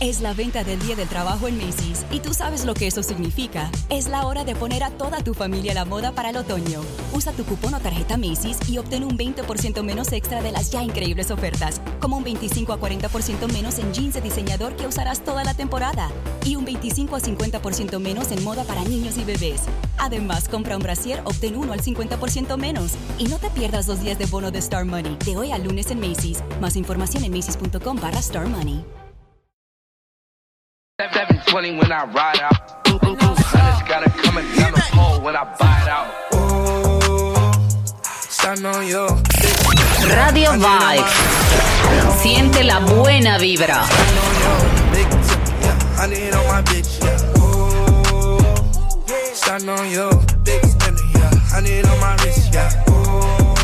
Es 0.00 0.20
la 0.20 0.32
venta 0.32 0.62
del 0.62 0.78
Día 0.78 0.94
del 0.94 1.08
Trabajo 1.08 1.48
en 1.48 1.56
Macy's 1.58 2.04
y 2.12 2.20
tú 2.20 2.32
sabes 2.32 2.64
lo 2.64 2.74
que 2.74 2.86
eso 2.86 3.02
significa. 3.02 3.68
Es 3.90 4.06
la 4.06 4.28
hora 4.28 4.44
de 4.44 4.54
poner 4.54 4.84
a 4.84 4.90
toda 4.90 5.24
tu 5.24 5.34
familia 5.34 5.72
a 5.72 5.74
la 5.74 5.84
moda 5.84 6.12
para 6.12 6.30
el 6.30 6.36
otoño. 6.36 6.82
Usa 7.12 7.32
tu 7.32 7.44
cupón 7.44 7.74
o 7.74 7.80
tarjeta 7.80 8.16
Macy's 8.16 8.58
y 8.68 8.78
obtén 8.78 9.02
un 9.02 9.18
20% 9.18 9.82
menos 9.82 10.12
extra 10.12 10.40
de 10.40 10.52
las 10.52 10.70
ya 10.70 10.84
increíbles 10.84 11.32
ofertas, 11.32 11.80
como 11.98 12.16
un 12.16 12.22
25 12.22 12.72
a 12.72 12.78
40% 12.78 13.52
menos 13.52 13.80
en 13.80 13.92
jeans 13.92 14.14
de 14.14 14.20
diseñador 14.20 14.76
que 14.76 14.86
usarás 14.86 15.24
toda 15.24 15.42
la 15.42 15.54
temporada 15.54 16.12
y 16.44 16.54
un 16.54 16.64
25 16.64 17.16
a 17.16 17.20
50% 17.20 17.98
menos 17.98 18.30
en 18.30 18.44
moda 18.44 18.62
para 18.62 18.84
niños 18.84 19.18
y 19.18 19.24
bebés. 19.24 19.62
Además, 19.98 20.48
compra 20.48 20.76
un 20.76 20.82
brasier, 20.84 21.22
obtén 21.24 21.56
uno 21.56 21.72
al 21.72 21.82
50% 21.82 22.56
menos. 22.56 22.92
Y 23.18 23.24
no 23.24 23.38
te 23.38 23.50
pierdas 23.50 23.88
los 23.88 24.00
días 24.00 24.16
de 24.16 24.26
bono 24.26 24.52
de 24.52 24.60
Star 24.60 24.84
Money 24.84 25.18
de 25.24 25.36
hoy 25.36 25.50
a 25.50 25.58
lunes 25.58 25.90
en 25.90 25.98
Macy's. 25.98 26.38
Más 26.60 26.76
información 26.76 27.24
en 27.24 27.32
macy's.com 27.32 27.98
barra 28.00 28.20
Star 28.20 28.46
Money. 28.46 28.84
720 31.00 31.78
when 31.78 31.92
I 31.92 32.06
ride 32.06 32.40
out. 32.40 32.56
Honey's 32.88 33.88
got 33.88 34.02
it 34.04 34.12
coming 34.14 34.44
down 34.56 34.72
the 34.72 34.82
pole 34.90 35.20
when 35.20 35.36
I 35.36 35.44
buy 35.56 35.82
it 35.82 35.88
out. 35.88 36.08
Radio 40.16 40.50
Vibe. 40.58 41.04
Siente 42.20 42.64
la 42.64 42.80
buena 42.80 43.38
vibra. 43.38 43.86
Honey 45.94 46.32
on 46.32 46.46
my 46.48 46.62
bitch, 46.62 46.98
yeah. 47.00 47.38
Ooh, 47.38 48.40
starting 49.34 49.68
on 49.68 49.88
you, 49.88 50.10
big 50.42 50.64
spender, 50.66 51.04
yeah. 51.14 51.30
Honey 51.52 51.80
on 51.80 52.00
my 52.00 52.16
wrist, 52.24 52.52
yeah. 52.52 52.90
Ooh, 52.90 53.54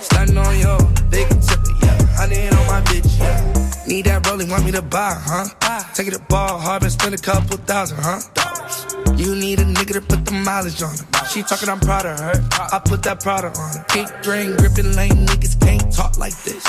starting 0.00 0.38
on 0.38 0.56
you, 0.60 0.78
big 1.10 1.28
tipper, 1.40 1.74
yeah. 1.82 1.98
Honey 2.14 2.48
on 2.50 2.66
my 2.68 2.80
bitch, 2.82 3.18
yeah. 3.18 3.53
Need 3.86 4.06
that 4.06 4.26
rolling, 4.26 4.48
want 4.48 4.64
me 4.64 4.72
to 4.72 4.80
buy, 4.80 5.14
huh? 5.14 5.44
Take 5.92 6.08
it 6.08 6.12
to 6.12 6.18
ball, 6.20 6.58
hard 6.58 6.82
and 6.82 6.90
spend 6.90 7.14
a 7.14 7.18
couple 7.18 7.58
thousand, 7.58 7.98
huh? 8.00 8.18
Dollars. 8.32 9.20
You 9.20 9.34
need 9.36 9.60
a 9.60 9.64
nigga 9.64 9.92
to 9.94 10.00
put 10.00 10.24
the 10.24 10.32
mileage 10.32 10.82
on 10.82 10.96
her. 10.96 11.26
She 11.26 11.42
talking, 11.42 11.68
I'm 11.68 11.80
proud 11.80 12.06
of 12.06 12.18
her. 12.18 12.32
I 12.72 12.80
put 12.82 13.02
that 13.02 13.20
product 13.20 13.58
on 13.58 13.76
her. 13.76 13.84
Big 13.92 14.08
ring, 14.26 14.56
gripping 14.56 14.96
lane, 14.96 15.26
niggas 15.26 15.60
can't 15.60 15.92
talk 15.92 16.16
like 16.18 16.34
this. 16.44 16.64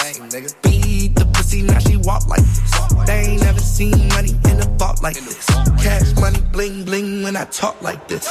Beat 0.61 1.15
the 1.15 1.25
pussy, 1.33 1.61
now 1.61 1.79
she 1.79 1.95
walk 1.97 2.27
like 2.27 2.41
this. 2.43 3.05
They 3.07 3.31
ain't 3.31 3.41
never 3.43 3.59
seen 3.59 4.09
money 4.09 4.31
in 4.51 4.59
a 4.59 4.67
vault 4.77 5.01
like 5.01 5.15
this. 5.15 5.45
Cash 5.81 6.13
money, 6.19 6.41
bling 6.51 6.83
bling 6.83 7.23
when 7.23 7.37
I 7.37 7.45
talk 7.45 7.81
like 7.81 8.09
this. 8.09 8.27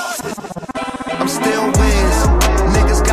I'm 1.09 1.29
still 1.29 1.67
whiz. 1.67 2.17
Niggas 2.77 3.04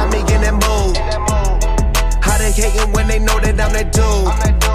hating 2.62 2.92
when 2.94 3.08
they 3.08 3.20
know 3.20 3.40
that 3.40 3.59
I'm 3.59 3.73
that 3.73 3.92
dude? 3.92 4.06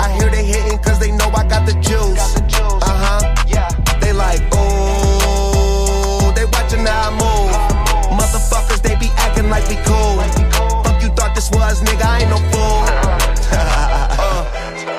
I 0.03 0.11
hear 0.19 0.31
they 0.31 0.45
hating 0.45 0.79
cause 0.79 0.99
they 0.99 1.13
know 1.13 1.31
I 1.31 1.47
got 1.47 1.67
the 1.67 1.75
juice. 1.75 2.37
Uh 2.83 2.97
huh. 3.05 3.21
They 4.01 4.13
like, 4.13 4.43
oh, 4.53 6.33
they 6.35 6.45
watching 6.47 6.85
how 6.85 7.09
I 7.09 7.15
move. 7.15 7.55
Motherfuckers, 8.19 8.83
they 8.83 8.97
be 8.97 9.11
acting 9.17 9.49
like 9.51 9.69
we 9.69 9.77
cool. 9.87 10.19
Fuck 10.83 11.03
you 11.03 11.11
thought 11.11 11.35
this 11.35 11.51
was, 11.51 11.83
nigga, 11.83 12.05
I 12.05 12.21
ain't 12.23 12.31
no 12.31 12.39
fool. 12.51 12.83
Uh, 13.49 14.93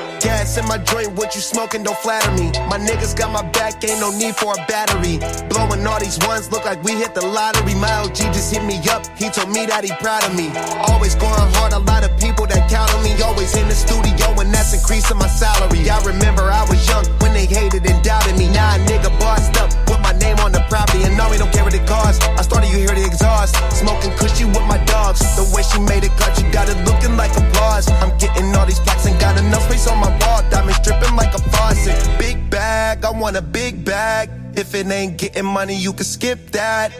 Gas 0.47 0.57
in 0.57 0.65
my 0.65 0.77
joint, 0.77 1.11
what 1.19 1.35
you 1.35 1.41
smoking, 1.41 1.83
don't 1.83 1.97
flatter 1.99 2.31
me. 2.31 2.51
My 2.71 2.79
niggas 2.79 3.15
got 3.17 3.31
my 3.31 3.43
back, 3.51 3.83
ain't 3.83 3.99
no 3.99 4.11
need 4.11 4.35
for 4.35 4.53
a 4.53 4.61
battery. 4.67 5.19
Blowing 5.49 5.85
all 5.85 5.99
these 5.99 6.17
ones, 6.23 6.49
look 6.51 6.63
like 6.63 6.81
we 6.83 6.93
hit 6.93 7.13
the 7.13 7.25
lottery. 7.25 7.75
My 7.75 7.91
OG 8.03 8.31
just 8.31 8.53
hit 8.53 8.63
me 8.63 8.79
up, 8.87 9.03
he 9.17 9.29
told 9.29 9.49
me 9.49 9.65
that 9.65 9.83
he 9.83 9.91
proud 9.99 10.23
of 10.23 10.33
me. 10.35 10.47
Always 10.87 11.15
going 11.15 11.35
hard, 11.59 11.73
a 11.73 11.79
lot 11.79 12.07
of 12.07 12.15
people 12.19 12.47
that 12.47 12.69
count 12.69 12.93
on 12.95 13.03
me. 13.03 13.11
Always 13.21 13.55
in 13.57 13.67
the 13.67 13.75
studio, 13.75 14.39
and 14.39 14.53
that's 14.53 14.71
increasing 14.71 15.17
my 15.17 15.27
salary. 15.27 15.83
I 15.89 15.99
remember 16.07 16.47
I 16.47 16.63
was 16.69 16.79
young 16.87 17.03
when 17.19 17.33
they 17.33 17.45
hated 17.45 17.83
and 17.83 17.99
doubted 18.03 18.37
me. 18.37 18.47
Now 18.47 18.75
a 18.75 18.79
nigga 18.87 19.11
bossed 19.19 19.57
up, 19.59 19.67
put 19.85 19.99
my 19.99 20.15
name 20.15 20.39
on 20.39 20.51
the 20.51 20.63
property, 20.71 21.03
and 21.03 21.17
now 21.17 21.29
we 21.29 21.37
don't 21.37 21.51
care 21.51 21.63
what 21.67 21.75
it 21.75 21.85
costs. 21.87 22.23
I 22.23 22.41
started, 22.41 22.71
you 22.71 22.87
hear 22.87 22.95
the 22.95 23.03
exhaust. 23.03 23.59
Smoking 23.75 24.15
cushy 24.15 24.45
with 24.45 24.63
my 24.63 24.79
dogs. 24.87 25.19
The 25.35 25.43
way 25.51 25.63
she 25.67 25.79
made 25.83 26.07
it 26.07 26.15
cut, 26.15 26.39
you 26.39 26.47
got 26.55 26.71
it 26.71 26.79
looking 26.87 27.19
like 27.19 27.35
applause. 27.35 27.91
I'm 27.99 28.15
getting 28.17 28.47
all 28.55 28.65
these 28.65 28.79
plaques 28.79 29.05
and 29.05 29.19
got 29.19 29.35
enough 29.37 29.67
space 29.67 29.87
on 29.91 29.99
my 29.99 30.11
wall. 30.23 30.36
Diamonds 30.49 30.79
dripping 30.79 31.15
like 31.15 31.33
a 31.33 31.39
faucet. 31.39 32.19
Big 32.19 32.49
bag, 32.49 33.05
I 33.05 33.11
want 33.11 33.35
a 33.37 33.41
big 33.41 33.83
bag. 33.83 34.29
If 34.55 34.73
it 34.73 34.87
ain't 34.87 35.17
getting 35.17 35.45
money, 35.45 35.75
you 35.75 35.93
can 35.93 36.05
skip 36.05 36.51
that. 36.51 36.91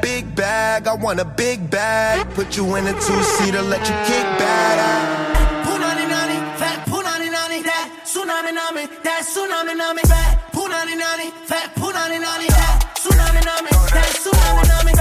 Big 0.00 0.34
bag, 0.34 0.86
I 0.86 0.94
want 0.94 1.20
a 1.20 1.24
big 1.24 1.70
bag. 1.70 2.28
Put 2.34 2.56
you 2.56 2.76
in 2.76 2.86
a 2.86 2.92
two 2.92 3.22
seater, 3.22 3.62
let 3.62 3.80
you 3.80 3.96
kick 4.08 4.26
back. 4.38 4.76
Punani 5.66 6.06
nani, 6.08 6.36
fat 6.58 6.86
punani 6.86 7.30
nani, 7.30 7.62
that 7.62 7.86
tsunami 8.04 8.52
nami, 8.54 8.86
that 9.02 9.22
tsunami 9.24 9.76
nami, 9.76 10.02
fat 10.02 10.52
punani 10.52 10.96
nani, 10.96 11.30
fat 11.46 11.74
punani 11.74 12.18
nani, 12.20 12.46
that 12.48 12.76
tsunami 12.96 13.40
nami, 13.44 13.70
that 13.92 14.10
tsunami 14.20 14.64
nami, 14.68 14.93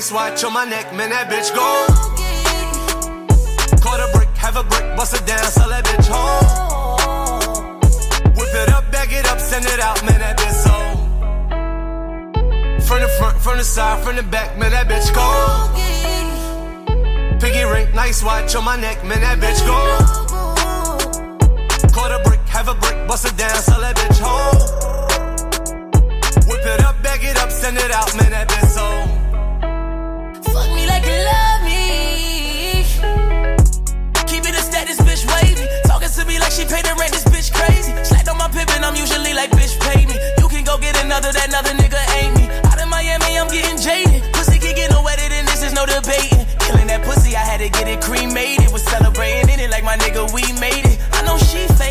Nice 0.00 0.12
watch 0.12 0.44
on 0.44 0.54
my 0.54 0.64
neck, 0.64 0.94
man, 0.94 1.10
that 1.10 1.28
bitch 1.28 1.52
go. 1.54 1.84
Caught 3.84 4.00
a 4.00 4.08
brick, 4.16 4.34
have 4.34 4.56
a 4.56 4.64
brick, 4.64 4.96
bust 4.96 5.12
it 5.12 5.26
down, 5.26 5.44
sell 5.44 5.68
that 5.68 5.84
bitch 5.84 6.08
home. 6.08 6.40
Whip 8.32 8.48
it 8.48 8.70
up, 8.70 8.90
bag 8.90 9.12
it 9.12 9.26
up, 9.28 9.38
send 9.38 9.66
it 9.66 9.78
out, 9.78 10.02
man, 10.02 10.18
that 10.20 10.38
bitch 10.38 10.56
so. 10.64 10.72
From 12.88 13.02
the 13.02 13.08
front, 13.18 13.36
from 13.42 13.58
the 13.58 13.62
side, 13.62 14.02
from 14.02 14.16
the 14.16 14.22
back, 14.22 14.56
man, 14.56 14.70
that 14.70 14.88
bitch 14.88 15.12
go. 15.12 15.68
Piggy 17.38 17.64
ring, 17.64 17.94
nice 17.94 18.24
watch 18.24 18.54
on 18.56 18.64
my 18.64 18.80
neck, 18.80 19.04
man, 19.04 19.20
that 19.20 19.36
bitch 19.36 19.60
go. 19.68 19.76
Caught 21.92 22.12
a 22.18 22.22
brick, 22.24 22.40
have 22.48 22.68
a 22.68 22.74
brick, 22.74 23.06
bust 23.06 23.26
it 23.26 23.36
down, 23.36 23.54
sell 23.54 23.82
that 23.82 23.96
bitch 23.96 24.18
home. 24.18 24.56
Whip 26.48 26.64
it 26.64 26.80
up, 26.86 27.02
bag 27.02 27.22
it 27.22 27.36
up, 27.36 27.50
send 27.50 27.76
it 27.76 27.90
out, 27.90 28.16
man, 28.16 28.30
that 28.30 28.48
bitch 28.48 28.70
so. 28.70 29.19
She 36.60 36.68
paid 36.68 36.84
the 36.84 36.94
rent, 37.00 37.12
this 37.12 37.24
bitch 37.24 37.48
crazy. 37.56 37.92
Slacked 38.04 38.28
on 38.28 38.36
my 38.36 38.48
pippin', 38.48 38.84
I'm 38.84 38.94
usually 38.94 39.32
like, 39.32 39.50
bitch, 39.50 39.80
pay 39.80 40.04
me. 40.04 40.16
You 40.36 40.48
can 40.48 40.64
go 40.64 40.76
get 40.76 40.92
another, 41.02 41.32
that 41.32 41.48
another 41.48 41.72
nigga 41.72 42.00
ain't 42.20 42.36
me. 42.36 42.44
Out 42.68 42.76
in 42.76 42.88
Miami, 42.88 43.38
I'm 43.40 43.48
getting 43.48 43.80
jaded. 43.80 44.20
Pussy 44.34 44.58
can 44.58 44.76
get 44.76 44.90
no 44.90 45.02
wetter 45.02 45.28
than 45.28 45.46
this, 45.46 45.62
is 45.64 45.72
no 45.72 45.86
debating. 45.86 46.44
Killing 46.60 46.88
that 46.92 47.00
pussy, 47.02 47.34
I 47.34 47.40
had 47.40 47.60
to 47.64 47.70
get 47.70 47.88
it 47.88 48.02
cremated. 48.02 48.70
Was 48.72 48.84
celebrating 48.84 49.48
in 49.48 49.58
it 49.60 49.70
like 49.70 49.84
my 49.84 49.96
nigga, 49.96 50.28
we 50.36 50.44
made 50.60 50.84
it. 50.84 50.89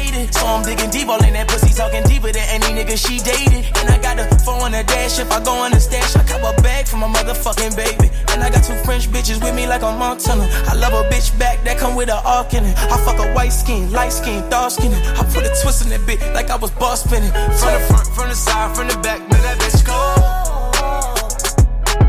I 0.09 0.11
know 0.11 0.17
she 0.17 0.25
faded, 0.25 0.33
so 0.33 0.45
I'm 0.45 0.63
digging 0.63 0.89
deep 0.89 1.07
all 1.07 1.23
in 1.23 1.33
that 1.33 1.47
pussy, 1.47 1.73
talking 1.73 2.03
deeper 2.03 2.31
than 2.31 2.45
any 2.49 2.73
nigga 2.73 2.97
she 2.97 3.19
dated. 3.19 3.65
And 3.77 3.89
I 3.89 3.97
got 4.01 4.19
a 4.19 4.25
phone 4.43 4.61
on 4.61 4.71
the 4.71 4.83
dash, 4.83 5.19
if 5.19 5.31
I 5.31 5.43
go 5.43 5.53
on 5.53 5.71
the 5.71 5.79
stash, 5.79 6.15
I 6.15 6.23
cop 6.23 6.41
a 6.41 6.61
bag 6.61 6.87
for 6.87 6.97
my 6.97 7.07
motherfucking 7.07 7.75
baby. 7.75 8.09
And 8.29 8.43
I 8.43 8.49
got 8.49 8.63
two 8.63 8.75
French 8.83 9.07
bitches 9.09 9.41
with 9.43 9.55
me 9.55 9.67
like 9.67 9.81
a 9.81 9.91
Montana. 9.91 10.47
I 10.67 10.73
love 10.75 10.93
a 10.93 11.07
bitch 11.09 11.37
back 11.37 11.63
that 11.63 11.77
come 11.77 11.95
with 11.95 12.09
a 12.09 12.21
arc 12.25 12.53
in 12.53 12.65
it. 12.65 12.75
I 12.77 12.97
fuck 13.05 13.19
a 13.19 13.33
white 13.33 13.53
skin, 13.53 13.91
light 13.91 14.11
skin, 14.13 14.47
dark 14.49 14.71
skin. 14.71 14.93
I 14.93 15.23
put 15.29 15.45
a 15.45 15.51
twist 15.61 15.83
in 15.83 15.89
that 15.89 16.01
bitch 16.01 16.21
like 16.33 16.49
I 16.49 16.55
was 16.55 16.71
boss 16.71 17.03
spinning. 17.03 17.31
From 17.31 17.73
the 17.73 17.81
front, 17.89 18.07
from 18.15 18.29
the 18.29 18.35
side, 18.35 18.75
from 18.75 18.87
the 18.87 18.97
back, 19.05 19.19
man, 19.29 19.41
that 19.45 19.57
bitch 19.61 19.85
go. 19.85 19.99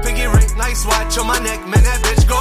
Piggy 0.03 0.26
ring, 0.26 0.49
nice 0.56 0.85
watch 0.87 1.19
on 1.19 1.26
my 1.26 1.38
neck, 1.41 1.61
man, 1.69 1.82
that 1.85 2.00
bitch 2.03 2.26
go. 2.29 2.41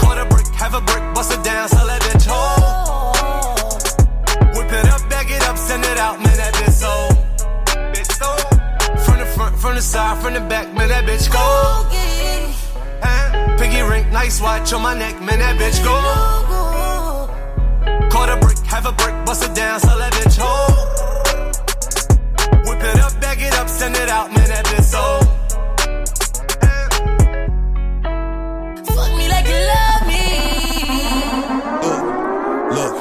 Caught 0.00 0.18
a 0.18 0.80
brick, 0.80 1.02
bust 1.14 1.30
it 1.30 1.44
down, 1.44 1.68
sell 1.68 1.86
that 1.86 2.03
out, 6.04 6.20
man, 6.22 6.36
that 6.36 6.52
bitch 6.60 6.76
so. 6.84 6.92
Bitch 7.94 8.10
so. 8.20 8.30
From 9.04 9.16
the 9.18 9.26
front, 9.34 9.56
from 9.58 9.74
the 9.74 9.82
side, 9.82 10.22
from 10.22 10.34
the 10.34 10.40
back, 10.40 10.66
man, 10.76 10.88
that 10.88 11.04
bitch 11.08 11.30
go. 11.32 11.38
Huh? 13.02 13.56
Piggy 13.58 13.82
ring, 13.82 14.04
nice 14.12 14.40
watch 14.40 14.72
on 14.74 14.82
my 14.82 14.94
neck, 14.94 15.20
man, 15.22 15.38
that 15.38 15.56
bitch 15.60 15.82
go. 15.82 15.94
Caught 18.10 18.30
a 18.34 18.36
brick, 18.36 18.58
have 18.66 18.86
a 18.86 18.92
brick, 18.92 19.14
bust 19.24 19.44
it 19.48 19.54
down, 19.54 19.80
sell 19.80 19.98
that 19.98 20.12
bitch 20.12 20.36
whole. 20.38 20.74
Whip 22.66 22.82
it 22.90 22.98
up, 23.00 23.12
back 23.20 23.40
it 23.40 23.54
up, 23.54 23.68
send 23.68 23.96
it 23.96 24.08
out, 24.10 24.28
man, 24.34 24.48
that 24.48 24.64
bitch 24.66 24.88
so. 24.94 25.20
Fuck 28.94 29.10
me 29.16 29.26
like 29.34 29.46
you 29.52 29.60
love 29.72 30.02
me. 30.12 30.24
Look, 32.76 32.94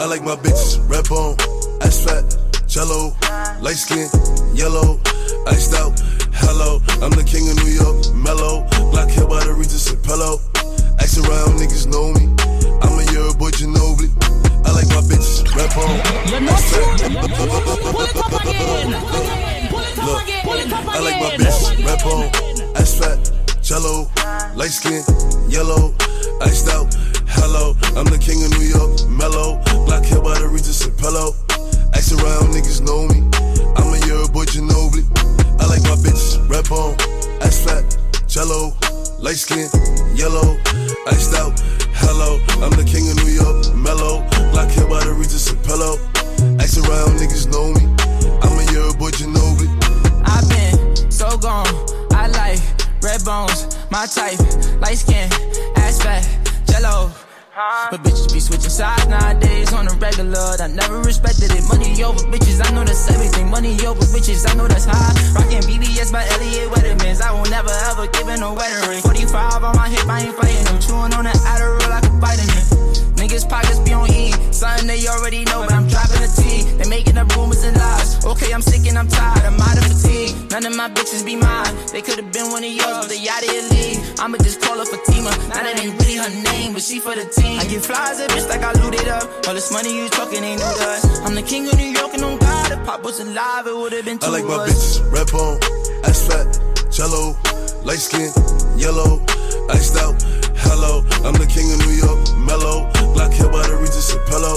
I 0.00 0.04
like 0.06 0.22
my 0.24 0.36
bitches 0.36 0.78
red 0.88 1.06
bone, 1.08 1.36
ass 1.82 2.04
fat, 2.04 2.24
jello, 2.66 3.14
light 3.60 3.76
skin, 3.76 4.08
yellow, 4.54 5.00
iced 5.46 5.74
out. 5.74 5.98
Hello, 6.32 6.80
I'm 7.02 7.10
the 7.10 7.24
king 7.24 7.48
of 7.50 7.56
New 7.64 7.72
York, 7.72 8.14
mellow. 8.14 8.66
Black 8.90 9.10
hair 9.10 9.26
by 9.26 9.44
the 9.44 9.52
Regis 9.52 9.90
and. 9.92 10.40
Ask 11.00 11.18
around, 11.18 11.58
niggas 11.58 11.86
know 11.86 12.12
me. 12.12 12.28
I'm 12.82 12.98
a 12.98 13.04
Euro 13.12 13.34
boy, 13.34 13.50
Ginobili. 13.50 14.08
I 14.64 14.72
like 14.72 14.88
my 14.88 15.02
bitches 15.04 15.44
ass 16.48 16.64
fat. 16.70 16.86
Look, 20.00 20.24
I 20.88 20.98
like 21.00 21.20
my 21.20 21.30
bitches 21.36 21.84
red 21.84 22.00
bone, 22.04 22.30
ass 22.76 22.94
fat, 22.98 23.18
jello, 23.62 24.08
light 24.54 24.70
skin, 24.70 25.02
yellow, 25.48 25.94
iced 26.40 26.68
out. 26.68 26.94
Hello, 27.26 27.74
I'm 27.96 28.06
the 28.06 28.18
king 28.18 28.42
of 28.44 28.50
New 28.58 28.66
York, 28.66 29.08
mellow. 29.08 29.60
Black 29.86 30.04
hair 30.04 30.20
by 30.20 30.38
the 30.38 30.48
Regis 30.48 30.84
and 30.86 30.96
pillow. 30.98 31.34
Ask 31.94 32.12
around, 32.12 32.52
niggas 32.54 32.80
know 32.80 33.06
me. 33.08 33.20
I'm 33.76 33.92
a 33.94 34.06
Euro 34.06 34.28
boy, 34.28 34.44
Ginobili. 34.44 35.04
I 35.60 35.66
like 35.66 35.82
my 35.82 35.96
bitches 36.00 36.38
red 36.48 36.68
bone, 36.68 36.94
ass 37.42 37.64
fat, 37.64 37.84
jello, 38.26 38.72
light 39.18 39.36
skin, 39.36 39.68
yellow, 40.14 40.56
iced 41.06 41.34
out. 41.34 41.58
Hello, 42.02 42.40
I'm 42.64 42.70
the 42.72 42.84
king 42.84 43.08
of 43.10 43.16
New 43.22 43.32
York, 43.32 43.74
mellow. 43.76 44.22
Black 44.52 44.70
hair 44.70 44.88
by 44.88 45.04
the 45.04 45.12
Regis 45.12 45.50
and. 45.50 45.60
Ask 46.60 46.78
around, 46.78 47.18
niggas 47.18 47.46
know 47.52 47.72
me. 47.76 47.84
I'm 48.42 48.58
a 48.58 48.72
Euro 48.72 48.92
boy, 48.94 49.10
Ginobili. 49.10 49.68
I've 50.24 50.48
been 50.48 51.10
so 51.10 51.36
gone. 51.36 51.66
I 52.12 52.28
like 52.28 52.60
red 53.02 53.24
bones, 53.24 53.76
my 53.90 54.06
type, 54.06 54.38
light 54.80 54.98
skin, 54.98 55.28
ass 55.76 56.02
fat, 56.02 56.26
jello. 56.66 57.12
But 57.50 58.06
bitches 58.06 58.32
be 58.32 58.38
switching 58.38 58.70
sides 58.70 59.08
nowadays 59.08 59.72
on 59.72 59.86
the 59.86 59.94
regular. 59.98 60.54
I 60.62 60.68
never 60.68 61.02
respected 61.02 61.50
it. 61.50 61.66
Money 61.66 61.98
over 62.04 62.22
bitches, 62.30 62.62
I 62.62 62.70
know 62.70 62.84
that's 62.84 63.10
everything. 63.10 63.50
Money 63.50 63.74
over 63.86 64.06
bitches, 64.14 64.46
I 64.48 64.54
know 64.54 64.68
that's 64.68 64.84
high. 64.86 65.10
Rockin' 65.34 65.66
BBS 65.66 66.12
by 66.12 66.22
Elliot 66.30 66.70
Weathermans. 66.70 67.20
I 67.20 67.32
will 67.32 67.50
never 67.50 67.74
ever 67.90 68.06
give 68.06 68.28
in 68.28 68.42
a 68.42 68.54
wedding 68.54 68.88
ring. 68.88 69.02
45 69.02 69.64
on 69.64 69.74
my 69.74 69.88
hip, 69.88 70.06
I 70.06 70.30
ain't 70.30 70.36
fighting 70.36 70.64
them. 70.64 70.78
Chewing 70.78 71.12
on 71.12 71.24
that 71.24 71.36
Adderall 71.42 71.90
like 71.90 72.06
a 72.06 72.14
vitamin. 72.22 73.19
Niggas 73.30 73.48
pockets 73.48 73.78
be 73.86 73.92
on 73.92 74.10
E. 74.10 74.34
Something 74.50 74.88
they 74.88 75.06
already 75.06 75.44
know, 75.44 75.62
but 75.62 75.72
I'm 75.72 75.86
dropping 75.86 76.18
the 76.18 76.26
T. 76.34 76.66
They 76.82 76.90
making 76.90 77.16
up 77.16 77.30
rumors 77.36 77.62
and 77.62 77.76
lies. 77.76 78.26
Okay, 78.26 78.52
I'm 78.52 78.60
sick 78.60 78.90
and 78.90 78.98
I'm 78.98 79.06
tired. 79.06 79.46
I'm 79.46 79.54
out 79.54 79.78
of 79.78 79.86
fatigue. 79.86 80.34
None 80.50 80.66
of 80.66 80.74
my 80.74 80.90
bitches 80.90 81.24
be 81.24 81.36
mine. 81.36 81.70
They 81.94 82.02
could've 82.02 82.32
been 82.32 82.50
one 82.50 82.64
of 82.66 82.72
yours, 82.74 83.06
but 83.06 83.08
they 83.08 83.22
out 83.30 83.38
of 83.38 83.54
your 83.54 83.70
league. 83.70 84.02
I'ma 84.18 84.36
just 84.42 84.60
call 84.60 84.82
her 84.82 84.84
Fatima. 84.84 85.30
Now 85.46 85.62
that 85.62 85.78
ain't 85.78 85.94
really 86.02 86.18
her 86.18 86.42
name, 86.42 86.74
but 86.74 86.82
she 86.82 86.98
for 86.98 87.14
the 87.14 87.22
team. 87.30 87.60
I 87.60 87.70
get 87.70 87.86
flies 87.86 88.18
at 88.18 88.30
bitch 88.34 88.50
like 88.50 88.66
I 88.66 88.74
looted 88.82 89.06
up. 89.06 89.22
All 89.46 89.54
this 89.54 89.70
money 89.70 89.94
you 89.94 90.08
talking 90.10 90.42
ain't 90.42 90.58
new 90.58 90.66
to 90.66 90.86
us. 90.90 91.22
I'm 91.22 91.36
the 91.38 91.46
king 91.46 91.70
of 91.70 91.78
New 91.78 91.86
York 91.86 92.10
and 92.14 92.24
on 92.26 92.36
God. 92.42 92.72
If 92.72 92.82
Pop 92.82 93.04
was 93.04 93.20
alive, 93.20 93.68
it 93.68 93.76
would've 93.78 94.04
been 94.04 94.18
two 94.18 94.26
I 94.26 94.42
like 94.42 94.44
my 94.50 94.66
bitches 94.66 95.06
red 95.06 95.30
bone, 95.30 95.62
ass 96.02 96.26
fat, 96.26 96.50
jello, 96.90 97.38
light 97.86 98.02
skin, 98.02 98.34
yellow, 98.74 99.22
iced 99.70 99.94
out. 100.02 100.18
Hello, 100.66 101.06
I'm 101.22 101.38
the 101.38 101.46
king 101.46 101.70
of 101.70 101.78
New 101.86 101.94
York, 101.94 102.18
mellow. 102.42 102.90
Black 103.20 103.34
hair 103.34 103.52
by 103.52 103.60
the 103.68 103.76
Regis 103.76 104.16
and 104.16 104.26
pillow. 104.32 104.56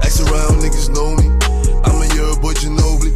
Ask 0.00 0.24
around, 0.24 0.64
niggas 0.64 0.88
know 0.88 1.12
me. 1.20 1.28
I'm 1.84 2.00
a 2.00 2.08
Euro 2.16 2.34
boy, 2.40 2.54
Ginobili. 2.56 3.12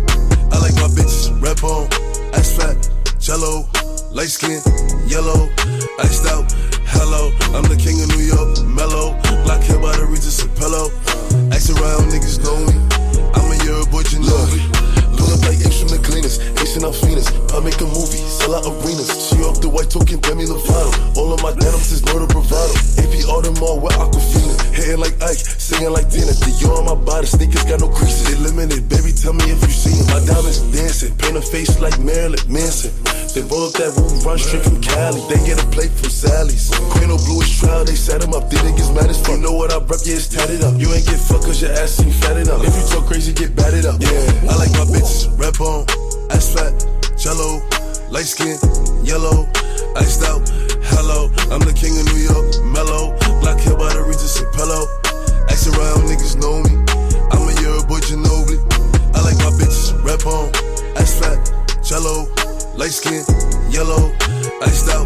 I 0.53 0.61
like 0.61 0.77
my 0.77 0.93
bitches 0.93 1.33
red 1.41 1.57
bone, 1.57 1.89
ass 2.37 2.53
fat, 2.53 2.77
jello, 3.19 3.65
light 4.13 4.29
skin, 4.29 4.61
yellow, 5.09 5.49
iced 6.05 6.29
out. 6.29 6.53
Hello, 6.85 7.33
I'm 7.57 7.65
the 7.65 7.81
king 7.81 7.97
of 8.05 8.13
New 8.13 8.29
York, 8.29 8.61
mellow. 8.77 9.17
Black 9.49 9.65
hair 9.65 9.81
by 9.81 9.97
the 9.97 10.05
Regis 10.05 10.45
and 10.45 10.53
pillow. 10.53 10.93
Ask 11.49 11.73
around, 11.73 12.13
niggas 12.13 12.45
know 12.45 12.61
me. 12.69 12.77
I'm 13.33 13.49
a 13.49 13.57
Euro 13.65 13.87
boy, 13.89 14.05
Ginobili. 14.05 14.84
Pull 15.25 15.41
up 15.41 15.49
like 15.49 15.57
Ace 15.65 15.81
from 15.81 15.89
the 15.89 15.97
cleaners, 16.05 16.37
Ace 16.61 16.77
and 16.77 16.85
Alphinas. 16.85 17.33
I 17.57 17.65
make 17.65 17.81
a 17.81 17.89
movie, 17.89 18.21
sell 18.21 18.53
out 18.53 18.69
arenas. 18.69 19.09
She 19.09 19.41
off 19.41 19.57
the 19.65 19.73
white 19.73 19.89
token, 19.89 20.21
Demi 20.21 20.45
Lovato. 20.45 20.93
All 21.17 21.33
of 21.33 21.41
my 21.41 21.57
denims 21.57 21.97
is 21.97 22.05
no 22.05 22.21
bravado. 22.29 22.77
AP 23.01 23.25
Audemars 23.25 23.81
with 23.81 23.97
Aquafina. 23.97 24.53
Hitting 24.77 25.01
like 25.01 25.17
Ike, 25.25 25.41
singing 25.41 25.97
like 25.97 26.13
Tina. 26.13 26.37
Dior 26.45 26.77
on 26.77 26.85
my 26.85 26.99
body, 26.99 27.25
sneakers 27.25 27.65
got 27.65 27.81
no 27.81 27.89
creases. 27.89 28.37
Limited, 28.37 28.85
baby, 28.93 29.17
tell 29.17 29.33
me 29.33 29.49
if 29.49 29.65
you 29.65 29.73
see. 29.73 29.97
My 30.13 30.21
diamonds 30.29 30.61
dancing, 30.69 31.17
paint 31.17 31.41
a 31.41 31.41
face 31.41 31.81
like 31.81 31.97
Marilyn 32.05 32.45
Manson. 32.45 32.93
They 33.33 33.41
roll 33.49 33.73
up 33.73 33.75
that 33.81 33.97
roof, 33.97 34.21
run 34.29 34.37
straight 34.37 34.63
from 34.63 34.79
Cali. 34.85 35.25
They 35.33 35.41
get 35.49 35.57
a 35.57 35.67
plate 35.73 35.91
from 35.91 36.13
Sally's. 36.13 36.69
Queen 36.93 37.09
of 37.09 37.25
bluish 37.25 37.59
trial, 37.59 37.85
they 37.89 37.97
set 37.97 38.21
'em 38.21 38.35
up. 38.37 38.51
They 38.51 38.61
niggas 38.61 38.93
mad 38.93 39.09
as 39.09 39.19
fuck. 39.25 39.41
You 39.41 39.49
know 39.49 39.57
what 39.57 39.73
I 39.73 39.79
rep, 39.79 40.05
yeah, 40.05 40.21
it's 40.21 40.29
tatted 40.29 40.63
up. 40.63 40.77
You 40.77 40.93
ain't 40.93 41.07
get 41.07 41.19
fucked 41.19 41.49
cause 41.49 41.63
your 41.63 41.73
ass 41.73 41.99
ain't 42.03 42.15
fat 42.21 42.37
enough. 42.37 42.61
If 42.61 42.77
you 42.77 42.85
talk 42.93 43.07
crazy, 43.07 43.33
get 43.33 43.57
batted 43.57 43.87
up. 43.87 44.03
Yeah, 44.03 44.51
I 44.51 44.55
like 44.61 44.71
my 44.77 44.87
bitches 44.87 45.14
red 45.39 45.57
bone, 45.59 45.87
ass 46.31 46.53
fat, 46.53 46.75
jello, 47.17 47.63
light 48.11 48.27
skin, 48.27 48.59
yellow, 49.05 49.47
iced 49.97 50.23
out. 50.25 50.43
Hello, 50.95 51.31
I'm 51.51 51.63
the 51.63 51.73
king 51.73 51.95
of 51.99 52.05
New 52.11 52.21
York, 52.21 52.47
mellow. 52.75 53.15
Black 53.41 53.61
hair 53.61 53.77
by 53.77 53.93
the 53.95 54.03
Regis 54.03 54.41
and 54.41 54.51
pillow. 54.53 54.85
Ask 55.49 55.71
around, 55.71 56.09
niggas 56.11 56.37
know 56.41 56.61
me. 56.67 56.73
I'm 57.31 57.49
a 57.49 57.53
Euro 57.63 57.83
boy, 57.87 58.01
Ginobili. 58.01 58.59
I 59.15 59.23
like 59.23 59.39
my 59.41 59.53
bitches 59.55 59.95
red 60.05 60.21
bone, 60.25 60.51
ass 60.97 61.19
fat, 61.19 61.39
jello, 61.83 62.27
light 62.77 62.93
skin, 62.93 63.25
yellow, 63.71 64.13
iced 64.63 64.91
out. 64.91 65.04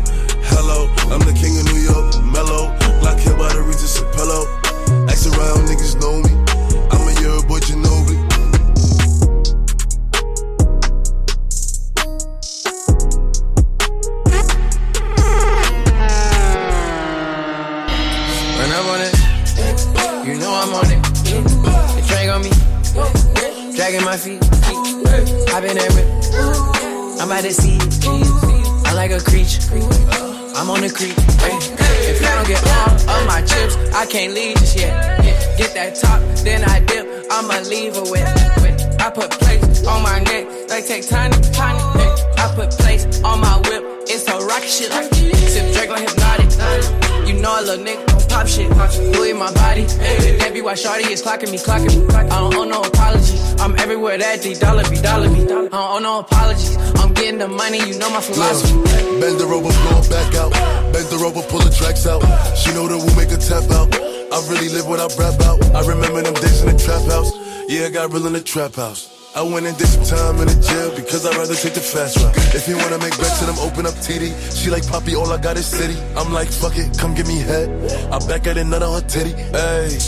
Clocking 51.38 51.52
me, 51.52 51.58
clocking 51.58 52.08
me. 52.08 52.14
I 52.14 52.26
don't 52.26 52.54
owe 52.54 52.64
no 52.64 52.82
apology. 52.82 53.38
I'm 53.60 53.78
everywhere 53.78 54.18
that 54.18 54.42
D 54.42 54.54
dollar 54.54 54.82
be, 54.90 55.00
dollar 55.00 55.28
be. 55.28 55.42
I 55.42 55.46
don't 55.46 55.72
owe 55.72 55.98
no 55.98 56.20
apologies. 56.20 56.76
I'm 56.98 57.14
getting 57.14 57.38
the 57.38 57.48
money, 57.48 57.78
you 57.78 57.98
know 57.98 58.10
my 58.10 58.20
philosophy. 58.20 58.74
Bend 59.20 59.40
her 59.40 59.52
over, 59.52 59.70
blow 59.70 60.00
back 60.10 60.34
out. 60.34 60.52
Bend 60.92 61.06
her 61.10 61.24
over, 61.24 61.42
pull 61.48 61.60
the 61.60 61.70
tracks 61.70 62.06
out. 62.06 62.22
She 62.56 62.72
know 62.74 62.88
that 62.88 62.98
we'll 62.98 63.16
make 63.16 63.30
a 63.30 63.38
tap 63.38 63.70
out. 63.70 63.94
I 63.94 64.38
really 64.50 64.68
live 64.68 64.86
what 64.86 65.00
I 65.00 65.06
rap 65.16 65.40
out. 65.42 65.62
I 65.74 65.86
remember 65.86 66.22
them 66.22 66.34
days 66.34 66.62
in 66.62 66.74
the 66.74 66.78
trap 66.78 67.02
house. 67.06 67.30
Yeah, 67.68 67.86
I 67.86 67.90
got 67.90 68.12
real 68.12 68.26
in 68.26 68.32
the 68.32 68.42
trap 68.42 68.74
house. 68.74 69.14
I 69.36 69.42
went 69.42 69.66
and 69.66 69.76
did 69.76 69.86
some 69.86 70.04
time 70.04 70.40
in 70.40 70.48
the 70.48 70.58
jail 70.58 70.90
because 70.96 71.24
I'd 71.24 71.36
rather 71.36 71.54
take 71.54 71.74
the 71.74 71.80
fast 71.80 72.16
route. 72.16 72.34
If 72.54 72.66
you 72.66 72.76
wanna 72.78 72.98
make 72.98 73.16
bets 73.18 73.38
to 73.40 73.46
them, 73.46 73.58
open 73.60 73.86
up 73.86 73.94
TD. 73.94 74.34
She 74.56 74.70
like 74.70 74.86
Poppy, 74.88 75.14
all 75.14 75.30
I 75.30 75.38
got 75.38 75.56
is 75.56 75.66
city. 75.66 75.94
I'm 76.16 76.32
like, 76.32 76.48
fuck 76.48 76.76
it, 76.76 76.98
come 76.98 77.14
give 77.14 77.28
me 77.28 77.38
head. 77.38 77.68
I 78.10 78.18
back 78.26 78.46
at 78.46 78.56
another 78.56 78.88
her 78.88 79.02
titty. 79.02 79.32
Hey. 79.54 79.98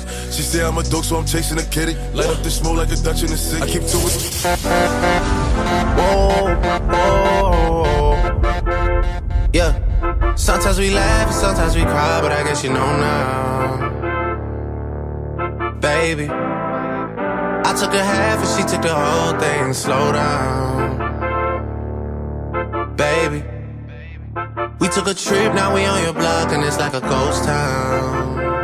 She 0.34 0.42
say 0.42 0.64
I'm 0.64 0.76
a 0.78 0.82
dog, 0.82 1.04
so 1.04 1.16
I'm 1.16 1.24
chasing 1.24 1.58
a 1.60 1.62
kitty. 1.62 1.94
Light 2.12 2.26
up 2.26 2.42
the 2.42 2.50
smoke 2.50 2.76
like 2.78 2.90
a 2.90 2.96
Dutch 2.96 3.22
in 3.22 3.28
the 3.30 3.36
city. 3.36 3.62
I 3.62 3.66
keep 3.68 3.82
to 3.82 3.98
it. 4.08 4.14
Whoa, 5.96 6.56
whoa, 6.90 8.24
yeah. 9.52 10.34
Sometimes 10.34 10.78
we 10.80 10.90
laugh 10.90 11.28
and 11.28 11.36
sometimes 11.36 11.76
we 11.76 11.82
cry, 11.82 12.20
but 12.20 12.32
I 12.32 12.42
guess 12.42 12.64
you 12.64 12.70
know 12.70 12.96
now. 12.98 13.90
Baby, 15.78 16.28
I 16.28 17.74
took 17.78 17.94
a 17.94 18.02
half 18.02 18.40
and 18.40 18.48
she 18.56 18.64
took 18.68 18.82
the 18.82 18.92
whole 18.92 19.38
thing. 19.38 19.72
Slow 19.72 20.10
down. 20.10 20.98
Baby, 22.96 23.44
we 24.80 24.88
took 24.88 25.06
a 25.06 25.14
trip, 25.14 25.54
now 25.54 25.72
we 25.72 25.84
on 25.84 26.02
your 26.02 26.12
block 26.12 26.50
and 26.50 26.64
it's 26.64 26.78
like 26.80 26.94
a 26.94 27.00
ghost 27.00 27.44
town. 27.44 28.63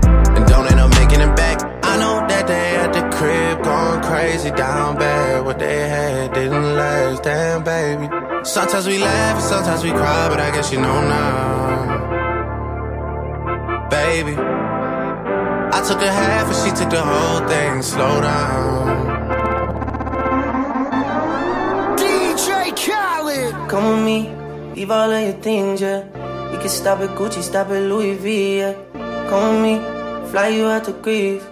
don't 0.51 0.67
end 0.71 0.79
up 0.79 0.91
making 1.01 1.21
it 1.21 1.33
back. 1.35 1.57
I 1.91 1.97
know 2.01 2.15
that 2.27 2.45
they 2.51 2.75
at 2.83 2.91
the 2.97 3.03
crib 3.15 3.63
going 3.63 4.01
crazy 4.03 4.51
down 4.51 4.97
bad. 4.97 5.45
What 5.45 5.57
they 5.59 5.79
had 5.87 6.33
didn't 6.33 6.75
last, 6.75 7.23
damn 7.23 7.63
baby. 7.63 8.07
Sometimes 8.43 8.85
we 8.87 8.97
laugh 8.97 9.35
and 9.39 9.47
sometimes 9.53 9.81
we 9.83 9.91
cry, 9.91 10.27
but 10.29 10.39
I 10.39 10.51
guess 10.51 10.71
you 10.73 10.79
know 10.81 10.99
now. 11.15 12.09
Baby, 13.89 14.35
I 15.77 15.79
took 15.87 16.01
a 16.01 16.11
half 16.21 16.45
and 16.51 16.59
she 16.63 16.71
took 16.79 16.89
the 16.97 17.03
whole 17.11 17.41
thing. 17.47 17.81
Slow 17.81 18.15
down. 18.21 18.83
DJ 22.01 22.49
Khaled. 22.83 23.53
Come 23.69 23.85
with 23.91 24.03
me, 24.09 24.19
leave 24.75 24.91
all 24.91 25.11
of 25.11 25.21
your 25.27 25.39
things, 25.47 25.79
yeah. 25.81 26.03
We 26.51 26.57
can 26.57 26.69
stop 26.69 26.99
at 26.99 27.11
Gucci, 27.17 27.41
stop 27.41 27.67
at 27.69 27.81
Louis 27.91 28.15
V, 28.15 28.57
yeah. 28.57 28.73
Come 29.29 29.43
with 29.53 29.63
me, 29.63 30.00
fly 30.31 30.47
you 30.47 30.65
out 30.65 30.85
to 30.85 30.93
Greece. 30.93 31.43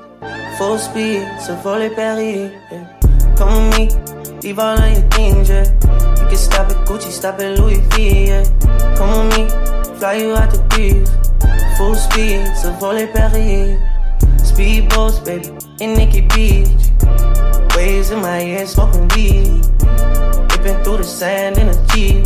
Full 0.57 0.77
speed, 0.77 1.27
so 1.45 1.53
volley 1.55 1.89
Paris, 1.89 2.51
yeah. 2.71 3.35
Come 3.35 3.69
with 3.69 3.77
me, 3.77 4.39
leave 4.41 4.59
all 4.59 4.79
of 4.79 4.91
your 4.91 5.01
things, 5.11 5.49
yeah. 5.49 5.67
We 6.23 6.29
can 6.29 6.37
stop 6.37 6.69
at 6.69 6.87
Gucci, 6.87 7.11
stop 7.11 7.39
at 7.41 7.59
Louis 7.59 7.81
V, 7.91 8.27
yeah. 8.27 8.43
Come 8.95 9.27
with 9.27 9.37
me, 9.37 9.99
fly 9.99 10.13
you 10.15 10.33
out 10.33 10.53
to 10.53 10.59
Greece. 10.69 11.09
Full 11.77 11.95
speed, 11.95 12.55
so 12.55 12.71
volley 12.79 13.07
Paris. 13.07 13.79
Speedboats, 14.49 15.23
baby, 15.25 15.49
in 15.83 15.93
Nikki 15.95 16.21
Beach. 16.21 16.69
Waves 17.75 18.11
in 18.11 18.21
my 18.21 18.41
ear, 18.41 18.65
smoking 18.65 19.07
weed. 19.15 19.59
Ripping 20.51 20.83
through 20.83 20.97
the 20.97 21.03
sand 21.03 21.57
in 21.57 21.67
a 21.67 21.87
Jeep. 21.87 22.25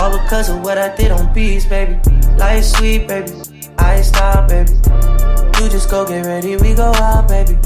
All 0.00 0.10
because 0.10 0.48
of 0.48 0.62
what 0.62 0.78
I 0.78 0.94
did 0.96 1.10
on 1.10 1.32
beats, 1.34 1.66
baby. 1.66 2.00
Life 2.38 2.64
sweet, 2.64 3.08
baby. 3.08 3.32
I 3.78 4.00
stop, 4.00 4.48
baby. 4.48 4.72
You 5.60 5.68
just 5.70 5.88
go 5.88 6.04
get 6.04 6.26
ready, 6.26 6.56
we 6.56 6.74
go 6.74 6.92
out, 6.96 7.28
baby. 7.28 7.56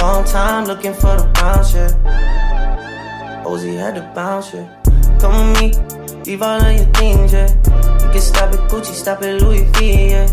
Long 0.00 0.24
time 0.24 0.66
looking 0.66 0.94
for 0.94 1.16
the 1.16 1.28
bounce, 1.34 1.74
yeah. 1.74 3.42
Ozzy 3.44 3.76
had 3.76 3.94
to 3.94 4.02
bounce, 4.14 4.52
yeah. 4.54 4.66
Come 5.18 5.52
with 5.52 5.60
me, 5.60 6.22
leave 6.24 6.42
all 6.42 6.60
of 6.60 6.76
your 6.76 6.84
things, 6.92 7.32
yeah. 7.32 7.48
You 8.04 8.10
can 8.12 8.20
stop 8.20 8.52
at 8.52 8.70
Gucci, 8.70 8.92
stop 8.92 9.22
at 9.22 9.40
Louis 9.40 9.64
V, 9.74 10.10
yeah. 10.10 10.26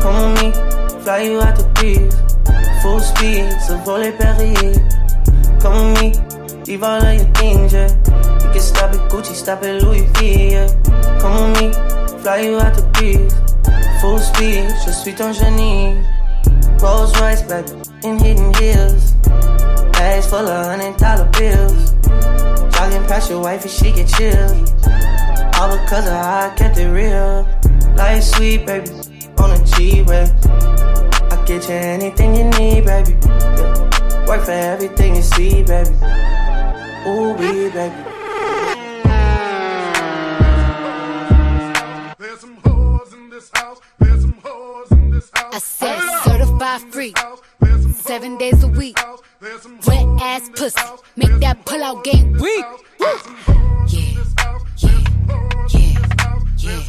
Come 0.00 0.32
with 0.32 0.42
me, 0.42 1.00
fly 1.02 1.22
you 1.22 1.40
out 1.40 1.56
the 1.56 1.64
breeze. 1.74 2.14
Full 2.82 3.00
speed, 3.00 3.50
so 3.66 3.76
volley 3.78 4.12
Paris. 4.12 4.78
Come 5.60 5.92
with 5.92 6.00
me, 6.00 6.64
leave 6.66 6.82
all 6.82 7.02
of 7.02 7.14
your 7.14 7.26
things, 7.34 7.72
yeah. 7.72 7.88
You 8.46 8.52
can 8.52 8.60
stop 8.60 8.94
at 8.94 9.10
Gucci, 9.10 9.34
stop 9.34 9.62
at 9.64 9.82
Louis 9.82 10.06
V, 10.14 10.52
yeah. 10.52 10.68
Come 11.20 11.52
with 11.52 11.60
me, 11.60 11.72
fly 12.22 12.38
you 12.40 12.58
out 12.58 12.74
the 12.74 12.82
breeze. 12.94 13.34
Full 14.00 14.18
speed, 14.20 14.72
je 14.86 14.92
suis 14.92 15.12
ton 15.12 15.32
génie. 15.32 16.17
Rolls 16.80 17.18
Royce, 17.20 17.42
baby, 17.42 17.70
in 18.04 18.18
hidden 18.18 18.54
hills. 18.54 19.12
Bags 19.92 20.26
full 20.26 20.46
of 20.46 20.66
hundred 20.66 20.96
dollar 20.96 21.28
bills. 21.32 21.92
Jogging 22.74 23.04
past 23.06 23.30
your 23.30 23.42
wife 23.42 23.62
and 23.62 23.70
she 23.70 23.90
get 23.92 24.08
chills. 24.08 24.70
All 25.58 25.76
because 25.76 26.06
of 26.06 26.12
how 26.12 26.50
I 26.50 26.54
kept 26.56 26.78
it 26.78 26.88
real. 26.88 27.46
Life 27.96 28.22
sweet, 28.22 28.64
baby, 28.64 28.90
on 29.38 29.50
a 29.50 29.64
G-Way. 29.64 30.30
I 31.30 31.44
get 31.46 31.68
you 31.68 31.74
anything 31.74 32.36
you 32.36 32.44
need, 32.44 32.84
baby. 32.86 33.16
Yeah. 33.26 34.26
Work 34.28 34.44
for 34.44 34.52
everything 34.52 35.16
you 35.16 35.22
see, 35.22 35.62
baby. 35.64 35.90
Ooh, 37.08 37.32
wee, 37.32 37.70
baby. 37.70 37.94
There's 42.18 42.40
some 42.40 42.56
hoes 42.64 43.12
in 43.14 43.30
this 43.30 43.50
house. 43.52 43.80
There's 43.98 44.20
some 44.22 44.38
hoes 44.44 44.92
in 44.92 45.10
this 45.10 45.30
house. 45.34 45.54
I 45.54 45.58
said 45.58 46.17
certified 46.58 46.92
free. 46.92 47.14
Seven 47.94 48.36
days 48.38 48.62
a 48.62 48.68
week. 48.68 48.98
Wet 49.86 50.06
ass 50.20 50.50
pussy. 50.54 50.80
Make 51.16 51.40
that 51.40 51.64
pull 51.64 51.82
out 51.82 52.04
game 52.04 52.32
weak. 52.34 52.64
Yeah, 53.00 53.18
yeah, 53.88 54.24
yeah, 54.78 55.04
yeah. 56.58 56.88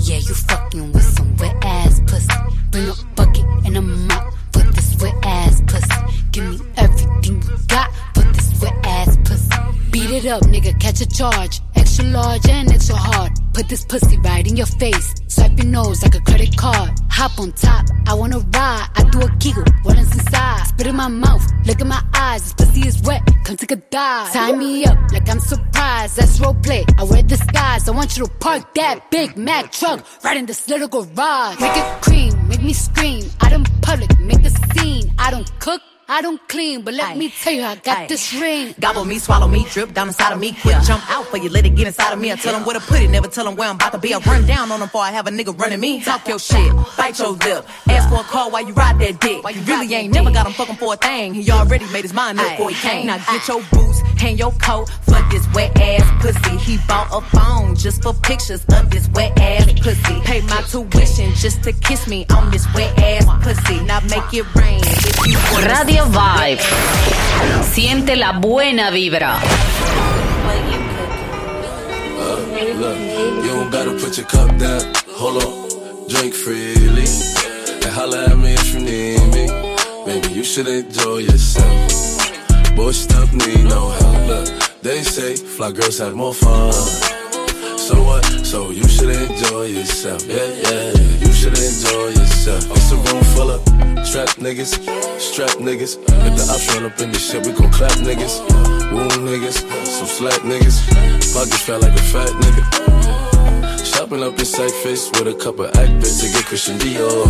Yeah, 0.00 0.16
you 0.16 0.34
fucking 0.34 0.92
with 0.92 1.02
some 1.02 1.36
wet 1.36 1.56
ass 1.62 2.00
pussy. 2.06 2.28
Bring 2.70 2.88
a 2.88 2.94
bucket 3.14 3.44
and 3.66 3.76
a 3.76 3.82
mop 3.82 4.34
for 4.52 4.62
this 4.62 4.96
wet 5.00 5.14
ass 5.22 5.62
pussy. 5.66 5.88
Give 6.32 6.44
me 6.50 6.66
everything 6.76 7.42
you 7.42 7.58
got 7.68 7.90
ass 8.84 9.16
pussy. 9.24 9.50
Beat 9.90 10.10
it 10.10 10.26
up, 10.26 10.42
nigga, 10.42 10.78
catch 10.80 11.00
a 11.00 11.08
charge. 11.08 11.60
Extra 11.74 12.04
large 12.06 12.46
and 12.48 12.70
extra 12.70 12.96
hard. 12.96 13.32
Put 13.54 13.68
this 13.68 13.84
pussy 13.84 14.18
right 14.18 14.46
in 14.46 14.56
your 14.56 14.66
face. 14.66 15.14
Swipe 15.28 15.56
your 15.56 15.66
nose 15.66 16.02
like 16.02 16.14
a 16.14 16.20
credit 16.20 16.56
card. 16.56 16.90
Hop 17.10 17.38
on 17.40 17.52
top, 17.52 17.86
I 18.06 18.14
wanna 18.14 18.38
ride. 18.38 18.86
I 18.96 19.04
do 19.10 19.20
a 19.22 19.30
giggle, 19.38 19.64
what 19.82 19.98
is 19.98 20.12
inside? 20.12 20.66
Spit 20.66 20.86
in 20.86 20.96
my 20.96 21.08
mouth, 21.08 21.44
look 21.66 21.80
in 21.80 21.88
my 21.88 22.02
eyes. 22.14 22.42
This 22.42 22.52
pussy 22.52 22.86
is 22.86 23.02
wet, 23.02 23.22
come 23.44 23.56
take 23.56 23.72
a 23.72 23.76
dive. 23.76 24.32
Tie 24.32 24.52
me 24.52 24.84
up 24.84 24.98
like 25.12 25.28
I'm 25.28 25.40
surprised. 25.40 26.16
That's 26.16 26.38
role 26.40 26.54
play. 26.54 26.84
I 26.98 27.04
wear 27.04 27.22
disguise. 27.22 27.88
I 27.88 27.92
want 27.92 28.16
you 28.16 28.26
to 28.26 28.32
park 28.34 28.74
that 28.74 29.10
Big 29.10 29.36
Mac 29.36 29.72
truck 29.72 30.04
right 30.22 30.36
in 30.36 30.46
this 30.46 30.68
little 30.68 30.88
garage. 30.88 31.60
Make 31.60 31.76
it 31.76 32.02
cream, 32.02 32.48
make 32.48 32.62
me 32.62 32.72
scream. 32.72 33.24
I 33.40 33.50
don't 33.50 33.68
public, 33.82 34.18
make 34.20 34.44
a 34.44 34.50
scene. 34.50 35.12
I 35.18 35.30
don't 35.30 35.50
cook. 35.60 35.80
I 36.10 36.22
don't 36.22 36.40
clean, 36.48 36.80
but 36.80 36.94
let 36.94 37.18
me 37.18 37.28
tell 37.28 37.52
you, 37.52 37.62
I 37.62 37.76
got 37.76 37.98
Aye. 37.98 38.06
this 38.06 38.32
ring. 38.32 38.74
Gobble 38.80 39.04
me, 39.04 39.18
swallow 39.18 39.46
me, 39.46 39.66
drip 39.68 39.92
down 39.92 40.08
inside 40.08 40.32
of 40.32 40.40
me. 40.40 40.52
Quick 40.52 40.80
jump 40.82 41.04
out 41.10 41.26
for 41.26 41.36
you, 41.36 41.50
let 41.50 41.66
it 41.66 41.74
get 41.74 41.86
inside 41.86 42.14
of 42.14 42.18
me. 42.18 42.32
I 42.32 42.36
tell 42.36 42.54
them 42.54 42.64
where 42.64 42.78
to 42.78 42.80
put 42.80 43.02
it, 43.02 43.10
never 43.10 43.28
tell 43.28 43.44
them 43.44 43.56
where 43.56 43.68
I'm 43.68 43.74
about 43.76 43.92
to 43.92 43.98
be. 43.98 44.14
I 44.14 44.18
run 44.20 44.46
down 44.46 44.72
on 44.72 44.80
them 44.80 44.88
before 44.88 45.02
I 45.02 45.10
have 45.10 45.26
a 45.26 45.30
nigga 45.30 45.58
running 45.60 45.80
me. 45.80 46.00
Talk 46.00 46.26
your 46.26 46.38
shit, 46.38 46.72
bite 46.96 47.18
your 47.18 47.32
lip. 47.32 47.66
Ask 47.90 48.08
for 48.08 48.20
a 48.20 48.24
call 48.24 48.50
while 48.50 48.66
you 48.66 48.72
ride 48.72 48.98
that 49.00 49.20
dick. 49.20 49.44
While 49.44 49.52
you 49.52 49.60
really 49.62 49.92
ain't 49.94 50.14
never 50.14 50.30
got 50.30 50.46
him 50.46 50.54
fucking 50.54 50.76
for 50.76 50.94
a 50.94 50.96
thing. 50.96 51.34
He 51.34 51.50
already 51.50 51.84
made 51.92 52.04
his 52.04 52.14
mind 52.14 52.40
up 52.40 52.52
before 52.52 52.70
he 52.70 52.76
came. 52.76 53.06
Now 53.06 53.18
get 53.18 53.46
your 53.46 53.62
boots, 53.70 54.00
hang 54.18 54.36
your 54.36 54.52
coat 54.52 54.88
for 55.02 55.20
this 55.30 55.46
wet 55.54 55.76
ass 55.80 56.06
pussy. 56.22 56.56
He 56.58 56.78
bought 56.86 57.08
a 57.12 57.20
phone 57.36 57.74
just 57.74 58.02
for 58.02 58.12
pictures 58.14 58.64
of 58.72 58.90
this 58.90 59.08
wet 59.14 59.38
ass 59.38 59.72
pussy. 59.80 60.20
Pay 60.22 60.40
my 60.42 60.62
tuition 60.62 61.32
just 61.34 61.62
to 61.64 61.72
kiss 61.72 62.06
me 62.08 62.26
on 62.34 62.50
this 62.50 62.66
wet 62.74 62.96
ass 62.98 63.26
pussy. 63.42 63.80
Now 63.84 64.00
make 64.00 64.32
it 64.32 64.46
rain. 64.54 64.80
if 64.82 65.26
you 65.26 65.38
wanna 65.52 65.68
Radio 65.68 66.04
see 66.04 66.18
Vibe. 66.18 66.60
Siente 67.72 68.16
la 68.16 68.32
buena 68.32 68.90
vibra. 68.90 69.38
Look, 72.78 72.98
you 73.44 73.50
don't 73.52 73.70
gotta 73.70 73.92
put 73.92 74.16
your 74.16 74.26
cup 74.26 74.56
down. 74.58 74.92
Hold 75.10 75.42
on, 75.42 76.08
drink 76.08 76.34
freely. 76.34 77.06
And 77.82 77.92
holla 77.92 78.26
at 78.26 78.38
me 78.38 78.54
if 78.54 78.74
you 78.74 78.80
need 78.80 79.20
me. 79.34 79.46
Baby, 80.06 80.34
you 80.34 80.44
should 80.44 80.68
enjoy 80.68 81.18
yourself. 81.18 82.07
Boy, 82.78 82.92
stuff 82.92 83.32
need 83.34 83.64
no 83.64 83.90
help. 83.90 84.28
Look, 84.28 84.82
they 84.82 85.02
say 85.02 85.34
fly 85.34 85.72
girls 85.72 85.98
have 85.98 86.14
more 86.14 86.32
fun. 86.32 86.72
So 87.76 88.00
what? 88.04 88.24
So 88.46 88.70
you 88.70 88.86
should 88.86 89.10
enjoy 89.10 89.64
yourself. 89.64 90.22
Yeah, 90.24 90.46
yeah, 90.62 90.92
you 91.18 91.32
should 91.32 91.58
enjoy 91.58 92.14
yourself. 92.14 92.70
It's 92.70 92.92
a 92.92 92.96
room 92.96 93.24
full 93.34 93.50
of 93.50 93.64
trap 94.06 94.30
niggas, 94.38 94.78
strap 95.18 95.58
niggas. 95.58 95.98
If 95.98 96.32
the 96.38 96.44
ops 96.54 96.72
run 96.72 96.86
up 96.86 97.00
in 97.00 97.10
this 97.10 97.28
shit, 97.28 97.44
we 97.44 97.52
gon' 97.52 97.72
clap 97.72 97.98
niggas. 97.98 98.38
Wound 98.92 99.26
niggas, 99.26 99.58
some 99.84 100.06
slack 100.06 100.40
niggas. 100.42 100.78
Pockets 101.34 101.62
fat 101.66 101.80
like 101.80 101.98
a 101.98 102.04
fat 102.14 102.30
nigga. 102.30 103.84
Shopping 103.84 104.22
up 104.22 104.38
in 104.38 104.44
sight 104.44 104.70
face 104.84 105.10
with 105.18 105.26
a 105.26 105.34
couple 105.34 105.66
actors 105.66 106.20
to 106.20 106.30
get 106.30 106.44
Christian 106.44 106.78
Dior. 106.78 107.26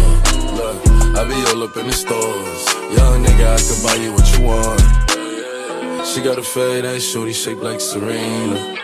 Look, 0.59 0.77
I 1.17 1.25
be 1.25 1.41
all 1.49 1.63
up 1.63 1.75
in 1.79 1.87
the 1.87 1.93
stores. 1.95 2.63
Young 2.93 3.25
nigga, 3.25 3.57
I 3.57 3.61
can 3.65 3.79
buy 3.83 3.95
you 3.95 4.13
what 4.13 4.29
you 4.37 4.45
want. 4.45 5.08
She 6.05 6.23
got 6.23 6.39
a 6.39 6.43
fade 6.43 6.85
ass 6.85 7.03
shorty 7.03 7.33
shaped 7.33 7.63
like 7.63 7.81
Serena. 7.81 8.77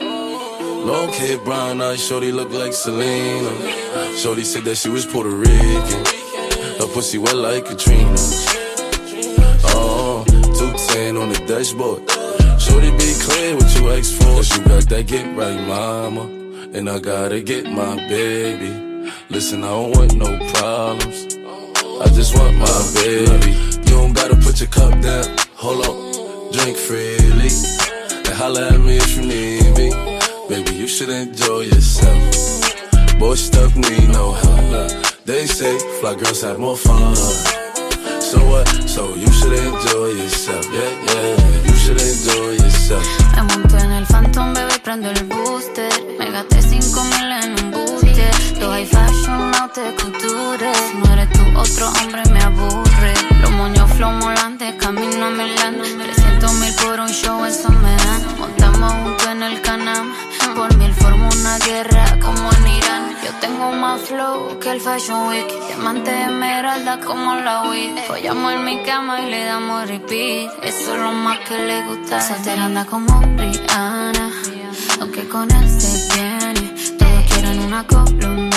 Long 0.00 1.12
hair, 1.12 1.38
brown 1.38 1.82
eyes, 1.82 2.04
shorty 2.04 2.32
look 2.32 2.50
like 2.50 2.72
Selena. 2.72 3.50
Shorty 4.16 4.44
said 4.44 4.64
that 4.64 4.76
she 4.76 4.88
was 4.88 5.04
Puerto 5.04 5.30
Rican. 5.30 6.04
Her 6.78 6.86
pussy 6.94 7.18
wet 7.18 7.36
like 7.36 7.66
Katrina. 7.66 8.10
Uh-uh, 9.64 9.74
oh, 9.74 10.24
210 10.26 11.16
on 11.16 11.28
the 11.28 11.38
dashboard. 11.46 12.08
Shorty 12.60 12.90
be 12.92 13.14
clear 13.20 13.56
what 13.56 13.74
you 13.76 13.90
ask 13.90 14.14
for. 14.14 14.42
You 14.42 14.64
got 14.66 14.88
that 14.88 15.06
get 15.06 15.36
right, 15.36 15.60
mama. 15.66 16.22
And 16.72 16.88
I 16.88 16.98
gotta 17.00 17.42
get 17.42 17.66
my 17.66 17.96
baby. 18.08 19.12
Listen, 19.30 19.62
I 19.62 19.68
don't 19.68 19.96
want 19.96 20.14
no 20.14 20.38
problems. 20.54 21.36
I 22.00 22.08
just 22.14 22.34
want 22.36 22.56
my 22.56 22.90
baby. 22.94 23.52
You 23.90 23.96
don't 23.96 24.12
gotta 24.14 24.36
put 24.36 24.60
your 24.60 24.70
cup 24.70 25.00
down. 25.00 25.47
Hold 25.60 25.86
on, 25.86 26.52
drink 26.52 26.76
freely. 26.76 27.50
And 28.14 28.34
holla 28.38 28.68
at 28.68 28.80
me 28.80 28.96
if 28.96 29.16
you 29.16 29.26
need 29.26 29.76
me. 29.76 29.90
Baby, 30.48 30.76
you 30.76 30.86
should 30.86 31.08
enjoy 31.08 31.62
yourself. 31.62 33.18
Boy, 33.18 33.34
stuff 33.34 33.74
need 33.74 34.08
no 34.08 34.32
help. 34.32 34.92
They 35.24 35.46
say 35.46 35.76
fly 36.00 36.14
girls 36.14 36.42
have 36.42 36.60
more 36.60 36.76
fun. 36.76 37.16
So 38.22 38.38
what? 38.50 38.68
So 38.86 39.16
you 39.16 39.26
should 39.32 39.52
enjoy 39.52 40.08
yourself. 40.22 40.64
Yeah, 40.72 40.92
yeah. 41.06 41.66
You 41.66 41.74
should 41.82 42.00
enjoy 42.00 42.50
yourself. 42.62 43.04
Me 43.34 43.42
monto 43.42 43.76
en 43.78 43.90
el 43.90 44.06
Phantom, 44.06 44.54
bebé, 44.54 44.78
prendo 44.84 45.10
el 45.10 45.24
booster. 45.24 45.90
Me 46.20 46.30
gasté 46.30 46.62
5 46.62 47.02
mil 47.02 47.32
en 47.42 47.64
un 47.64 47.70
booster. 47.72 48.30
Todo 48.60 48.70
high 48.70 48.86
fashion, 48.86 49.52
haute 49.54 49.82
couture. 49.96 50.72
Si 50.86 50.96
no 50.98 51.12
eres 51.14 51.32
tú, 51.32 51.42
otro 51.58 51.88
hombre 51.98 52.22
me 52.30 52.40
aburre. 52.42 52.87
Los 53.40 53.50
moños 53.52 53.90
flow 53.92 54.12
molantes, 54.12 54.74
camino 54.74 55.26
a 55.26 55.30
Milán. 55.30 55.76
300 55.78 56.52
mil 56.54 56.74
por 56.74 57.00
un 57.00 57.08
show, 57.08 57.44
eso 57.44 57.70
me 57.70 57.94
dan. 57.96 58.38
Montamos 58.38 58.92
juntos 58.92 59.26
en 59.26 59.42
el 59.42 59.60
canal. 59.60 60.12
Por 60.54 60.76
mí, 60.76 60.90
formo 60.92 61.28
una 61.40 61.58
guerra 61.58 62.18
como 62.20 62.50
en 62.52 62.66
Irán. 62.66 63.16
Yo 63.24 63.32
tengo 63.40 63.72
más 63.72 64.00
flow 64.02 64.58
que 64.58 64.70
el 64.72 64.80
Fashion 64.80 65.28
Week. 65.28 65.48
Diamante 65.68 66.10
esmeralda 66.22 67.00
como 67.00 67.34
la 67.36 67.62
weed. 67.68 67.96
Follamos 68.06 68.52
en 68.54 68.64
mi 68.64 68.82
cama 68.82 69.20
y 69.20 69.30
le 69.30 69.44
damos 69.44 69.86
repeat. 69.88 70.50
Eso 70.62 70.94
es 70.94 71.00
lo 71.00 71.12
más 71.12 71.38
que 71.40 71.58
le 71.58 71.84
gusta. 71.86 72.20
Soltera 72.20 72.64
anda 72.64 72.84
como 72.84 73.20
Rihanna. 73.20 74.30
Aunque 75.00 75.28
con 75.28 75.50
él 75.50 75.68
se 75.68 76.14
viene. 76.14 76.74
Todos 76.98 77.24
quieren 77.32 77.60
una 77.60 77.86
colombiana. 77.86 78.47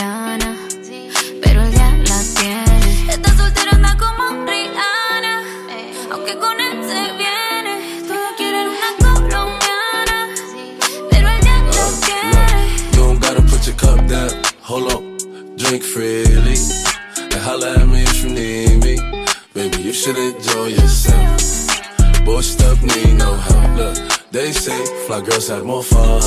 Hold 14.71 14.89
up, 14.89 15.03
drink 15.57 15.83
freely. 15.83 16.55
And 17.17 17.33
at 17.63 17.85
me 17.85 18.03
if 18.03 18.23
you 18.23 18.29
need 18.29 18.81
me. 18.81 18.95
Baby, 19.53 19.83
you 19.83 19.91
should 19.91 20.17
enjoy 20.17 20.67
yourself. 20.67 22.23
Boy, 22.23 22.39
need 22.87 23.17
no 23.17 23.33
help. 23.35 23.97
They 24.31 24.53
say 24.53 24.79
fly 25.07 25.19
girls 25.19 25.49
have 25.49 25.65
more 25.65 25.83
fun. 25.83 26.21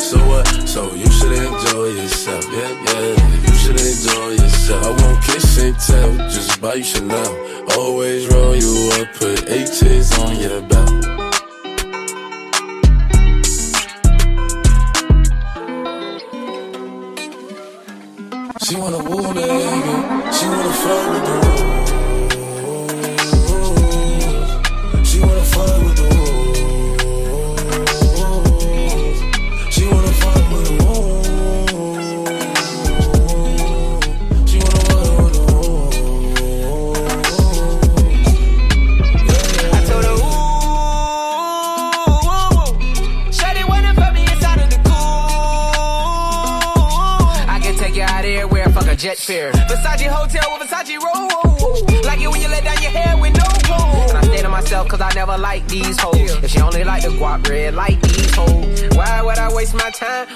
So 0.00 0.16
what? 0.26 0.53
So 0.74 0.92
you 0.92 1.08
should 1.08 1.30
enjoy 1.30 1.86
yourself. 2.00 2.44
Yeah, 2.50 2.72
yeah. 2.82 3.46
You 3.46 3.54
should 3.54 3.80
enjoy 3.80 4.30
yourself. 4.42 4.84
I 4.84 5.02
won't 5.02 5.22
kiss 5.22 5.58
and 5.58 5.78
tell, 5.78 6.10
just 6.28 6.60
buy 6.60 6.74
you 6.74 6.82
Chanel. 6.82 7.32
Always 7.78 8.26
roll 8.26 8.56
you 8.56 8.90
up, 8.94 9.06
put 9.14 9.48
H's 9.48 10.18
on 10.18 10.34
your 10.34 10.62
belt. 10.62 11.04
She 18.64 18.74
wanna 18.74 18.98
woo 18.98 19.32
nigga. 19.32 20.32
She 20.34 20.46
wanna 20.48 20.72
flirt 20.72 21.10
with 21.12 21.24
the 21.24 21.43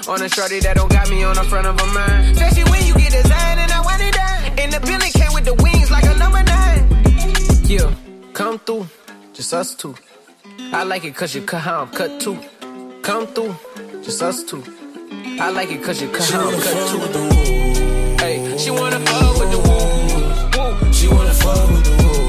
on 0.09 0.23
a 0.23 0.29
shorty 0.29 0.59
that 0.59 0.75
don't 0.75 0.91
got 0.91 1.07
me 1.09 1.23
on 1.23 1.35
the 1.35 1.43
front 1.43 1.67
of 1.67 1.79
a 1.79 1.85
mind? 1.93 2.31
Especially 2.31 2.63
when 2.71 2.83
you 2.85 2.93
get 2.95 3.11
designed 3.11 3.59
and 3.59 3.71
I 3.71 3.81
want 3.81 4.01
it 4.01 4.13
done. 4.13 4.59
And 4.59 4.73
the 4.73 4.79
Billy 4.81 5.11
came 5.11 5.33
with 5.33 5.45
the 5.45 5.53
wings 5.63 5.91
like 5.91 6.03
a 6.03 6.15
number 6.17 6.41
nine. 6.43 6.81
Yeah, 7.65 7.93
come 8.33 8.57
through, 8.59 8.87
just 9.33 9.53
us 9.53 9.75
two. 9.75 9.95
I 10.73 10.83
like 10.83 11.05
it 11.05 11.15
cause 11.15 11.35
you 11.35 11.43
cut 11.43 11.61
how 11.61 11.81
I'm 11.83 11.89
cut 11.89 12.19
too. 12.19 12.37
Come 13.03 13.27
through, 13.27 13.55
just 14.03 14.21
us 14.23 14.43
two. 14.43 14.63
I 15.39 15.51
like 15.51 15.71
it 15.71 15.83
cause 15.83 16.01
you 16.01 16.09
cut 16.09 16.29
how 16.29 16.49
I'm 16.49 16.59
cut 16.59 16.77
too. 16.89 18.23
Hey, 18.23 18.57
she 18.57 18.71
wanna 18.71 18.99
fuck 18.99 19.39
with 19.39 19.51
the 19.51 19.59
woo. 19.65 20.93
She 20.93 21.07
wanna 21.07 21.33
fuck 21.33 21.69
with 21.69 21.83
the 21.85 22.03
wolves. 22.03 22.28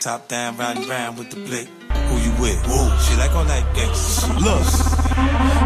Top 0.00 0.28
down, 0.28 0.54
and 0.60 0.88
round 0.88 1.18
with 1.18 1.30
the 1.30 1.40
blick. 1.42 1.66
Who 1.90 2.18
you 2.22 2.30
with? 2.40 2.62
Whoa. 2.70 2.86
She 3.02 3.16
like 3.16 3.32
all 3.32 3.44
that 3.44 3.66
gangster 3.74 4.30
shit. 4.30 4.42
Look. 4.46 4.62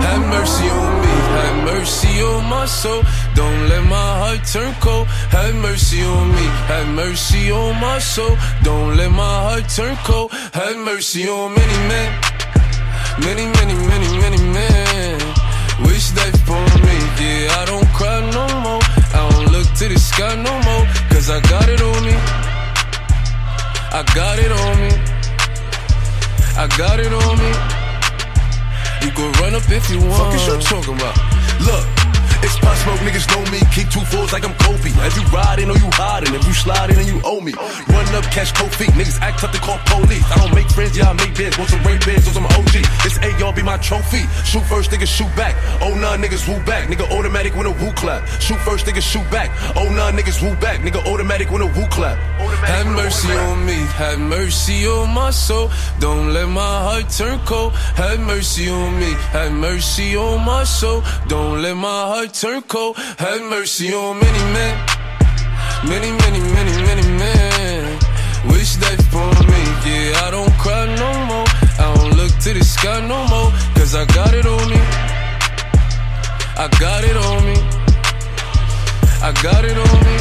Have 0.09 0.25
mercy 0.33 0.69
on 0.71 0.93
me, 1.05 1.15
have 1.37 1.65
mercy 1.69 2.23
on 2.23 2.45
my 2.49 2.65
soul. 2.65 3.03
Don't 3.35 3.69
let 3.69 3.85
my 3.85 4.11
heart 4.21 4.41
turn 4.51 4.75
cold. 4.81 5.07
Have 5.37 5.55
mercy 5.57 6.03
on 6.03 6.29
me, 6.33 6.47
have 6.73 6.89
mercy 6.97 7.53
on 7.53 7.79
my 7.79 7.99
soul. 7.99 8.35
Don't 8.63 8.97
let 8.97 9.11
my 9.11 9.35
heart 9.45 9.69
turn 9.69 9.97
cold. 9.97 10.33
Have 10.33 10.79
mercy 10.79 11.29
on 11.29 11.53
many 11.53 11.79
men, 11.93 12.09
many, 13.21 13.45
many, 13.53 13.75
many, 13.87 14.09
many 14.17 14.41
men. 14.49 15.21
Wish 15.85 16.09
that 16.17 16.33
for 16.49 16.65
me, 16.81 16.97
yeah. 17.21 17.61
I 17.61 17.65
don't 17.67 17.89
cry 17.93 18.21
no 18.33 18.45
more. 18.65 18.81
I 19.13 19.29
don't 19.29 19.53
look 19.53 19.69
to 19.77 19.89
the 19.93 19.99
sky 19.99 20.35
no 20.37 20.55
more, 20.65 20.85
cause 21.13 21.29
I 21.29 21.39
got 21.53 21.69
it 21.69 21.83
on 21.83 22.07
me. 22.07 22.42
I 23.95 24.03
got 24.15 24.39
it 24.39 24.51
on 24.51 24.81
me. 24.81 24.89
I 26.57 26.67
got 26.79 26.99
it 26.99 27.13
on 27.13 27.37
me. 27.37 27.53
You 29.05 29.13
can 29.13 29.31
run 29.43 29.55
up 29.55 29.69
if 29.69 29.91
you 29.91 30.01
want. 30.01 30.33
Fuck 30.33 30.35
is 30.35 30.47
you 30.47 30.59
talking 30.61 30.95
about? 30.95 31.15
Look. 31.61 32.02
It's 32.43 32.59
Pop 32.59 32.77
Smoke, 32.77 33.01
niggas 33.07 33.27
know 33.31 33.43
me. 33.51 33.61
Keep 33.71 33.89
two 33.91 34.05
fours 34.11 34.33
like 34.33 34.45
I'm 34.45 34.55
Kobe. 34.59 34.91
As 35.07 35.15
you 35.17 35.25
riding 35.31 35.71
or 35.71 35.79
you 35.79 35.89
hiding. 35.95 36.35
If 36.35 36.47
you 36.47 36.53
sliding, 36.53 36.97
then 36.97 37.07
you 37.07 37.21
owe 37.25 37.41
me. 37.41 37.53
Run 37.89 38.07
up, 38.15 38.25
catch 38.35 38.55
cold 38.55 38.75
feet. 38.75 38.91
Niggas 38.99 39.21
act 39.21 39.41
tough 39.41 39.53
to 39.53 39.61
call 39.61 39.79
police. 39.87 40.25
I 40.31 40.37
don't 40.43 40.55
make 40.55 40.69
friends, 40.71 40.97
yeah, 40.97 41.11
I 41.11 41.13
make 41.13 41.37
bids. 41.37 41.57
Want 41.57 41.71
some 41.71 41.83
rain 41.85 42.01
bids, 42.05 42.27
want 42.27 42.37
some 42.37 42.47
OG. 42.47 42.75
This 43.05 43.17
A, 43.23 43.31
y'all 43.39 43.53
be 43.53 43.63
my 43.63 43.79
trophy. 43.79 44.27
Shoot 44.45 44.65
first, 44.67 44.91
niggas 44.91 45.09
shoot 45.09 45.31
back. 45.37 45.55
Oh, 45.81 45.95
nah, 45.95 46.17
niggas 46.17 46.47
woo 46.49 46.59
back. 46.65 46.89
Nigga 46.89 47.07
automatic 47.17 47.55
when 47.55 47.67
a 47.67 47.71
woo 47.71 47.93
clap. 47.93 48.27
Shoot 48.41 48.59
first, 48.61 48.87
niggas 48.87 49.07
shoot 49.07 49.27
back. 49.31 49.51
Oh, 49.77 49.89
nah, 49.89 50.11
niggas 50.11 50.43
woo 50.43 50.55
back. 50.57 50.81
Nigga 50.81 51.01
automatic 51.07 51.51
when 51.51 51.63
a 51.63 51.67
woo 51.67 51.87
clap. 51.89 52.19
Have 52.67 52.87
mercy 52.87 53.33
on 53.33 53.67
me, 53.67 53.79
have 53.99 54.19
mercy 54.19 54.87
on 54.87 55.15
my 55.15 55.31
soul. 55.31 55.71
Don't 56.01 56.33
let 56.33 56.49
my 56.49 56.61
heart 56.87 57.09
turn 57.09 57.39
cold. 57.45 57.73
Have 57.95 58.21
mercy 58.21 58.69
on 58.69 58.99
me, 58.99 59.13
have 59.31 59.53
mercy 59.53 60.17
on 60.17 60.45
my 60.45 60.65
soul. 60.65 61.03
Don't 61.29 61.63
let 61.63 61.77
my 61.77 62.03
heart 62.13 62.32
turn 62.33 62.63
cold. 62.63 62.97
Have 62.97 63.43
mercy 63.43 63.93
on 63.93 64.19
many 64.19 64.43
men, 64.53 64.75
many, 65.85 66.11
many, 66.23 66.41
many, 66.41 66.75
many 66.89 67.07
men. 67.19 67.99
Wish 68.51 68.77
that 68.77 68.99
for 69.13 69.31
me, 69.51 69.63
yeah. 69.87 70.27
I 70.27 70.31
don't 70.31 70.53
cry 70.59 70.87
no 70.97 71.11
more. 71.31 71.47
I 71.79 71.95
don't 71.95 72.17
look 72.17 72.33
to 72.45 72.53
the 72.55 72.65
sky 72.65 73.01
no 73.07 73.19
more. 73.29 73.51
Cause 73.75 73.95
I 73.95 74.05
got 74.07 74.35
it 74.35 74.47
on 74.47 74.71
me. 74.71 74.81
I 76.57 76.69
got 76.81 77.05
it 77.05 77.17
on 77.17 77.39
me. 77.47 77.59
I 79.23 79.31
got 79.43 79.65
it 79.65 79.77
on 79.77 79.97
me. 80.09 80.17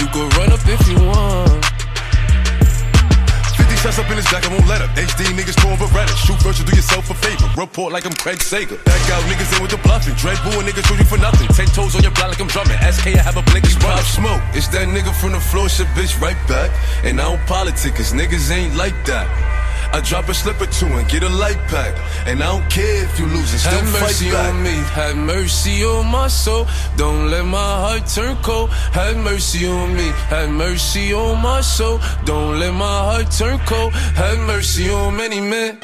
You 0.00 0.06
can 0.12 0.28
run 0.38 0.52
up 0.52 0.66
if 0.66 0.88
you 0.88 0.98
want. 1.06 1.73
50 3.84 3.92
shots 3.92 3.98
up 4.00 4.10
in 4.10 4.16
his 4.16 4.24
back, 4.32 4.44
I 4.44 4.48
won't 4.48 4.66
let 4.66 4.80
up. 4.80 4.90
HD 4.96 5.28
niggas 5.36 5.60
throwing 5.60 5.76
Beretta. 5.76 6.16
Shoot 6.16 6.40
first, 6.40 6.58
you 6.58 6.64
do 6.64 6.74
yourself 6.74 7.10
a 7.10 7.14
favor. 7.14 7.44
Report 7.60 7.92
like 7.92 8.06
I'm 8.06 8.14
Craig 8.14 8.40
Sager. 8.40 8.76
Back 8.84 9.10
out 9.12 9.22
niggas 9.28 9.52
in 9.56 9.60
with 9.60 9.72
the 9.72 9.80
bluffing. 9.84 10.14
Dread 10.14 10.38
and 10.40 10.64
niggas 10.64 10.86
shoot 10.88 10.98
you 10.98 11.04
for 11.04 11.18
nothing. 11.18 11.48
Ten 11.48 11.66
toes 11.66 11.94
on 11.94 12.02
your 12.02 12.12
block 12.12 12.28
like 12.28 12.40
I'm 12.40 12.48
drumming. 12.48 12.78
SK, 12.80 13.20
I 13.20 13.22
have 13.22 13.36
a 13.36 13.42
blink, 13.42 13.64
it's 13.64 13.76
pop 13.76 14.00
smoke. 14.00 14.42
It's 14.54 14.68
that 14.68 14.88
nigga 14.88 15.12
from 15.12 15.32
the 15.32 15.40
floor, 15.40 15.68
shit 15.68 15.86
bitch 15.88 16.20
right 16.20 16.40
back. 16.48 16.70
And 17.04 17.20
I 17.20 17.24
don't 17.24 17.44
politic, 17.46 17.94
cause 17.94 18.12
niggas 18.12 18.50
ain't 18.50 18.74
like 18.76 18.96
that. 19.04 19.28
I 19.94 20.00
drop 20.00 20.28
a 20.28 20.34
slip 20.34 20.60
or 20.60 20.66
two 20.66 20.86
and 20.86 21.08
get 21.08 21.22
a 21.22 21.28
light 21.28 21.56
pack. 21.68 21.94
And 22.26 22.42
I 22.42 22.46
don't 22.50 22.68
care 22.68 23.04
if 23.04 23.16
you 23.16 23.26
lose 23.26 23.52
and 23.52 23.60
still 23.60 23.78
Have 23.78 23.88
fight 23.90 24.02
mercy 24.02 24.30
back. 24.32 24.52
on 24.52 24.60
me, 24.60 24.74
have 24.98 25.16
mercy 25.16 25.84
on 25.84 26.06
my 26.06 26.26
soul. 26.26 26.66
Don't 26.96 27.30
let 27.30 27.44
my 27.44 27.72
heart 27.84 28.06
turn 28.08 28.36
cold. 28.42 28.70
Have 28.70 29.16
mercy 29.18 29.68
on 29.68 29.94
me, 29.94 30.08
have 30.34 30.50
mercy 30.50 31.14
on 31.14 31.40
my 31.40 31.60
soul. 31.60 32.00
Don't 32.24 32.58
let 32.58 32.74
my 32.74 32.98
heart 33.08 33.30
turn 33.30 33.60
cold. 33.66 33.92
Have 34.18 34.38
mercy 34.40 34.90
on 34.90 35.16
many 35.16 35.40
men. 35.40 35.78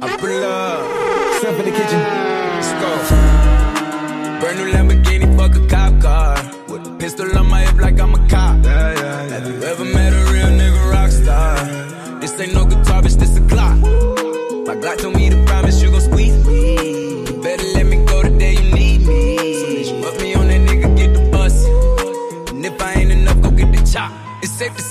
I 0.00 0.16
pull 0.16 0.44
up, 0.44 1.38
step 1.40 1.58
in 1.58 1.64
the 1.64 1.72
kitchen, 1.72 2.00
let's 2.54 2.70
go. 2.82 2.90
Brand 4.38 4.58
new 4.60 4.68
Lamborghini, 4.72 5.36
fuck 5.36 5.56
a 5.56 5.66
cop 5.66 6.00
car. 6.00 6.36
With 6.68 6.86
a 6.86 6.96
pistol 7.00 7.36
on 7.36 7.48
my 7.48 7.62
hip 7.62 7.80
like 7.80 7.98
I'm 7.98 8.14
a 8.14 8.28
cop. 8.28 8.64
Have 8.64 9.48
you 9.48 9.60
ever 9.62 9.84
met 9.84 10.12
a 10.12 10.22
real 10.32 10.46
nigga 10.46 10.62
rock 10.62 10.62
star? 10.62 10.63
This 12.24 12.40
ain't 12.40 12.54
no 12.54 12.64
guitar, 12.64 13.02
bitch, 13.02 13.18
this 13.18 13.36
a 13.36 13.42
clock. 13.52 13.76
My 14.66 14.74
Glock 14.80 14.96
told 14.96 15.14
me 15.14 15.28
to 15.28 15.44
promise 15.44 15.73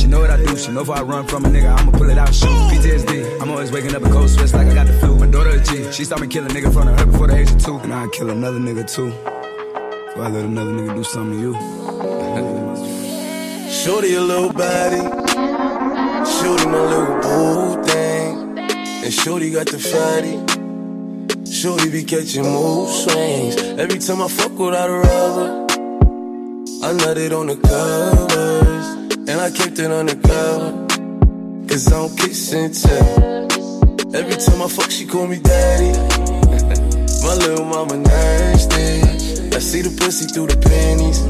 She 0.00 0.06
know 0.06 0.20
what 0.20 0.30
I 0.30 0.38
do. 0.38 0.56
She 0.56 0.72
know 0.72 0.80
if 0.80 0.88
I 0.88 1.02
run 1.02 1.26
from 1.26 1.44
a 1.44 1.48
nigga, 1.48 1.78
I'ma 1.78 1.92
pull 1.92 2.08
it 2.08 2.16
out 2.16 2.34
shoot. 2.34 2.48
PTSD, 2.72 3.42
I'm 3.42 3.50
always 3.50 3.70
waking 3.70 3.94
up 3.94 4.02
in 4.02 4.10
cold 4.10 4.30
sweats 4.30 4.54
like 4.54 4.66
I 4.66 4.74
got 4.74 4.86
the 4.86 4.94
flu. 4.94 5.14
My 5.16 5.26
daughter 5.26 5.50
a 5.50 5.62
G, 5.62 5.92
she 5.92 6.04
saw 6.06 6.16
me 6.16 6.26
kill 6.26 6.46
a 6.46 6.48
nigga 6.48 6.68
in 6.68 6.72
front 6.72 6.88
of 6.88 6.98
her 6.98 7.04
before 7.04 7.26
the 7.26 7.36
age 7.36 7.50
of 7.50 7.62
two. 7.62 7.76
And 7.80 7.92
I'd 7.92 8.10
kill 8.12 8.30
another 8.30 8.58
nigga 8.58 8.90
too. 8.90 9.10
Before 9.10 10.24
I 10.24 10.28
let 10.28 10.46
another 10.46 10.72
nigga 10.72 10.94
do 10.94 11.04
something 11.04 11.38
to 11.38 11.42
you. 11.44 11.52
Shorty 13.70 14.14
a 14.14 14.22
little 14.22 14.54
body. 14.54 15.02
Shorty 16.32 16.64
my 16.64 16.80
little 16.80 17.20
boo 17.20 17.82
thing. 17.84 18.58
And 19.04 19.12
Shorty 19.12 19.50
got 19.50 19.66
the 19.66 19.78
fatty. 19.78 20.38
Shorty 21.44 21.90
be 21.90 22.04
catching 22.04 22.44
mood 22.44 22.88
swings. 22.88 23.56
Every 23.78 23.98
time 23.98 24.22
I 24.22 24.28
fuck 24.28 24.58
without 24.58 24.88
a 24.88 24.94
rubber. 24.94 25.66
I 26.82 26.92
let 26.92 27.18
it 27.18 27.34
on 27.34 27.48
the 27.48 27.56
covers. 27.56 28.79
And 29.30 29.40
I 29.40 29.48
kept 29.48 29.78
it 29.78 29.92
undercover. 29.92 30.88
Cause 31.68 31.86
I 31.86 31.90
don't 31.90 32.18
kiss 32.18 32.52
and 32.52 32.74
tell. 32.74 33.46
Every 34.12 34.34
time 34.34 34.60
I 34.60 34.66
fuck, 34.66 34.90
she 34.90 35.06
call 35.06 35.28
me 35.28 35.38
daddy. 35.38 35.92
my 37.22 37.34
little 37.38 37.64
mama 37.64 37.96
nasty. 37.96 39.06
I 39.54 39.60
see 39.60 39.82
the 39.82 39.94
pussy 40.02 40.26
through 40.34 40.48
the 40.48 40.58
panties. 40.58 41.22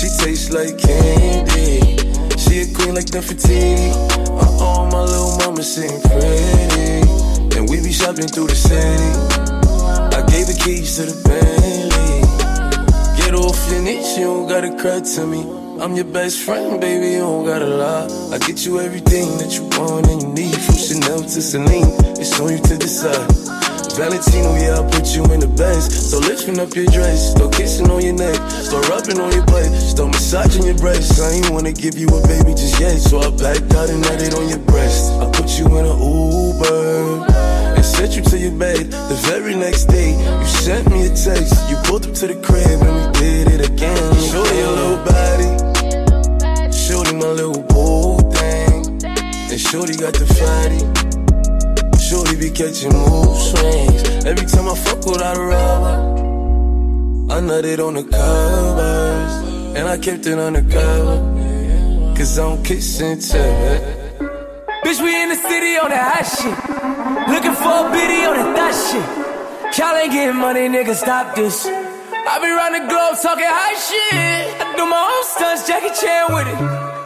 She 0.00 0.08
tastes 0.24 0.50
like 0.50 0.78
candy. 0.78 2.00
She 2.40 2.62
a 2.62 2.74
queen 2.74 2.94
like 2.94 3.12
Nefertiti. 3.12 3.92
Uh-oh, 4.40 4.88
my 4.90 5.02
little 5.02 5.36
mama 5.44 5.62
sitting 5.62 6.00
pretty. 6.00 7.04
And 7.58 7.68
we 7.68 7.82
be 7.82 7.92
shopping 7.92 8.28
through 8.28 8.46
the 8.46 8.56
city. 8.56 9.12
I 10.16 10.24
gave 10.24 10.46
the 10.46 10.58
keys 10.64 10.96
to 10.96 11.02
the 11.02 11.16
Bentley. 11.20 12.24
Get 13.20 13.34
off 13.34 13.70
your 13.70 13.82
niche, 13.82 14.16
you 14.16 14.24
don't 14.24 14.48
gotta 14.48 14.74
cry 14.80 15.00
to 15.00 15.26
me. 15.26 15.67
I'm 15.80 15.94
your 15.94 16.06
best 16.06 16.42
friend, 16.42 16.80
baby, 16.80 17.12
you 17.12 17.18
don't 17.20 17.46
gotta 17.46 17.66
lie. 17.66 18.08
I 18.34 18.38
get 18.38 18.66
you 18.66 18.80
everything 18.80 19.38
that 19.38 19.54
you 19.54 19.62
want 19.78 20.08
and 20.10 20.22
you 20.22 20.28
need. 20.34 20.58
From 20.58 20.74
Chanel 20.74 21.22
to 21.22 21.40
Celine, 21.40 21.94
it's 22.18 22.34
on 22.40 22.50
you 22.50 22.58
to 22.58 22.76
decide. 22.76 23.30
Valentino, 23.94 24.58
yeah, 24.58 24.78
I 24.78 24.82
put 24.90 25.14
you 25.14 25.22
in 25.30 25.38
the 25.38 25.46
best. 25.54 26.10
So 26.10 26.18
lifting 26.18 26.58
up 26.58 26.74
your 26.74 26.86
dress, 26.86 27.30
start 27.30 27.54
kissing 27.54 27.90
on 27.90 28.02
your 28.02 28.14
neck, 28.14 28.34
start 28.50 28.88
rubbing 28.88 29.20
on 29.20 29.30
your 29.30 29.46
butt, 29.46 29.70
start 29.78 30.10
massaging 30.10 30.66
your 30.66 30.74
breasts. 30.78 31.20
I 31.20 31.30
ain't 31.38 31.50
wanna 31.50 31.72
give 31.72 31.96
you 31.96 32.08
a 32.10 32.26
baby 32.26 32.58
just 32.58 32.80
yet, 32.80 32.98
so 32.98 33.22
I 33.22 33.30
backed 33.30 33.70
out 33.78 33.88
and 33.88 34.02
nutted 34.02 34.34
on 34.34 34.48
your 34.50 34.62
breast. 34.66 35.14
I 35.22 35.30
put 35.30 35.46
you 35.58 35.66
in 35.78 35.86
an 35.86 35.94
Uber 35.94 37.22
and 37.78 37.84
sent 37.84 38.16
you 38.16 38.22
to 38.22 38.36
your 38.38 38.58
bed. 38.58 38.90
The 38.90 39.18
very 39.30 39.54
next 39.54 39.86
day, 39.86 40.10
you 40.10 40.46
sent 40.46 40.90
me 40.90 41.06
a 41.06 41.14
text. 41.14 41.54
You 41.70 41.78
pulled 41.86 42.02
up 42.06 42.14
to 42.18 42.26
the 42.26 42.38
crib 42.42 42.82
and 42.82 42.94
we 42.98 43.04
did 43.18 43.46
it 43.46 43.62
again. 43.70 44.02
Shorty 44.30 44.58
a 44.58 44.70
little 44.70 45.02
body, 45.06 45.50
and 49.58 49.66
shorty 49.66 49.96
got 49.96 50.14
the 50.14 50.26
fatty. 50.38 50.78
Shorty 51.98 52.36
be 52.36 52.50
catching 52.50 52.92
mood 52.94 53.36
swings. 53.50 54.24
Every 54.24 54.46
time 54.46 54.68
I 54.68 54.74
fuck 54.76 55.04
without 55.04 55.36
a 55.36 55.42
rubber, 55.42 55.96
I 57.34 57.40
nutted 57.40 57.80
on 57.84 57.94
the 57.94 58.04
covers. 58.04 59.34
And 59.76 59.88
I 59.88 59.98
kept 59.98 60.26
it 60.26 60.38
undercover. 60.38 61.18
Cause 62.16 62.38
I 62.38 62.42
don't 62.42 62.64
kiss 62.64 63.00
and 63.00 63.20
tell. 63.20 63.80
Bitch, 64.84 65.02
we 65.02 65.22
in 65.22 65.28
the 65.28 65.34
city 65.34 65.76
on 65.82 65.90
that 65.90 66.06
hot 66.10 66.26
shit. 66.38 66.58
Looking 67.34 67.54
for 67.54 67.74
a 67.82 67.90
biddy 67.90 68.20
on 68.28 68.34
that 68.38 68.50
thot 68.56 68.74
shit. 68.86 69.78
Y'all 69.78 69.96
ain't 69.96 70.12
getting 70.12 70.36
money, 70.36 70.68
nigga, 70.68 70.94
stop 70.94 71.34
this. 71.34 71.66
I 71.66 72.38
be 72.42 72.48
round 72.50 72.74
the 72.74 72.86
globe 72.90 73.16
talking 73.22 73.46
high 73.46 73.74
shit. 73.74 74.60
I 74.60 74.76
do 74.76 74.86
my 74.86 75.02
own 75.02 75.24
stunts, 75.34 75.66
Jackie 75.66 75.94
Chan 75.98 76.26
with 76.34 76.46
it. 76.46 76.58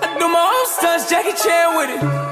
I 0.04 0.18
do 0.18 0.28
my 0.28 0.44
own 0.52 0.66
stunts, 0.66 1.08
Jackie 1.08 1.36
Chan 1.36 1.76
with 1.76 1.90
it. 1.96 2.31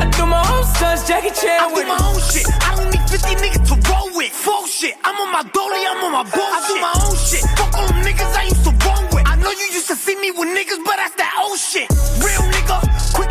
I 0.00 0.08
do 0.16 0.24
my 0.24 0.40
own 0.40 0.64
stunts, 0.64 1.06
Jackie 1.06 1.30
Chan 1.30 1.72
with. 1.72 1.84
I 1.84 1.92
do 1.92 1.92
my 1.92 2.00
own 2.08 2.20
shit. 2.20 2.46
I 2.64 2.74
don't 2.76 2.90
need 2.90 3.04
50 3.04 3.34
niggas 3.36 3.64
to 3.68 3.76
roll 3.92 4.08
with. 4.16 4.32
Full 4.32 4.66
shit. 4.66 4.96
I'm 5.04 5.16
on 5.20 5.30
my 5.32 5.44
dolly, 5.52 5.82
I'm 5.84 6.00
on 6.04 6.12
my 6.12 6.24
bullshit. 6.24 6.56
I 6.56 6.68
do 6.68 6.74
my 6.80 6.94
own 7.04 7.16
shit. 7.16 7.42
Fuck 7.58 7.74
all 7.76 7.86
them 7.86 8.00
niggas 8.00 8.32
I 8.32 8.44
used 8.48 8.64
to 8.64 8.72
roll 8.84 9.04
with. 9.12 9.24
I 9.28 9.36
know 9.36 9.50
you 9.50 9.68
used 9.76 9.88
to 9.88 9.96
see 9.96 10.16
me 10.16 10.30
with 10.30 10.48
niggas, 10.48 10.80
but 10.84 10.96
that's 10.96 11.14
that 11.20 11.32
old 11.42 11.58
shit. 11.58 11.88
Real 12.24 12.44
nigga, 12.48 12.78
quick 13.12 13.29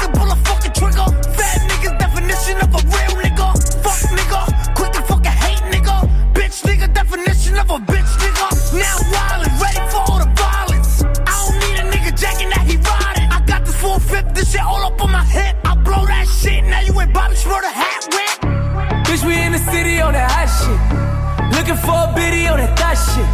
for 21.77 22.09
a 22.09 22.13
biddy 22.15 22.47
on 22.47 22.57
that 22.57 22.73
thot 22.77 22.97
shit. 22.97 23.29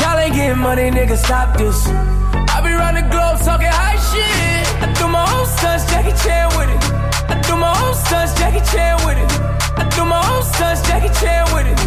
Y'all 0.00 0.18
ain't 0.18 0.34
getting 0.34 0.58
money, 0.58 0.90
nigga, 0.90 1.16
stop 1.16 1.56
this. 1.58 1.86
I 1.88 2.60
be 2.64 2.72
round 2.72 2.96
the 2.96 3.04
globe 3.12 3.38
talking 3.44 3.68
high 3.68 3.98
shit. 4.08 4.64
I 4.80 4.86
do 4.96 5.08
my 5.08 5.24
own 5.36 5.46
stunts, 5.46 5.84
Jackie 5.90 6.16
Chan 6.22 6.48
with 6.56 6.70
it. 6.70 6.80
I 7.28 7.36
do 7.44 7.56
my 7.56 7.72
own 7.84 7.94
stunts, 7.94 8.32
Jackie 8.38 8.64
Chan 8.72 8.94
with 9.04 9.18
it. 9.18 9.30
I 9.76 9.84
do 9.94 10.04
my 10.04 10.20
own 10.32 10.42
stunts, 10.42 10.80
Jackie 10.88 11.12
Chan 11.20 11.44
with 11.52 11.66
it. 11.68 11.78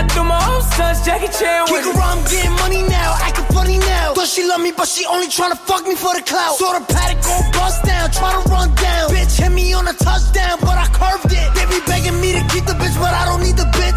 I 0.00 0.02
do 0.14 0.24
my 0.24 0.40
own 0.50 0.62
stunts, 0.62 1.04
Jackie 1.06 1.30
Chan 1.30 1.70
with 1.70 1.84
Kick 1.84 1.94
it. 1.94 1.98
around, 1.98 2.18
I'm 2.18 2.24
getting 2.26 2.56
money 2.58 2.82
now, 2.88 3.10
acting 3.22 3.48
funny 3.54 3.78
now. 3.78 4.14
Thought 4.14 4.28
she 4.28 4.42
love 4.42 4.60
me, 4.60 4.72
but 4.72 4.88
she 4.88 5.06
only 5.06 5.28
tryna 5.28 5.58
fuck 5.58 5.86
me 5.86 5.94
for 5.94 6.14
the 6.14 6.22
clout. 6.22 6.56
Saw 6.58 6.72
the 6.78 6.82
Patek 6.88 7.22
go 7.22 7.36
bust 7.54 7.84
down, 7.84 8.10
tryna 8.10 8.42
run 8.50 8.74
down. 8.74 9.10
Bitch 9.10 9.38
hit 9.38 9.52
me 9.52 9.72
on 9.72 9.86
a 9.86 9.94
touchdown, 9.94 10.58
but 10.60 10.76
I 10.78 10.86
curved 10.90 11.30
it. 11.30 11.48
They 11.54 11.66
be 11.70 11.78
begging 11.86 12.18
me 12.20 12.32
to 12.32 12.42
keep 12.50 12.64
the 12.66 12.74
bitch, 12.74 12.96
but 12.98 13.14
I 13.14 13.24
don't 13.28 13.42
need 13.42 13.56
the 13.56 13.68
bitch. 13.76 13.87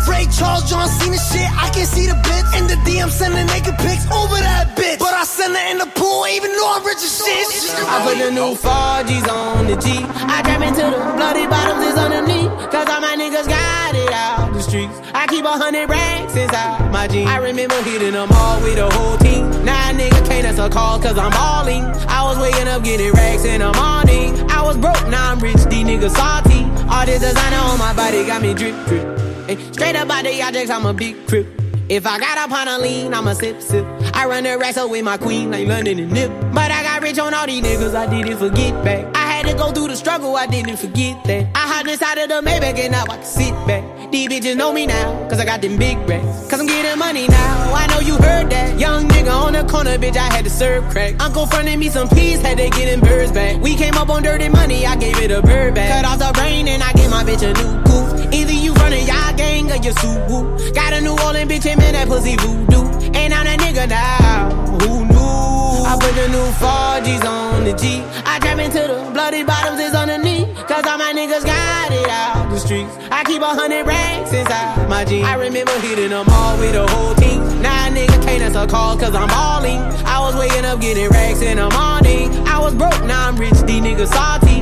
Ray 1.22 1.30
Charles, 1.30 1.30
John 1.30 1.30
Cena 1.30 1.30
shit, 1.30 1.50
I 1.58 1.70
can 1.74 1.86
see 1.86 2.06
the 2.08 2.14
bitch. 2.14 2.58
In 2.58 2.68
the 2.68 2.76
DM, 2.84 3.10
sending 3.10 3.46
naked 3.48 3.78
pics 3.78 4.06
over 4.12 4.36
that 4.36 4.76
bitch. 4.76 5.00
But 5.00 5.14
I 5.14 5.24
send 5.24 5.56
her 5.56 5.72
in 5.72 5.78
the 5.78 5.86
pool, 5.96 6.26
even 6.28 6.52
though 6.52 6.74
I'm 6.76 6.86
rich 6.86 6.98
as 6.98 7.18
shit. 7.18 7.72
I 7.88 8.04
put 8.04 8.18
the 8.18 8.32
new 8.32 8.56
4Gs 8.56 9.28
on 9.30 9.68
the 9.68 9.78
G. 9.78 10.04
I 10.04 10.42
trap 10.44 10.62
into 10.62 10.84
the 10.84 11.00
bloody 11.16 11.48
bottoms 11.48 11.86
is 11.86 11.98
underneath. 11.98 12.52
Cause 12.72 12.88
all 12.90 13.02
my 13.02 13.16
niggas 13.16 13.48
got 13.48 13.96
it 13.96 14.12
out 14.12 14.54
the 14.54 14.62
streets. 14.62 15.00
I 15.14 15.28
keep 15.28 15.46
a 15.46 15.52
hundred 15.52 15.90
racks 15.90 16.36
inside 16.36 16.92
my 16.92 17.08
jeans. 17.08 17.30
I 17.30 17.38
remember 17.38 17.82
hitting 17.84 18.14
them 18.14 18.30
all 18.32 18.62
with 18.62 18.76
the 18.76 18.90
whole 18.90 19.18
team. 19.18 19.50
Now 19.64 19.90
a 19.90 19.94
nigga 19.94 20.26
can't 20.28 20.46
answer 20.46 20.70
calls 20.70 21.04
cause 21.04 21.18
I'm 21.18 21.32
balling. 21.32 21.84
I 22.08 22.24
was 22.24 22.38
waking 22.38 22.68
up 22.68 22.84
getting 22.84 23.12
racks 23.14 23.46
in 23.46 23.62
the 23.62 23.72
morning. 23.74 24.36
I 24.52 24.62
was 24.64 24.78
broke, 24.78 25.08
now 25.08 25.32
I'm 25.32 25.40
rich, 25.40 25.64
these 25.72 25.86
niggas 25.86 26.16
salty. 26.16 26.64
All 26.92 27.06
this 27.06 27.22
designer 27.22 27.64
on 27.72 27.80
my 27.80 27.94
body 27.94 28.26
got 28.26 28.42
me 28.42 28.54
drip, 28.54 28.76
drip. 28.88 29.31
Ay, 29.52 29.58
straight 29.74 29.98
up 29.98 30.10
out 30.10 30.24
the 30.24 30.42
objects, 30.42 30.72
I'm 30.72 30.86
a 30.86 30.94
big 30.94 31.28
crip. 31.28 31.46
If 31.90 32.08
I 32.08 32.20
got 32.20 32.38
up 32.38 32.52
on 32.52 32.70
a 32.70 32.78
lean, 32.78 33.14
I'ma 33.14 33.34
sip, 33.34 33.62
sip. 33.62 33.86
I 34.14 34.26
run 34.26 34.46
the 34.46 34.58
racks 34.58 34.80
with 34.82 35.04
my 35.04 35.18
queen, 35.18 35.52
like 35.52 35.68
London 35.68 36.00
and 36.00 36.10
Nip. 36.10 36.32
But 36.54 36.72
I 36.72 36.84
got 36.84 37.02
rich 37.02 37.20
on 37.20 37.34
all 37.34 37.46
these 37.46 37.62
niggas, 37.62 37.94
I 37.94 38.08
didn't 38.10 38.38
forget 38.38 38.74
back. 38.86 39.14
I 39.14 39.26
had 39.30 39.48
to 39.48 39.54
go 39.54 39.74
through 39.74 39.90
the 39.90 39.98
struggle, 39.98 40.38
I 40.38 40.48
didn't 40.48 40.78
forget 40.78 41.22
that. 41.26 41.50
I 41.54 41.68
hopped 41.68 41.90
inside 41.90 42.18
of 42.20 42.30
the 42.30 42.50
Maybach 42.50 42.80
and 42.80 42.94
now 42.94 43.04
I 43.04 43.18
can 43.18 43.26
sit 43.26 43.52
back. 43.68 43.84
These 44.10 44.30
bitches 44.30 44.56
know 44.56 44.72
me 44.72 44.86
now, 44.86 45.28
cause 45.28 45.40
I 45.40 45.44
got 45.44 45.62
them 45.62 45.78
big 45.78 45.98
racks. 46.08 46.50
Cause 46.50 46.62
I'm 46.62 46.68
getting 46.68 46.98
money 46.98 47.28
now, 47.28 47.74
I 47.74 47.88
know 47.88 48.00
you 48.00 48.16
heard 48.16 48.50
that. 48.52 48.80
Young 48.80 49.10
nigga 49.10 49.34
on 49.34 49.52
the 49.52 49.66
corner, 49.66 49.98
bitch, 49.98 50.16
I 50.16 50.34
had 50.34 50.46
to 50.46 50.50
serve 50.50 50.90
crack. 50.92 51.22
Uncle 51.22 51.46
fronted 51.46 51.78
me 51.78 51.90
some 51.90 52.08
peas, 52.08 52.40
had 52.40 52.58
to 52.58 52.70
get 52.70 52.86
them 52.86 53.02
birds 53.02 53.34
back. 53.34 53.62
We 53.62 53.76
came 53.76 53.96
up 53.96 54.08
on 54.08 54.24
dirty 54.24 54.48
money, 54.48 54.86
I 54.86 54.96
gave 54.96 55.18
it 55.18 55.30
a 55.30 55.42
bird 55.42 55.76
back. 55.76 55.92
Cut 55.92 56.06
off 56.06 56.20
the 56.20 56.40
brain 56.40 56.70
and 56.70 56.82
I 56.82 56.94
gave 56.94 57.10
my 57.10 57.26
bitch 57.26 57.44
a 57.44 57.52
new 57.52 57.84
coupe. 57.84 58.21
Either 58.34 58.54
you 58.54 58.74
running 58.74 59.06
y'all 59.08 59.36
gang 59.36 59.72
or 59.72 59.76
you 59.76 59.92
Suwu. 59.92 60.74
Got 60.74 60.94
a 60.94 61.02
new 61.02 61.16
Orleans 61.26 61.52
bitch, 61.52 61.66
and 61.70 61.80
man, 61.80 61.94
that 61.94 62.08
pussy 62.08 62.36
voodoo. 62.38 62.84
And 63.14 63.34
I'm 63.34 63.46
that 63.46 63.60
nigga 63.60 63.90
now, 63.90 64.50
who 64.80 65.06
knew? 65.06 65.86
I 65.92 65.98
put 66.00 66.16
the 66.16 66.28
new 66.30 66.48
4Gs 66.64 67.26
on 67.26 67.64
the 67.66 67.74
G. 67.74 68.02
I 68.26 68.40
trap 68.40 68.60
into 68.60 68.80
the 68.80 69.12
bloody 69.12 69.44
bottoms 69.44 69.80
is 69.80 69.94
underneath. 69.94 70.48
Cause 70.68 70.86
all 70.86 70.98
my 70.98 71.12
niggas 71.12 71.46
got 71.46 71.92
it 71.92 72.08
out 72.08 72.50
the 72.50 72.60
streets. 72.60 72.96
I 73.12 73.24
keep 73.24 73.42
a 73.42 73.46
hundred 73.48 73.86
racks 73.86 74.32
inside 74.32 74.88
my 74.90 75.04
jeans. 75.04 75.26
I 75.28 75.36
remember 75.36 75.78
hitting 75.80 76.10
them 76.10 76.28
all 76.30 76.58
with 76.60 76.74
the 76.74 76.88
whole 76.88 77.16
team. 77.16 77.40
Now 77.62 77.88
a 77.88 77.92
nigga 77.92 78.24
can't 78.24 78.42
answer 78.42 78.68
calls 78.68 79.02
cause 79.02 79.14
I'm 79.14 79.28
balling. 79.28 79.80
I 80.06 80.20
was 80.20 80.36
waking 80.36 80.66
up 80.66 80.80
getting 80.80 81.10
racks 81.10 81.42
in 81.42 81.58
the 81.58 81.70
morning. 81.70 82.32
I 82.48 82.60
was 82.60 82.74
broke, 82.76 83.04
now 83.06 83.28
I'm 83.28 83.36
rich, 83.38 83.60
these 83.68 83.82
niggas 83.82 84.08
salty. 84.08 84.62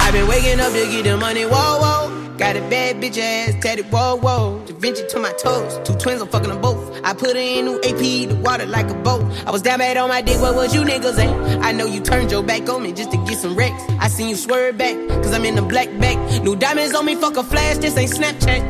i 0.00 0.10
been 0.10 0.26
waking 0.26 0.60
up 0.60 0.72
to 0.72 0.86
get 0.90 1.04
the 1.04 1.16
money, 1.16 1.44
whoa, 1.44 1.78
whoa. 1.78 2.17
Got 2.38 2.54
a 2.56 2.60
bad 2.70 3.02
bitch 3.02 3.18
ass 3.18 3.60
tatted, 3.60 3.86
whoa, 3.86 4.14
whoa. 4.14 4.64
Da 4.64 4.72
Vinci 4.74 5.04
to 5.08 5.18
my 5.18 5.32
toes, 5.32 5.80
two 5.82 5.94
twins, 5.96 6.22
I'm 6.22 6.28
fucking 6.28 6.50
them 6.50 6.60
both. 6.60 7.00
I 7.02 7.12
put 7.12 7.34
her 7.34 7.36
in 7.36 7.64
new 7.64 7.78
AP, 7.78 8.28
the 8.28 8.40
water 8.44 8.64
like 8.64 8.88
a 8.88 8.94
boat. 8.94 9.24
I 9.44 9.50
was 9.50 9.60
down 9.60 9.80
bad 9.80 9.96
on 9.96 10.08
my 10.08 10.20
dick, 10.20 10.40
what 10.40 10.54
was 10.54 10.72
you 10.72 10.82
niggas 10.82 11.18
at? 11.18 11.64
I 11.64 11.72
know 11.72 11.86
you 11.86 12.00
turned 12.00 12.30
your 12.30 12.44
back 12.44 12.68
on 12.68 12.84
me 12.84 12.92
just 12.92 13.10
to 13.10 13.16
get 13.26 13.38
some 13.38 13.56
wrecks. 13.56 13.82
I 13.98 14.06
seen 14.06 14.28
you 14.28 14.36
swerve 14.36 14.78
back, 14.78 14.94
cause 15.08 15.34
I'm 15.34 15.44
in 15.44 15.56
the 15.56 15.62
black 15.62 15.88
back. 15.98 16.16
New 16.44 16.54
diamonds 16.54 16.94
on 16.94 17.06
me, 17.06 17.16
fuck 17.16 17.36
a 17.36 17.42
flash, 17.42 17.78
this 17.78 17.96
ain't 17.96 18.12
Snapchat. 18.12 18.62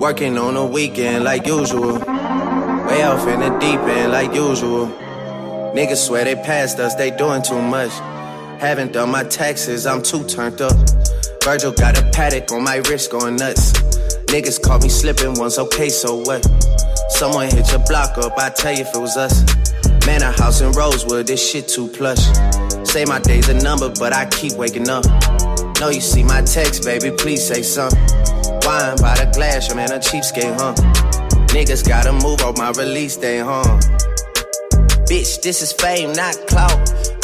Working 0.00 0.38
on 0.38 0.56
a 0.56 0.64
weekend 0.64 1.24
like 1.24 1.46
usual. 1.46 1.98
Way 1.98 3.02
off 3.02 3.28
in 3.28 3.40
the 3.40 3.50
deep 3.60 3.80
end 3.80 4.12
like 4.12 4.32
usual. 4.32 4.86
Niggas 5.74 6.06
swear 6.06 6.24
they 6.24 6.36
passed 6.36 6.78
us, 6.78 6.94
they 6.94 7.10
doing 7.10 7.42
too 7.42 7.60
much. 7.60 7.92
Haven't 8.62 8.94
done 8.94 9.10
my 9.10 9.24
taxes, 9.24 9.86
I'm 9.86 10.02
too 10.02 10.24
turned 10.24 10.62
up. 10.62 10.72
Virgil 11.42 11.72
got 11.72 11.98
a 11.98 12.02
Patek 12.02 12.52
on 12.52 12.62
my 12.62 12.76
wrist 12.88 13.10
going 13.10 13.34
nuts. 13.34 13.72
Niggas 14.30 14.62
caught 14.62 14.82
me 14.82 14.88
slipping 14.88 15.34
once, 15.34 15.58
okay, 15.58 15.88
so 15.88 16.18
what? 16.18 16.40
Someone 17.10 17.50
hit 17.50 17.68
your 17.70 17.80
block 17.80 18.16
up, 18.18 18.38
I 18.38 18.48
tell 18.50 18.72
you 18.72 18.82
if 18.82 18.94
it 18.94 18.98
was 18.98 19.16
us. 19.16 19.42
Man, 20.06 20.22
a 20.22 20.30
house 20.30 20.60
in 20.60 20.70
Rosewood, 20.70 21.26
this 21.26 21.42
shit 21.44 21.66
too 21.66 21.88
plush. 21.88 22.24
Say 22.84 23.04
my 23.04 23.18
day's 23.18 23.48
a 23.48 23.54
number, 23.54 23.88
but 23.88 24.12
I 24.12 24.26
keep 24.26 24.52
waking 24.52 24.88
up. 24.88 25.04
Know 25.80 25.88
you 25.88 26.00
see 26.00 26.22
my 26.22 26.42
text, 26.42 26.84
baby, 26.84 27.10
please 27.10 27.44
say 27.44 27.62
something. 27.62 27.98
Wine 28.62 28.96
by 29.02 29.16
the 29.18 29.30
glass, 29.34 29.66
your 29.66 29.76
man 29.76 29.90
a 29.90 29.98
cheapskate, 29.98 30.56
huh? 30.56 30.74
Niggas 31.48 31.86
gotta 31.86 32.12
move 32.12 32.40
on 32.42 32.54
my 32.56 32.70
release 32.70 33.16
day, 33.16 33.40
huh? 33.40 33.64
Bitch, 35.10 35.42
this 35.42 35.60
is 35.60 35.72
fame, 35.72 36.12
not 36.12 36.36
clout. 36.46 36.88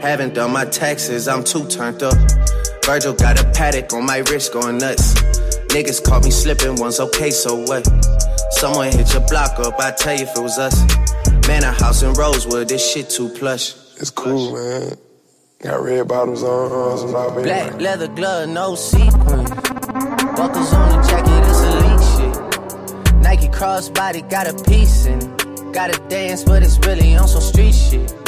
Haven't 0.00 0.34
done 0.34 0.52
my 0.52 0.64
taxes, 0.64 1.26
I'm 1.26 1.42
too 1.42 1.66
turned 1.66 2.02
up. 2.02 2.14
Virgil 2.84 3.14
got 3.14 3.40
a 3.40 3.44
Patek 3.44 3.92
on 3.92 4.06
my 4.06 4.18
wrist 4.18 4.52
going 4.52 4.78
nuts. 4.78 5.14
Niggas 5.74 6.02
caught 6.04 6.24
me 6.24 6.30
slipping 6.30 6.76
once, 6.76 7.00
okay, 7.00 7.30
so 7.30 7.56
what? 7.56 7.86
Someone 8.52 8.92
hit 8.92 9.12
your 9.12 9.26
block 9.26 9.58
up, 9.58 9.78
I 9.78 9.90
tell 9.90 10.14
you 10.14 10.22
if 10.22 10.36
it 10.36 10.40
was 10.40 10.58
us. 10.58 10.80
Man, 11.48 11.64
a 11.64 11.72
house 11.72 12.02
in 12.02 12.12
Rosewood, 12.14 12.68
this 12.68 12.92
shit 12.92 13.10
too 13.10 13.28
plush. 13.28 13.74
It's 13.96 14.10
cool, 14.10 14.54
man. 14.54 14.96
Got 15.60 15.82
red 15.82 16.06
bottoms 16.06 16.42
on, 16.44 16.72
on 16.72 16.98
some 16.98 17.12
my 17.12 17.28
baby. 17.30 17.42
Black 17.42 17.80
leather 17.80 18.08
glove, 18.08 18.48
no 18.48 18.76
sequin. 18.76 19.44
Buckles 19.44 20.72
on 20.72 20.88
the 20.90 21.08
jacket, 21.08 21.42
it's 21.50 21.62
elite 21.64 23.12
shit. 23.12 23.14
Nike 23.16 23.48
crossbody 23.48 24.28
got 24.30 24.46
a 24.46 24.54
piece 24.64 25.06
in 25.06 25.18
it. 25.18 25.72
Gotta 25.74 25.98
dance, 26.08 26.44
but 26.44 26.62
it's 26.62 26.78
really 26.86 27.16
on 27.16 27.26
some 27.26 27.42
street 27.42 27.74
shit. 27.74 28.27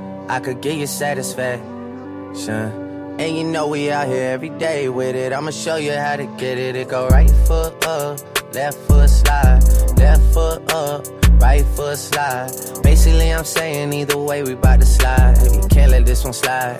I 0.31 0.39
could 0.39 0.61
get 0.61 0.77
you 0.77 0.87
satisfaction. 0.87 1.59
And 3.19 3.35
you 3.35 3.43
know 3.43 3.67
we 3.67 3.91
out 3.91 4.07
here 4.07 4.31
every 4.31 4.47
day 4.47 4.87
with 4.87 5.13
it. 5.13 5.33
I'ma 5.33 5.51
show 5.51 5.75
you 5.75 5.91
how 5.91 6.15
to 6.15 6.25
get 6.37 6.57
it. 6.57 6.77
It 6.77 6.87
go 6.87 7.09
right 7.09 7.29
foot 7.45 7.85
up, 7.85 8.17
left 8.53 8.77
foot 8.87 9.09
slide, 9.09 9.61
left 9.97 10.23
foot 10.33 10.71
up, 10.71 11.05
right 11.41 11.65
foot 11.75 11.97
slide. 11.97 12.49
Basically, 12.81 13.33
I'm 13.33 13.43
saying 13.43 13.91
either 13.91 14.17
way, 14.17 14.41
we 14.43 14.55
bout 14.55 14.79
to 14.79 14.85
slide. 14.85 15.37
Hey, 15.37 15.67
can't 15.69 15.91
let 15.91 16.05
this 16.05 16.23
one 16.23 16.31
slide. 16.31 16.79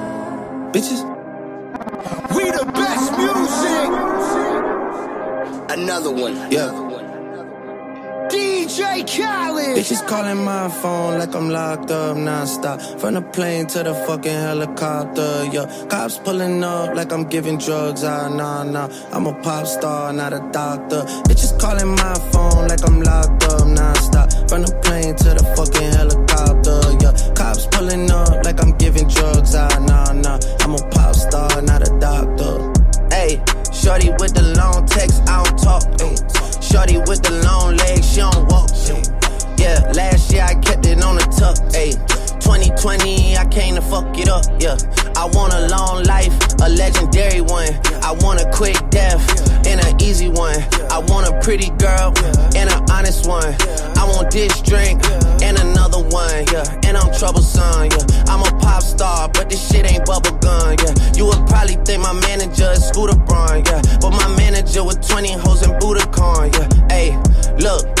Bitches. 0.73 1.03
We 2.33 2.49
the 2.49 2.65
best 2.71 3.11
music. 3.17 3.89
Another 5.69 6.11
one. 6.11 6.35
Yeah. 6.49 6.71
DJ 8.29 9.03
Khaled. 9.05 9.75
Bitches 9.75 10.07
calling 10.07 10.45
my 10.45 10.69
phone 10.69 11.19
like 11.19 11.35
I'm 11.35 11.49
locked 11.49 11.91
up 11.91 12.15
nonstop. 12.15 13.01
From 13.01 13.15
the 13.15 13.21
plane 13.21 13.67
to 13.67 13.83
the 13.83 13.93
fucking 13.93 14.31
helicopter, 14.31 15.49
yeah. 15.51 15.67
Cops 15.89 16.17
pulling 16.19 16.63
up 16.63 16.95
like 16.95 17.11
I'm 17.11 17.25
giving 17.25 17.57
drugs, 17.57 18.05
ah, 18.05 18.29
nah, 18.29 18.63
nah. 18.63 18.87
I'm 19.11 19.27
a 19.27 19.33
pop 19.41 19.67
star, 19.67 20.13
not 20.13 20.31
a 20.31 20.39
doctor. 20.53 21.03
Bitches 21.27 21.59
calling 21.59 21.89
my 21.89 22.13
phone 22.31 22.69
like 22.69 22.87
I'm 22.87 23.01
locked 23.01 23.43
up 23.43 23.67
nonstop. 23.67 24.47
From 24.47 24.61
the 24.61 24.71
plane 24.83 25.17
to 25.17 25.33
the 25.35 25.43
fucking 25.57 25.91
helicopter, 25.91 26.30
yeah. 27.01 27.33
Cops 27.35 27.65
pulling 27.67 28.09
up 28.11 28.43
like 28.45 28.61
I'm 28.61 28.77
giving 28.77 29.07
drugs, 29.07 29.55
ah, 29.55 29.67
nah, 29.87 30.13
nah. 30.13 30.39
I'm 30.61 30.75
a 30.75 30.89
pop 30.89 31.15
star, 31.15 31.61
not 31.61 31.87
a 31.87 31.91
doctor. 31.99 32.71
Hey, 33.09 33.41
shorty 33.73 34.09
with 34.19 34.33
the 34.33 34.53
long 34.57 34.85
text, 34.85 35.21
I 35.27 35.43
don't 35.43 35.57
talk. 35.57 35.83
Ay. 36.01 36.15
Shorty 36.61 36.97
with 37.09 37.21
the 37.23 37.41
long 37.43 37.75
legs, 37.77 38.07
she 38.13 38.21
don't 38.21 38.47
walk. 38.47 38.69
ay. 38.71 39.01
Yeah, 39.57 39.91
last 39.93 40.31
year 40.31 40.43
I 40.43 40.55
kept 40.55 40.85
it 40.85 41.03
on 41.03 41.15
the 41.15 41.25
tuck. 41.37 41.57
Ayy, 41.77 41.93
2020, 42.41 43.37
I 43.37 43.45
came 43.45 43.75
to 43.75 43.81
fuck 43.81 44.17
it 44.17 44.27
up. 44.27 44.45
Yeah, 44.59 44.75
I 45.15 45.25
want 45.33 45.53
a 45.53 45.67
long 45.67 46.03
life, 46.03 46.33
a 46.61 46.69
legendary 46.69 47.41
one. 47.41 47.69
I 48.03 48.11
want 48.21 48.41
a 48.41 48.49
quick 48.51 48.77
death 48.89 49.21
and 49.67 49.79
an 49.79 50.01
easy 50.01 50.29
one. 50.29 50.57
I 50.89 50.99
want 50.99 51.27
a 51.27 51.39
pretty 51.41 51.69
girl 51.77 52.13
and 52.55 52.69
an 52.69 52.91
honest 52.91 53.27
one. 53.27 53.55
I 53.97 54.05
want 54.07 54.31
this 54.31 54.61
drink 54.61 55.03
and 55.41 55.57
another 55.59 55.99
one. 55.99 56.45
Yeah, 56.51 56.65
and 56.85 56.97
I'm 56.97 57.13
troublesome. 57.13 57.89
Yeah, 57.91 58.31
I'm 58.31 58.41
a 58.41 58.59
pop 58.59 58.83
star, 58.83 59.29
but 59.29 59.49
this 59.49 59.61
shit 59.69 59.89
ain't 59.91 60.05
bubble 60.05 60.37
gum. 60.37 60.75
Yeah, 60.79 60.93
you 61.15 61.25
would 61.25 61.47
probably 61.47 61.75
think 61.85 62.01
my 62.01 62.13
manager 62.13 62.71
is 62.71 62.87
Scooter 62.87 63.17
Braun. 63.17 63.63
Yeah, 63.65 63.81
but 64.01 64.11
my 64.11 64.27
manager 64.37 64.83
with 64.83 65.05
20 65.07 65.33
hoes 65.33 65.61
and 65.61 65.73
Budokan. 65.81 66.53
Yeah, 66.53 66.87
hey, 66.89 67.17
look. 67.57 68.00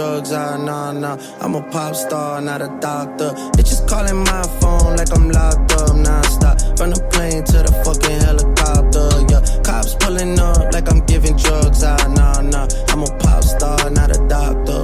ah, 0.00 0.56
nah, 0.56 0.92
nah. 0.92 1.16
I'm 1.40 1.54
a 1.54 1.62
pop 1.70 1.94
star, 1.94 2.40
not 2.40 2.62
a 2.62 2.68
doctor. 2.80 3.30
Bitches 3.56 3.86
calling 3.88 4.24
my 4.24 4.42
phone 4.60 4.96
like 4.96 5.12
I'm 5.14 5.28
locked 5.28 5.72
up 5.72 5.90
nonstop. 5.90 6.78
From 6.78 6.90
the 6.90 7.00
plane 7.12 7.44
to 7.44 7.58
the 7.66 7.72
fucking 7.84 8.20
helicopter, 8.26 9.08
yeah. 9.30 9.62
Cops 9.62 9.94
pulling 10.00 10.38
up 10.38 10.72
like 10.72 10.90
I'm 10.90 11.00
giving 11.06 11.36
drugs, 11.36 11.82
ah, 11.84 11.96
nah, 12.16 12.40
nah. 12.40 12.68
I'm 12.88 13.02
a 13.02 13.18
pop 13.18 13.42
star, 13.44 13.90
not 13.90 14.10
a 14.16 14.20
doctor. 14.28 14.82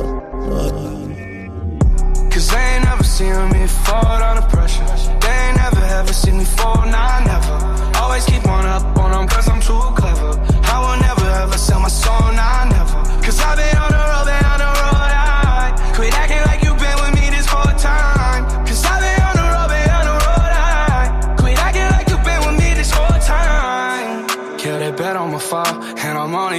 Cause 2.30 2.50
they 2.50 2.58
ain't 2.58 2.84
never 2.84 3.04
seen 3.04 3.32
me 3.50 3.66
fall 3.66 4.22
under 4.28 4.46
pressure. 4.48 4.84
They 5.22 5.34
ain't 5.48 5.56
never 5.56 5.82
ever 5.98 6.12
seen 6.12 6.36
me 6.38 6.44
fall, 6.44 6.84
nah, 6.84 7.20
never. 7.24 7.56
Always 8.00 8.26
keep 8.26 8.44
one 8.44 8.66
up 8.66 8.84
on 8.98 9.12
them 9.12 9.26
cause 9.26 9.48
I'm 9.48 9.60
too 9.60 9.80
clever. 9.96 10.32
I 10.72 10.76
will 10.84 11.00
never 11.00 11.26
ever 11.42 11.56
sell 11.56 11.80
my 11.80 11.88
soul, 11.88 12.32
nah, 12.36 12.64
never. 12.64 13.00
Cause 13.24 13.40
I've 13.40 13.56
on 13.56 13.56
been 13.56 13.76
on 13.78 13.95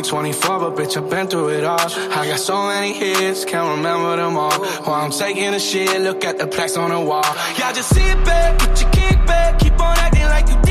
2024, 0.04 0.60
but 0.60 0.76
bitch, 0.76 0.98
I've 0.98 1.10
been 1.10 1.28
through 1.28 1.50
it 1.50 1.64
all. 1.64 1.80
I 1.80 2.28
got 2.28 2.40
so 2.40 2.68
many 2.68 2.94
hits, 2.94 3.46
can't 3.46 3.78
remember 3.78 4.16
them 4.18 4.38
all. 4.38 4.52
While 4.86 5.06
I'm 5.06 5.12
taking 5.12 5.54
a 5.54 5.60
shit, 5.60 6.02
look 6.02 6.24
at 6.24 6.38
the 6.38 6.48
plaques 6.48 6.78
on 6.78 6.92
the 6.92 7.00
wall. 7.00 7.24
Y'all 7.58 7.74
just 7.74 7.90
sit 7.90 8.18
back, 8.26 8.60
put 8.60 8.80
your 8.82 8.90
kick 8.92 9.26
back, 9.26 9.60
keep 9.60 9.80
on 9.80 9.98
acting 9.98 10.26
like 10.26 10.48
you 10.50 10.67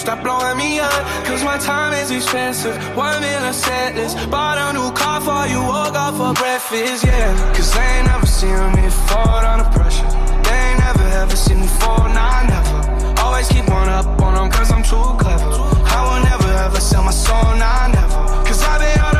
stop 0.00 0.22
blowing 0.22 0.56
me 0.56 0.80
up? 0.80 1.04
Cause 1.26 1.44
my 1.44 1.58
time 1.58 1.92
is 1.92 2.10
expensive, 2.10 2.74
one 2.96 3.20
million 3.20 3.52
set 3.52 3.94
list. 3.94 4.16
Bought 4.30 4.56
a 4.56 4.72
new 4.72 4.90
car 4.92 5.20
for 5.20 5.46
you, 5.52 5.60
woke 5.60 5.94
up 5.94 6.14
for 6.16 6.32
breakfast, 6.32 7.04
yeah. 7.04 7.52
Cause 7.54 7.72
they 7.74 7.88
ain't 7.96 8.06
never 8.06 8.26
seen 8.26 8.56
me 8.76 8.88
fall 9.08 9.44
under 9.52 9.68
pressure. 9.76 10.08
They 10.46 10.58
ain't 10.68 10.80
never 10.80 11.06
ever 11.22 11.36
seen 11.36 11.60
me 11.60 11.66
fall, 11.80 12.08
nah, 12.16 12.42
never. 12.48 13.20
Always 13.20 13.48
keep 13.48 13.68
one 13.68 13.88
up 13.88 14.06
on 14.22 14.34
them 14.34 14.50
cause 14.50 14.72
I'm 14.72 14.82
too 14.82 15.08
clever. 15.22 15.50
I 15.96 16.00
will 16.08 16.22
never 16.24 16.50
ever 16.64 16.80
sell 16.80 17.04
my 17.04 17.12
soul, 17.12 17.50
nah, 17.60 17.88
never. 17.88 18.22
Cause 18.48 18.62
I've 18.62 18.80
been 18.80 19.00
on 19.04 19.19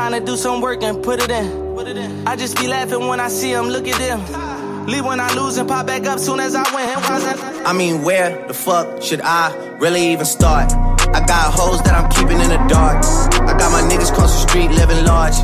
time 0.00 0.12
to 0.12 0.20
do 0.20 0.34
some 0.34 0.62
work 0.62 0.82
and 0.82 1.02
put 1.04 1.20
it 1.22 1.30
in. 1.30 1.74
Put 1.74 1.86
it 1.86 1.98
in. 1.98 2.26
I 2.26 2.34
just 2.34 2.56
be 2.56 2.66
laughing 2.66 3.06
when 3.06 3.20
I 3.20 3.28
see 3.28 3.52
them, 3.52 3.66
look 3.68 3.86
at 3.86 3.98
them. 3.98 4.20
Leave 4.86 5.04
when 5.04 5.20
I 5.20 5.28
lose 5.34 5.58
and 5.58 5.68
pop 5.68 5.86
back 5.86 6.06
up 6.06 6.18
soon 6.18 6.40
as 6.40 6.54
I 6.54 6.64
win. 6.74 7.66
I 7.66 7.72
mean, 7.74 8.02
where 8.02 8.46
the 8.46 8.54
fuck 8.54 9.02
should 9.02 9.20
I 9.20 9.44
really 9.78 10.12
even 10.12 10.24
start? 10.24 10.72
I 11.16 11.20
got 11.26 11.52
hoes 11.52 11.82
that 11.82 11.94
I'm 11.98 12.08
keeping 12.16 12.40
in 12.40 12.48
the 12.48 12.62
dark. 12.66 13.04
I 13.50 13.52
got 13.60 13.70
my 13.76 13.82
niggas 13.90 14.12
cross 14.14 14.32
the 14.32 14.48
street 14.48 14.70
living 14.70 15.04
large. 15.04 15.36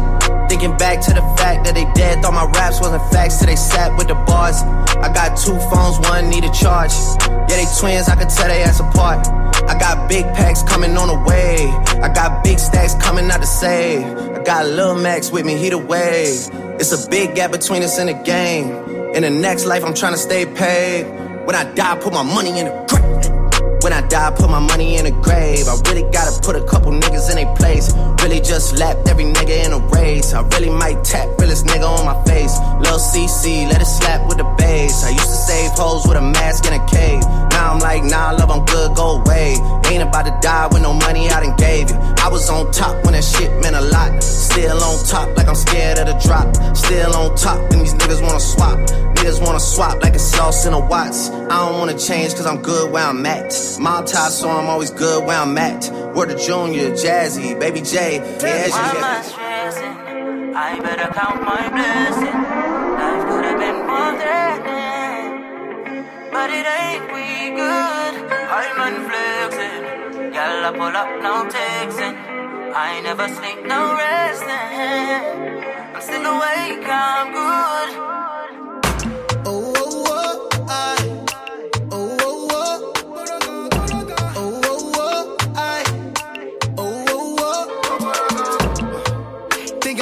Thinking 0.48 0.74
back 0.78 1.04
to 1.04 1.12
the 1.12 1.26
fact 1.36 1.64
that 1.66 1.74
they 1.74 1.84
dead, 1.92 2.22
thought 2.22 2.32
my 2.32 2.46
raps 2.58 2.80
wasn't 2.80 3.04
facts 3.12 3.36
till 3.38 3.48
they 3.48 3.56
sat 3.56 3.94
with 3.98 4.08
the 4.08 4.14
bars. 4.14 4.62
I 5.04 5.12
got 5.12 5.36
two 5.36 5.58
phones, 5.68 5.98
one 6.08 6.30
need 6.30 6.44
a 6.44 6.52
charge. 6.52 6.94
Yeah, 7.50 7.60
they 7.60 7.68
twins, 7.78 8.08
I 8.08 8.16
could 8.16 8.30
tell 8.30 8.48
they 8.48 8.62
ass 8.62 8.80
apart. 8.80 9.26
I 9.68 9.76
got 9.78 10.08
big 10.08 10.24
packs 10.32 10.62
coming 10.62 10.96
on 10.96 11.08
the 11.08 11.20
way. 11.28 11.68
I 12.00 12.08
got 12.08 12.42
big 12.42 12.58
stacks 12.58 12.94
coming 12.94 13.30
out 13.30 13.40
to 13.40 13.46
save. 13.46 14.35
I 14.46 14.62
got 14.62 14.66
Lil 14.66 14.94
Max 14.94 15.32
with 15.32 15.44
me, 15.44 15.56
he 15.56 15.70
the 15.70 15.78
wave. 15.78 16.38
It's 16.78 16.92
a 16.92 17.10
big 17.10 17.34
gap 17.34 17.50
between 17.50 17.82
us 17.82 17.98
and 17.98 18.08
the 18.08 18.12
game. 18.12 18.70
In 19.12 19.22
the 19.22 19.30
next 19.30 19.64
life, 19.64 19.84
I'm 19.84 19.92
trying 19.92 20.12
to 20.12 20.18
stay 20.18 20.46
paid. 20.46 21.02
When 21.44 21.56
I 21.56 21.64
die, 21.74 21.98
put 21.98 22.12
my 22.12 22.22
money 22.22 22.60
in 22.60 22.66
the 22.66 22.86
grave. 22.88 22.95
When 23.82 23.92
I 23.92 24.00
die, 24.08 24.30
put 24.36 24.50
my 24.50 24.58
money 24.58 24.96
in 24.96 25.04
the 25.04 25.10
grave. 25.10 25.68
I 25.68 25.76
really 25.88 26.08
gotta 26.10 26.40
put 26.42 26.56
a 26.56 26.64
couple 26.64 26.92
niggas 26.92 27.30
in 27.30 27.36
their 27.36 27.54
place. 27.56 27.94
Really 28.22 28.40
just 28.40 28.78
lapped 28.78 29.08
every 29.08 29.24
nigga 29.24 29.64
in 29.64 29.72
a 29.72 29.78
race. 29.94 30.32
I 30.32 30.42
really 30.54 30.70
might 30.70 31.04
tap 31.04 31.28
realest 31.38 31.66
nigga 31.66 31.86
on 31.86 32.04
my 32.04 32.18
face. 32.24 32.56
Lil 32.80 32.98
CC, 32.98 33.68
let 33.70 33.80
it 33.80 33.86
slap 33.86 34.26
with 34.28 34.38
the 34.38 34.48
bass. 34.58 35.04
I 35.04 35.10
used 35.10 35.30
to 35.30 35.40
save 35.48 35.70
hoes 35.72 36.06
with 36.06 36.16
a 36.16 36.22
mask 36.22 36.66
in 36.66 36.72
a 36.72 36.86
cave. 36.86 37.22
Now 37.50 37.72
I'm 37.72 37.78
like, 37.78 38.02
nah, 38.04 38.32
love, 38.32 38.50
I'm 38.50 38.64
good, 38.64 38.96
go 38.96 39.22
away. 39.22 39.56
Ain't 39.86 40.02
about 40.02 40.26
to 40.26 40.36
die 40.42 40.66
with 40.66 40.82
no 40.82 40.92
money 40.92 41.28
I 41.30 41.40
done 41.44 41.56
gave 41.56 41.90
you. 41.90 41.96
I 41.96 42.28
was 42.28 42.50
on 42.50 42.72
top 42.72 43.04
when 43.04 43.14
that 43.14 43.24
shit 43.24 43.50
meant 43.62 43.76
a 43.76 43.80
lot. 43.80 44.22
Still 44.22 44.82
on 44.82 45.04
top, 45.06 45.36
like 45.36 45.48
I'm 45.48 45.54
scared 45.54 45.98
of 45.98 46.06
the 46.06 46.18
drop. 46.26 46.48
Still 46.76 47.14
on 47.14 47.36
top, 47.36 47.60
and 47.72 47.80
these 47.80 47.94
niggas 47.94 48.22
wanna 48.22 48.40
swap. 48.40 48.78
Niggas 49.16 49.40
wanna 49.44 49.60
swap 49.60 50.02
like 50.02 50.14
it's 50.14 50.24
sauce 50.24 50.66
in 50.66 50.72
a 50.72 50.78
Watts. 50.78 51.30
I 51.30 51.56
don't 51.64 51.78
wanna 51.78 51.98
change 51.98 52.34
cause 52.34 52.46
I'm 52.46 52.62
good 52.62 52.92
where 52.92 53.04
I'm 53.04 53.24
at. 53.26 53.52
Mob 53.78 54.06
top, 54.06 54.32
so 54.32 54.48
I'm 54.48 54.66
always 54.66 54.90
good 54.90 55.24
where 55.24 55.38
I'm 55.38 55.56
at. 55.58 55.90
Word 56.14 56.30
to 56.30 56.36
Junior, 56.38 56.90
Jazzy, 56.92 57.58
Baby 57.58 57.80
J. 57.82 58.16
Yeah, 58.16 58.68
Why 58.68 58.90
am 58.96 59.04
I 59.04 59.22
stressing? 59.22 60.54
I 60.56 60.80
better 60.80 61.08
count 61.12 61.42
my 61.42 61.68
blessing. 61.68 62.38
Life 63.00 63.24
could 63.28 63.44
have 63.44 63.58
been 63.60 63.80
more 63.86 64.12
threatening, 64.20 66.04
but 66.32 66.48
it 66.50 66.66
ain't 66.66 67.06
we 67.12 67.56
good. 67.56 68.14
I'm 68.56 68.76
unflexing. 68.88 70.32
Girl, 70.32 70.64
I 70.64 70.70
pull 70.72 70.96
up, 70.96 71.10
no 71.22 71.34
texting. 71.50 72.16
I 72.74 73.00
never 73.00 73.28
sleep, 73.28 73.64
no 73.66 73.94
resting. 73.96 75.94
I'm 75.94 76.02
still 76.02 76.24
awake, 76.24 76.84
I'm 76.88 77.32
good. 77.32 77.90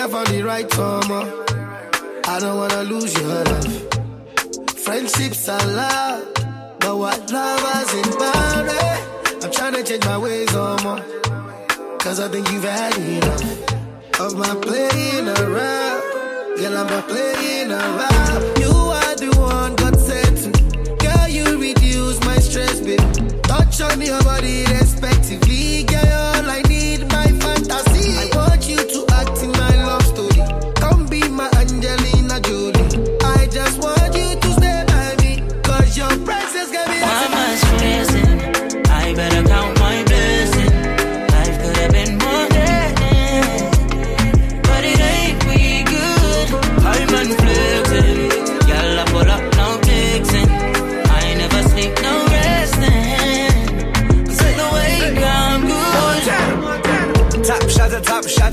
Found 0.05 0.27
the 0.29 0.43
right 0.43 0.69
karma. 0.71 1.21
I 2.29 2.39
don't 2.39 2.57
wanna 2.59 2.83
lose 2.85 3.13
your 3.15 3.27
love. 3.27 4.79
Friendships 4.79 5.49
are 5.49 5.67
loud, 5.67 6.23
but 6.79 6.97
what 6.99 7.33
lovers 7.33 7.95
in 7.95 8.19
bound? 8.19 8.71
I'm 9.43 9.51
trying 9.51 9.73
to 9.73 9.83
change 9.83 10.05
my 10.05 10.19
ways, 10.19 10.55
on 10.55 10.83
more. 10.85 11.01
Cause 11.99 12.21
I 12.21 12.29
think 12.29 12.49
you've 12.53 12.63
had 12.63 12.97
enough 12.99 14.21
of 14.21 14.37
my 14.37 14.55
playing 14.67 15.27
around. 15.27 16.03
Girl, 16.59 16.77
I'm 16.77 16.87
not 16.87 17.09
playing 17.09 17.73
around. 17.73 18.59
You 18.61 18.73
are 18.99 19.15
the 19.17 19.31
one 19.37 19.75
God 19.75 19.99
said 19.99 20.37
to. 20.37 20.51
Girl, 21.05 21.29
you 21.29 21.59
reduce 21.59 22.21
my 22.21 22.39
stress, 22.39 22.79
babe. 22.81 23.01
Touch 23.43 23.81
on 23.81 24.01
your 24.01 24.23
body 24.23 24.65
respectively. 24.67 25.85
Girl, 25.85 26.34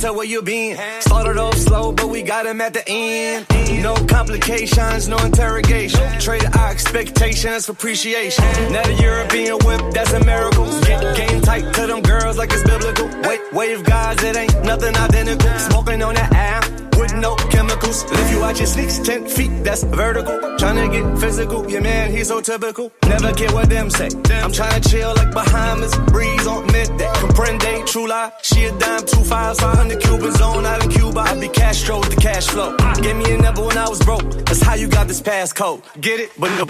to 0.01 0.13
where 0.13 0.25
you 0.25 0.41
been. 0.41 0.77
Started 1.01 1.37
off 1.37 1.55
slow, 1.55 1.91
but 1.91 2.09
we 2.09 2.23
got 2.23 2.45
him 2.45 2.59
at 2.59 2.73
the 2.73 2.83
end. 2.87 3.45
No 3.83 3.93
complications, 4.05 5.07
no 5.07 5.17
interrogation. 5.17 6.01
Traded 6.19 6.55
our 6.55 6.71
expectations 6.71 7.67
for 7.67 7.73
appreciation. 7.73 8.43
Now 8.71 8.83
the 8.83 8.93
European 8.93 9.57
whip, 9.63 9.93
that's 9.93 10.13
a 10.13 10.23
miracle. 10.25 10.65
Get 10.81 11.15
game 11.15 11.41
tight 11.41 11.73
to 11.75 11.87
them 11.87 12.01
girls 12.01 12.37
like 12.37 12.51
it's 12.51 12.63
biblical. 12.63 13.07
Wait, 13.27 13.41
wave 13.53 13.83
guys, 13.83 14.21
it 14.23 14.35
ain't 14.35 14.63
nothing 14.63 14.95
identical. 14.95 15.59
Smoking 15.59 16.01
on 16.01 16.15
that 16.15 16.33
app 16.33 16.80
with 17.01 17.15
no 17.15 17.35
chemicals. 17.35 18.03
If 18.03 18.31
you 18.31 18.39
watch 18.39 18.59
your 18.59 18.67
sneaks 18.67 18.99
10 18.99 19.27
feet, 19.27 19.51
that's 19.63 19.83
vertical. 19.83 20.37
Tryna 20.61 20.91
get 20.91 21.19
physical, 21.19 21.69
your 21.69 21.81
man, 21.81 22.11
he's 22.11 22.27
so 22.27 22.39
typical. 22.41 22.91
Never 23.07 23.33
care 23.33 23.51
what 23.51 23.69
them 23.69 23.89
say. 23.89 24.05
I'm 24.05 24.51
tryna 24.51 24.89
chill 24.89 25.13
like 25.15 25.33
Bahamas, 25.33 25.95
breeze 26.11 26.47
on 26.47 26.65
midday. 26.67 27.11
Comprende, 27.21 27.85
true 27.87 28.07
lie. 28.07 28.31
She 28.43 28.65
a 28.65 28.71
dime, 28.77 29.05
two 29.05 29.23
fives, 29.23 29.59
500 29.59 30.01
Cubans 30.01 30.39
on 30.39 30.65
out 30.65 30.85
of 30.85 30.91
Cuba. 30.91 31.19
I 31.19 31.39
be 31.39 31.49
Castro 31.49 31.99
with 31.99 32.11
the 32.11 32.21
cash 32.21 32.47
flow. 32.47 32.75
Gave 33.01 33.17
me 33.17 33.33
a 33.33 33.37
number 33.37 33.65
when 33.65 33.77
I 33.77 33.89
was 33.89 33.99
broke. 33.99 34.29
That's 34.45 34.61
how 34.61 34.75
you 34.75 34.87
got 34.87 35.07
this 35.07 35.21
passcode. 35.21 35.81
Get 35.99 36.19
it? 36.19 36.31
But 36.37 36.51
no. 36.57 36.65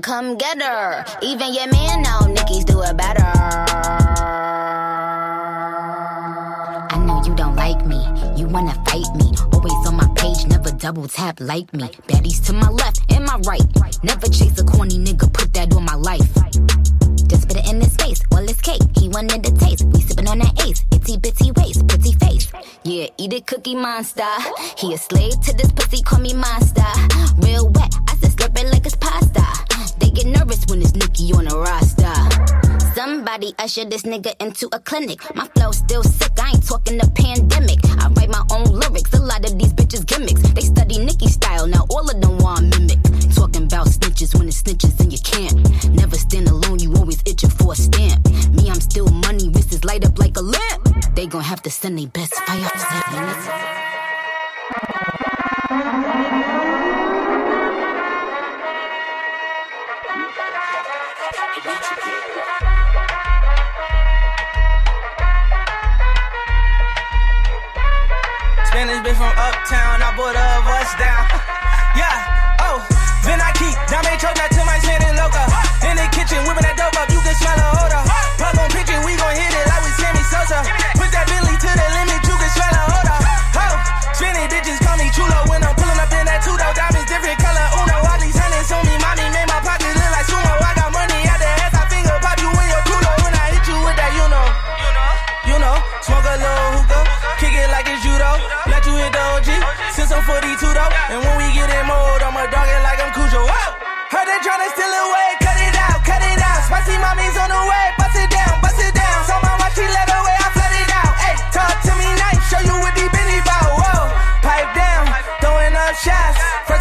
Come 0.00 0.36
get 0.36 0.62
her. 0.62 1.04
Even 1.22 1.54
your 1.54 1.68
man 1.68 2.02
know 2.02 2.20
Nicki's 2.26 2.64
do 2.64 2.80
it 2.82 2.96
better. 2.96 3.24
I 6.90 7.02
know 7.04 7.22
you 7.24 7.34
don't 7.34 7.56
like 7.56 7.84
me, 7.86 8.00
you 8.36 8.46
wanna 8.46 8.74
fight 8.86 9.14
me. 9.16 9.32
Always 9.52 9.86
on 9.86 9.96
my 9.96 10.08
page, 10.16 10.46
never 10.46 10.70
double 10.70 11.08
tap 11.08 11.40
like 11.40 11.72
me. 11.72 11.88
Baddies 12.08 12.44
to 12.46 12.52
my 12.52 12.68
left 12.70 13.00
and 13.12 13.24
my 13.24 13.38
right. 13.46 13.62
Never 14.02 14.28
chase 14.28 14.58
a 14.60 14.64
corny 14.64 14.98
nigga, 14.98 15.32
put 15.32 15.52
that 15.54 15.74
on 15.74 15.84
my 15.84 15.94
life. 15.94 16.32
Just 17.28 17.42
spit 17.42 17.58
it 17.58 17.68
in 17.68 17.80
his 17.80 17.94
face, 17.96 18.20
all 18.32 18.46
his 18.46 18.60
cake. 18.60 18.80
He 18.96 19.08
wanted 19.08 19.42
the 19.42 19.50
taste. 19.58 19.84
We 19.84 20.00
sippin' 20.00 20.28
on 20.28 20.38
that 20.38 20.66
ace. 20.66 20.84
Itty 20.92 21.18
bitty 21.18 21.52
waist, 21.52 21.86
pretty 21.86 22.12
face. 22.12 22.50
Yeah, 22.84 23.08
eat 23.18 23.32
it, 23.32 23.46
cookie 23.46 23.74
monster. 23.74 24.22
He 24.78 24.94
a 24.94 24.98
slave 24.98 25.38
to 25.42 25.52
this 25.54 25.70
pussy, 25.72 26.02
call 26.02 26.20
me 26.20 26.32
monster. 26.32 26.86
Real 27.38 27.67
Somebody 33.48 33.64
usher 33.64 33.88
this 33.88 34.02
nigga 34.02 34.34
into 34.40 34.68
a 34.72 34.78
clinic. 34.80 35.20
My 35.34 35.46
flow 35.48 35.72
still 35.72 36.02
sick, 36.02 36.32
I 36.38 36.50
ain't 36.50 36.66
talking 36.66 36.98
the 36.98 37.10
pandemic. 37.14 37.78
I 37.98 38.08
write 38.08 38.28
my 38.28 38.44
own 38.52 38.64
lyrics, 38.64 39.12
a 39.14 39.22
lot 39.22 39.44
of 39.44 39.58
these 39.58 39.72
bitches 39.72 40.04
gimmicks. 40.04 40.42
They 40.52 40.60
study 40.60 40.98
Nicki 40.98 41.28
style, 41.28 41.66
now 41.66 41.86
all 41.88 42.08
of 42.10 42.20
them 42.20 42.38
want 42.38 42.68
mimic. 42.68 42.98
Talking 43.34 43.64
about 43.64 43.86
snitches 43.86 44.36
when 44.36 44.48
it's 44.48 44.62
snitches 44.62 45.00
and 45.00 45.12
you 45.12 45.18
can't. 45.20 45.56
Never 45.94 46.16
stand 46.16 46.48
alone, 46.48 46.78
you 46.80 46.92
always 46.94 47.22
itching 47.24 47.50
for 47.50 47.72
a 47.72 47.76
stamp. 47.76 48.26
Me, 48.52 48.68
I'm 48.68 48.80
still 48.80 49.08
money, 49.08 49.48
wrists 49.48 49.84
light 49.84 50.04
up 50.04 50.18
like 50.18 50.36
a 50.36 50.42
lamp. 50.42 51.14
They 51.14 51.26
gon' 51.26 51.42
have 51.42 51.62
to 51.62 51.70
send 51.70 51.98
their 51.98 52.08
best 52.08 52.34
fire 52.34 52.68
minutes. 68.78 68.98
Spanish 68.98 69.02
bitch 69.02 69.18
from 69.18 69.34
uptown, 69.34 70.02
I 70.02 70.14
bought 70.14 70.38
a 70.38 70.48
bust 70.62 70.94
down. 71.02 71.26
yeah, 71.98 72.62
oh, 72.62 72.78
then 73.26 73.40
I 73.42 73.50
keep 73.58 73.74
Dame 73.90 74.14
choke 74.22 74.38
that 74.38 74.54
to 74.54 74.67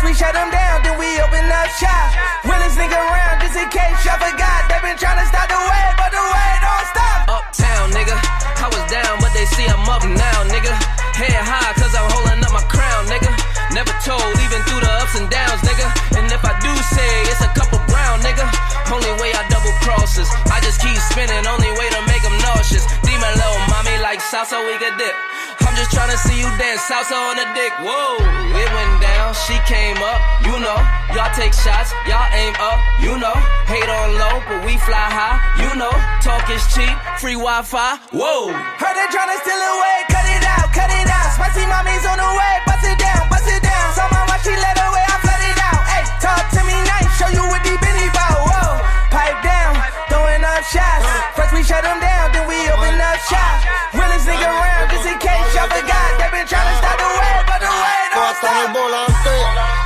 we 0.08 0.16
shut 0.16 0.32
them 0.32 0.48
down, 0.48 0.80
then 0.88 0.96
we 0.96 1.20
open 1.20 1.44
up 1.52 1.68
shop. 1.76 2.08
Realest 2.48 2.80
nigga 2.80 2.96
around, 2.96 3.44
just 3.44 3.60
in 3.60 3.68
case 3.68 4.00
y'all 4.08 4.16
forgot. 4.16 4.64
They 4.72 4.80
been 4.80 4.96
tryna 4.96 5.28
stop 5.28 5.52
the 5.52 5.60
way, 5.60 5.86
but 6.00 6.10
the 6.16 6.24
way 6.24 6.52
don't 6.64 6.88
stop. 6.96 7.20
Uptown, 7.28 7.92
nigga. 7.92 8.16
I 8.16 8.68
was 8.72 8.84
down, 8.88 9.20
but 9.20 9.36
they 9.36 9.44
see 9.52 9.68
I'm 9.68 9.84
up 9.84 10.08
now, 10.08 10.38
nigga. 10.48 10.72
Head 11.12 11.36
high, 11.44 11.76
cause 11.76 11.92
I'm 11.92 12.08
holding 12.08 12.40
up 12.40 12.56
my 12.56 12.64
crown, 12.72 13.12
nigga. 13.12 13.28
Never 13.76 13.92
told, 14.00 14.32
even 14.48 14.64
through 14.64 14.80
the 14.80 14.92
ups 15.04 15.20
and 15.20 15.28
downs, 15.28 15.60
nigga. 15.68 15.88
And 16.16 16.32
if 16.32 16.40
I 16.40 16.56
do 16.64 16.72
say 16.96 17.12
it's 17.28 17.44
a 17.44 17.52
couple 17.52 17.84
brown, 17.92 18.24
nigga. 18.24 18.48
Only 18.88 19.12
way 19.20 19.36
I 19.36 19.44
double 19.52 19.76
crosses. 19.84 20.32
I 20.48 20.64
just 20.64 20.80
keep 20.80 20.96
spinning, 21.12 21.44
only 21.44 21.72
way 21.76 21.88
to 21.92 22.02
make 22.08 22.24
them 22.24 22.38
nauseous. 22.48 22.88
Demon 23.04 23.34
little 23.36 23.60
mommy 23.68 24.00
like 24.00 24.24
salsa, 24.24 24.56
we 24.56 24.80
could 24.80 24.96
dip. 24.96 25.16
Just 25.78 25.94
tryna 25.94 26.18
see 26.18 26.42
you 26.42 26.50
dance 26.58 26.82
salsa 26.90 27.14
on 27.14 27.38
the 27.38 27.46
dick. 27.54 27.70
Whoa, 27.86 28.18
it 28.18 28.70
went 28.74 28.98
down, 28.98 29.38
she 29.46 29.54
came 29.70 30.02
up, 30.02 30.18
you 30.42 30.58
know. 30.58 30.74
Y'all 31.14 31.30
take 31.38 31.54
shots, 31.54 31.94
y'all 32.10 32.26
aim 32.34 32.58
up, 32.58 32.82
you 32.98 33.14
know. 33.14 33.38
Hate 33.70 33.86
on 33.86 34.18
low, 34.18 34.42
but 34.50 34.66
we 34.66 34.74
fly 34.90 35.06
high, 35.06 35.38
you 35.62 35.70
know. 35.78 35.94
Talk 36.26 36.50
is 36.50 36.66
cheap, 36.74 36.98
free 37.22 37.38
Wi-Fi. 37.38 37.94
Whoa, 38.10 38.50
Heard 38.82 38.96
they 38.98 39.06
tryna 39.14 39.38
steal 39.46 39.54
it 39.54 39.70
away, 39.78 39.98
cut 40.10 40.26
it 40.26 40.44
out, 40.50 40.66
cut 40.74 40.90
it 40.90 41.06
out. 41.14 41.30
Spicy 41.38 41.70
mommy's 41.70 42.06
on 42.10 42.18
the 42.18 42.26
way, 42.26 42.54
bust 42.66 42.82
it 42.82 42.98
down, 42.98 43.30
bust 43.30 43.46
it 43.46 43.62
down. 43.62 43.88
So 43.94 44.02
my 44.10 44.26
watch, 44.34 44.50
she 44.50 44.58
let 44.58 44.82
away, 44.82 45.06
I 45.06 45.16
flood 45.22 45.46
it 45.46 45.62
out. 45.62 45.82
Hey, 45.94 46.04
talk 46.18 46.42
to 46.58 46.62
me 46.66 46.74
nice, 46.90 47.06
show 47.22 47.30
you 47.30 47.46
what 47.54 47.62
deep 47.62 47.77
shots. 50.72 51.06
First 51.36 51.54
we 51.54 51.64
shut 51.64 51.84
them 51.84 52.00
down, 52.00 52.32
then 52.34 52.46
we 52.48 52.58
open 52.72 53.00
up 53.00 53.18
shop. 53.30 53.58
Realest 53.96 54.28
nigga 54.28 54.48
around, 54.48 54.92
just 54.92 55.08
in 55.08 55.18
case 55.20 55.48
y'all 55.56 55.70
forgot. 55.72 56.10
They 56.20 56.30
been 56.32 56.48
tryna 56.48 56.74
stop 56.80 56.98
the 57.00 57.10
way, 57.20 57.36
but 57.48 57.60
the 57.64 57.72
way 57.72 57.98
don't 58.18 58.66
el 58.66 58.74
volante, 58.74 59.36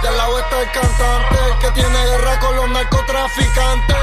y 0.03 0.07
al 0.07 0.17
lado 0.17 0.39
está 0.39 0.61
el 0.61 0.71
cantante 0.71 1.39
que 1.61 1.71
tiene 1.71 2.05
guerra 2.05 2.39
con 2.39 2.55
los 2.55 2.69
narcotraficantes. 2.69 3.97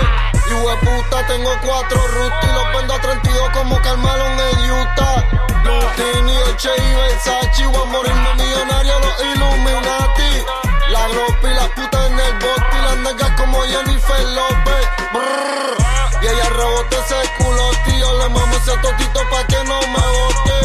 Y 0.51 0.55
hueputa, 0.55 1.27
tengo 1.27 1.51
cuatro 1.65 2.07
rutas 2.09 2.45
y 2.45 2.53
los 2.53 2.73
vendo 2.73 2.95
a 2.95 3.01
32 3.01 3.51
como 3.51 3.83
Carmelo 3.83 4.27
en 4.27 4.71
Utah. 4.71 5.25
Lutini, 5.65 6.37
Eche 6.51 6.71
y 6.77 6.95
Versace, 6.95 7.67
voy 7.67 7.83
a 7.83 7.85
morirme 7.87 8.35
millonario 8.35 8.99
los 9.01 9.21
Illuminati. 9.21 10.45
La 10.91 11.07
ropa 11.09 11.51
y 11.51 11.55
las 11.55 11.69
putas 11.71 12.07
en 12.07 12.19
el 12.19 12.33
bote 12.35 12.77
y 12.79 12.83
las 12.83 12.97
nalgas 12.99 13.31
como 13.33 13.63
Jennifer 13.63 14.25
López. 14.29 14.89
Brrr. 15.13 15.78
Y 16.21 16.27
ella 16.27 16.49
rebote 16.51 16.97
ese 16.97 17.31
culo, 17.39 17.71
tío, 17.87 18.19
le 18.19 18.29
mamo 18.29 18.57
ese 18.57 18.77
totito 18.79 19.21
pa' 19.31 19.47
que 19.47 19.65
no 19.65 19.81
me 19.81 20.05
bote. 20.17 20.59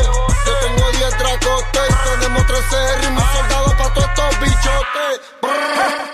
Yo 0.45 0.53
tengo 0.61 0.91
10 0.91 1.17
tracotes 1.17 1.93
tenemos 2.03 2.45
13 2.45 2.95
ritmos 3.01 3.23
soldados 3.33 3.73
pa' 3.75 3.93
todos 3.93 4.09
estos 4.09 4.39
bichotes. 4.39 6.12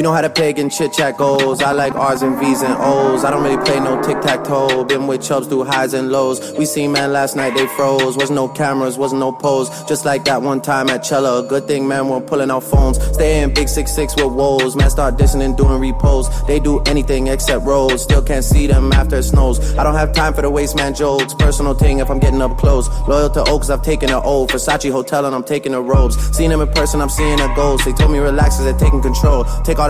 You 0.00 0.04
know 0.04 0.14
how 0.14 0.22
the 0.22 0.30
pagan 0.30 0.70
chit 0.70 0.94
chat 0.94 1.18
goes. 1.18 1.60
I 1.60 1.72
like 1.72 1.94
R's 1.94 2.22
and 2.22 2.38
V's 2.38 2.62
and 2.62 2.72
O's. 2.78 3.22
I 3.22 3.30
don't 3.30 3.42
really 3.42 3.62
play 3.62 3.78
no 3.80 4.00
tic 4.00 4.18
tac 4.22 4.44
toe. 4.44 4.82
Been 4.82 5.06
with 5.06 5.20
Chubbs 5.20 5.46
through 5.46 5.64
highs 5.64 5.92
and 5.92 6.10
lows. 6.10 6.52
We 6.52 6.64
seen 6.64 6.92
man 6.92 7.12
last 7.12 7.36
night, 7.36 7.54
they 7.54 7.66
froze. 7.66 8.16
Wasn't 8.16 8.34
no 8.34 8.48
cameras, 8.48 8.96
wasn't 8.96 9.20
no 9.20 9.30
pose. 9.30 9.68
Just 9.84 10.06
like 10.06 10.24
that 10.24 10.40
one 10.40 10.62
time 10.62 10.88
at 10.88 11.04
Cella. 11.04 11.46
Good 11.46 11.66
thing, 11.66 11.86
man, 11.86 12.08
we're 12.08 12.22
pulling 12.22 12.50
out 12.50 12.64
phones. 12.64 12.96
Stay 13.12 13.42
in 13.42 13.52
big 13.52 13.68
six 13.68 13.92
six 13.92 14.16
with 14.16 14.32
woes. 14.32 14.74
Man, 14.74 14.88
start 14.88 15.18
dissing 15.18 15.44
and 15.44 15.54
doing 15.54 15.78
repos. 15.78 16.30
They 16.46 16.60
do 16.60 16.80
anything 16.84 17.26
except 17.26 17.66
rolls. 17.66 18.02
Still 18.02 18.22
can't 18.22 18.42
see 18.42 18.66
them 18.66 18.92
after 18.92 19.16
it 19.16 19.24
snows. 19.24 19.76
I 19.76 19.84
don't 19.84 19.96
have 19.96 20.14
time 20.14 20.32
for 20.32 20.40
the 20.40 20.48
waste 20.48 20.76
man 20.76 20.94
jokes. 20.94 21.34
Personal 21.34 21.74
thing 21.74 21.98
if 21.98 22.10
I'm 22.10 22.20
getting 22.20 22.40
up 22.40 22.56
close. 22.56 22.88
Loyal 23.06 23.28
to 23.28 23.44
Oaks, 23.50 23.68
I've 23.68 23.82
taken 23.82 24.08
an 24.08 24.22
O. 24.24 24.46
Versace 24.46 24.90
Hotel 24.90 25.26
and 25.26 25.34
I'm 25.34 25.44
taking 25.44 25.72
the 25.72 25.82
robes. 25.82 26.16
Seen 26.34 26.48
them 26.48 26.62
in 26.62 26.68
person, 26.68 27.02
I'm 27.02 27.10
seeing 27.10 27.38
a 27.38 27.54
ghost. 27.54 27.84
They 27.84 27.92
told 27.92 28.12
me 28.12 28.18
relax 28.18 28.58
as 28.60 28.64
they're 28.64 28.78
taking 28.78 29.02
control. 29.02 29.44
Take 29.62 29.78
all 29.78 29.89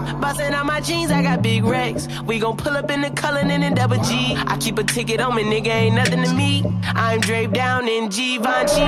Bustin' 0.21 0.53
out 0.53 0.67
my 0.67 0.79
jeans, 0.79 1.09
I 1.09 1.23
got 1.23 1.41
big 1.41 1.63
racks. 1.63 2.07
We 2.27 2.37
gon' 2.37 2.55
pull 2.55 2.77
up 2.77 2.91
in 2.91 3.01
the 3.01 3.09
Cullinan 3.09 3.63
and 3.63 3.75
double 3.75 3.97
G. 4.03 4.35
I 4.37 4.55
keep 4.59 4.77
a 4.77 4.83
ticket 4.83 5.19
on 5.19 5.35
me, 5.35 5.43
nigga, 5.43 5.67
ain't 5.67 5.95
nothing 5.95 6.23
to 6.23 6.31
me. 6.33 6.63
I'm 6.83 7.19
draped 7.19 7.53
down 7.53 7.87
in 7.87 8.09
Givenchy. 8.09 8.83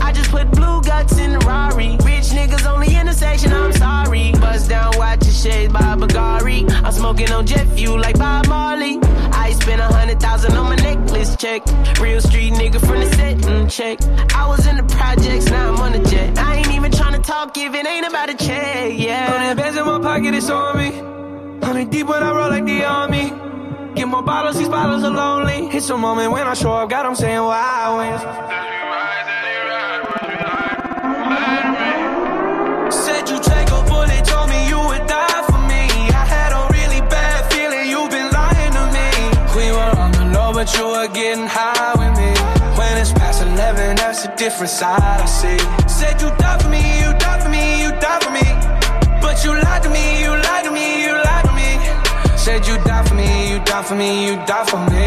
I 0.00 0.12
just 0.12 0.30
put 0.30 0.50
blue 0.50 0.80
guts 0.82 1.18
in 1.18 1.32
the 1.32 1.40
Rari. 1.40 1.98
Rich 2.02 2.30
niggas 2.30 2.66
on 2.66 2.80
the 2.80 2.98
intersection, 2.98 3.52
I'm 3.52 3.72
sorry. 3.74 4.32
Bust 4.40 4.70
down, 4.70 4.96
watch 4.96 5.24
your 5.24 5.34
shade 5.34 5.74
by 5.74 5.94
Bulgari. 5.94 6.68
I'm 6.82 6.92
smoking 6.92 7.30
on 7.32 7.44
jet 7.46 7.66
fuel 7.76 8.00
like 8.00 8.18
Bob 8.18 8.48
Marley. 8.48 8.98
I 9.48 9.52
spent 9.52 9.80
a 9.80 9.84
hundred 9.84 10.20
thousand 10.20 10.52
on 10.58 10.66
my 10.66 10.76
necklace 10.76 11.34
check. 11.34 11.62
Real 11.98 12.20
street 12.20 12.52
nigga 12.52 12.78
from 12.80 13.00
the 13.00 13.08
set 13.14 13.70
check. 13.70 13.98
I 14.34 14.46
was 14.46 14.66
in 14.66 14.76
the 14.76 14.82
projects, 14.82 15.46
now 15.46 15.72
I'm 15.72 15.80
on 15.80 15.92
the 15.92 16.06
jet. 16.10 16.36
I 16.38 16.56
ain't 16.56 16.72
even 16.72 16.92
tryna 16.92 17.22
talk 17.22 17.56
if 17.56 17.74
it 17.74 17.86
ain't 17.86 18.06
about 18.06 18.28
a 18.28 18.34
check, 18.34 18.92
yeah. 18.94 19.30
Hundred 19.30 19.56
bands 19.56 19.78
in 19.78 19.86
my 19.86 19.98
pocket, 20.00 20.34
it's 20.34 20.50
on 20.50 20.76
me. 20.76 20.90
Hundred 21.66 21.88
deep 21.88 22.08
when 22.08 22.22
I 22.22 22.30
roll 22.30 22.50
like 22.50 22.66
the 22.66 22.84
army. 22.84 23.32
Get 23.94 24.06
more 24.06 24.22
bottles, 24.22 24.58
these 24.58 24.68
bottles 24.68 25.02
are 25.02 25.10
lonely. 25.10 25.68
It's 25.74 25.88
a 25.88 25.96
moment 25.96 26.30
when 26.30 26.46
I 26.46 26.52
show 26.52 26.72
up, 26.72 26.90
God, 26.90 27.06
I'm 27.06 27.14
saying 27.14 27.38
wow. 27.38 27.88
Said 28.20 28.77
but 40.68 40.78
you 40.78 40.88
were 40.88 41.08
getting 41.08 41.46
high 41.46 41.94
with 41.96 42.18
me. 42.18 42.32
When 42.76 42.98
it's 42.98 43.12
past 43.12 43.42
11, 43.42 43.96
that's 43.96 44.24
a 44.26 44.36
different 44.36 44.70
side 44.70 45.00
I 45.00 45.24
see. 45.24 45.58
Said 45.88 46.20
you 46.20 46.28
die 46.36 46.58
for 46.58 46.68
me, 46.68 46.82
you 47.00 47.10
die 47.18 47.40
for 47.40 47.48
me, 47.48 47.82
you 47.82 47.90
die 47.92 48.20
for 48.20 48.30
me. 48.30 48.44
But 49.20 49.44
you 49.44 49.52
lied 49.52 49.82
to 49.84 49.90
me, 49.90 50.22
you 50.22 50.30
lied 50.30 50.64
to 50.64 50.70
me, 50.70 51.04
you 51.04 51.12
lied 51.12 51.44
to 51.46 51.52
me. 51.52 51.70
Said 52.36 52.66
you 52.66 52.76
die 52.84 53.04
for 53.06 53.14
me, 53.14 53.50
you 53.50 53.58
die 53.64 53.82
for 53.82 53.94
me, 53.94 54.26
you 54.26 54.36
die 54.44 54.64
for 54.64 54.80
me. 54.90 55.06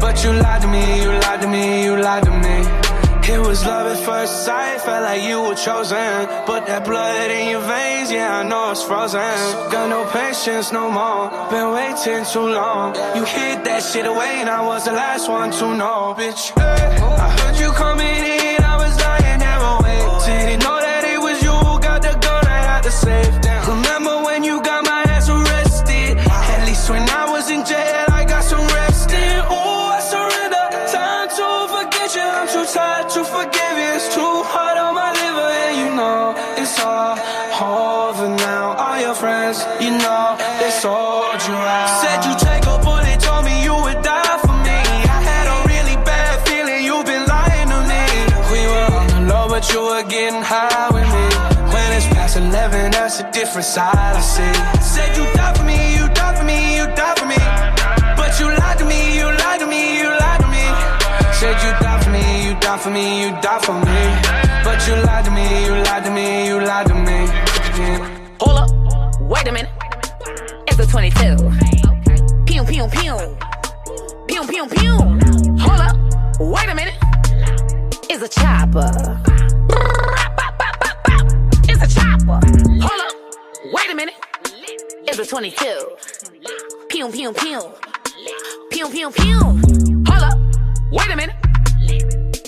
But 0.00 0.22
you 0.22 0.32
lied 0.32 0.62
to 0.62 0.68
me, 0.68 1.02
you 1.02 1.10
lied 1.24 1.40
to 1.42 1.48
me, 1.48 1.84
you 1.84 1.96
lied 1.96 2.24
to 2.24 2.30
me. 2.30 2.89
It 3.32 3.38
was 3.38 3.64
love 3.64 3.86
at 3.86 4.04
first 4.04 4.44
sight, 4.44 4.80
felt 4.80 5.04
like 5.04 5.22
you 5.22 5.40
were 5.40 5.54
chosen. 5.54 6.26
But 6.50 6.66
that 6.66 6.84
blood 6.84 7.30
in 7.30 7.50
your 7.50 7.60
veins, 7.60 8.10
yeah, 8.10 8.40
I 8.40 8.42
know 8.42 8.72
it's 8.72 8.82
frozen. 8.82 9.20
Got 9.70 9.88
no 9.88 10.04
patience 10.10 10.72
no 10.72 10.90
more, 10.90 11.30
been 11.48 11.70
waiting 11.78 12.24
too 12.32 12.48
long. 12.60 12.96
You 13.16 13.24
hid 13.24 13.64
that 13.66 13.82
shit 13.84 14.06
away, 14.06 14.40
and 14.42 14.50
I 14.50 14.66
was 14.66 14.84
the 14.84 14.92
last 14.92 15.28
one 15.28 15.52
to 15.52 15.66
know, 15.76 16.14
bitch. 16.18 16.42
I 16.58 17.30
heard 17.38 17.56
you 17.62 17.70
coming 17.72 18.20
in, 18.34 18.64
I 18.64 18.76
was 18.82 18.94
lying 18.98 19.38
there 19.38 19.62
awake. 19.74 20.26
Didn't 20.26 20.60
know 20.64 20.78
that 20.80 21.04
it 21.04 21.20
was 21.20 21.40
you 21.40 21.52
who 21.52 21.78
got 21.78 22.02
the 22.02 22.14
gun, 22.26 22.46
I 22.46 22.60
had 22.70 22.82
to 22.82 22.90
save. 22.90 23.49
Different 53.50 53.66
side 53.66 54.14
I 54.16 54.20
see. 54.20 54.54
Said 54.80 55.16
you 55.16 55.24
die 55.34 55.52
for 55.54 55.64
me, 55.64 55.96
you 55.96 56.06
die 56.14 56.34
for 56.38 56.44
me, 56.44 56.76
you 56.76 56.86
die 56.94 57.14
for 57.18 57.26
me. 57.26 57.40
But 58.14 58.38
you 58.38 58.46
lied 58.46 58.78
to 58.78 58.84
me, 58.84 59.18
you 59.18 59.24
lied 59.24 59.58
to 59.58 59.66
me, 59.66 59.98
you 59.98 60.08
lied 60.22 60.40
to 60.40 60.46
me. 60.54 60.64
Said 61.34 61.58
you 61.64 61.72
die 61.82 62.00
for 62.00 62.10
me, 62.10 62.44
you 62.46 62.54
die 62.60 62.78
for 62.78 62.90
me, 62.90 63.22
you 63.22 63.30
die 63.42 63.58
for 63.58 63.74
me. 63.74 64.00
But 64.62 64.78
you 64.86 64.94
lied 65.02 65.24
to 65.24 65.32
me, 65.32 65.64
you 65.66 65.74
lied 65.82 66.04
to 66.04 66.10
me, 66.12 66.46
you 66.46 66.60
lied 66.60 66.86
to 66.86 66.94
me. 66.94 67.18
Yeah. 67.74 67.98
Hold 68.40 68.58
up, 68.62 69.20
wait 69.20 69.48
a 69.48 69.52
minute. 69.52 69.72
It's 70.68 70.78
a 70.78 70.86
22. 70.86 71.50
Pew, 72.46 72.62
pew, 72.62 72.86
pew. 72.86 73.16
Pew, 74.28 74.42
pew, 74.46 74.64
pew. 74.68 74.96
Hold 75.64 75.80
up, 75.88 75.96
wait 76.38 76.68
a 76.68 76.74
minute. 76.76 76.98
It's 78.08 78.22
a 78.22 78.28
chopper. 78.28 79.49
It's 85.12 85.18
a 85.18 85.26
22. 85.26 85.96
Pew, 86.88 87.10
pew, 87.10 87.32
pew. 87.32 87.60
Pew, 88.70 88.88
pew, 88.90 89.10
pew. 89.10 89.40
Hold 90.06 90.22
up, 90.22 90.38
wait 90.92 91.10
a 91.10 91.16
minute. 91.16 91.34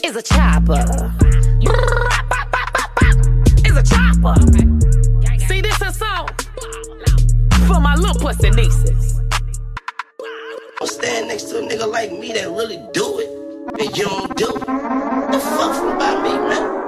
It's 0.04 0.16
a 0.16 0.22
chopper. 0.22 1.12
It's 3.64 3.76
a 3.76 3.82
chopper. 3.82 4.36
See, 5.48 5.60
this 5.60 5.80
a 5.82 5.92
song 5.92 6.28
for 7.66 7.80
my 7.80 7.96
little 7.96 8.14
pussy 8.14 8.50
nieces. 8.50 9.20
I'm 10.80 10.86
standing 10.86 11.30
next 11.30 11.50
to 11.50 11.58
a 11.58 11.62
nigga 11.68 11.90
like 11.90 12.12
me 12.12 12.32
that 12.32 12.48
really 12.48 12.80
do 12.92 13.18
it, 13.18 13.80
and 13.80 13.96
you 13.98 14.04
don't 14.04 14.36
do 14.36 14.46
it. 14.46 14.60
The 15.32 15.40
fuck 15.40 15.96
about 15.96 16.22
me, 16.22 16.38
man? 16.48 16.81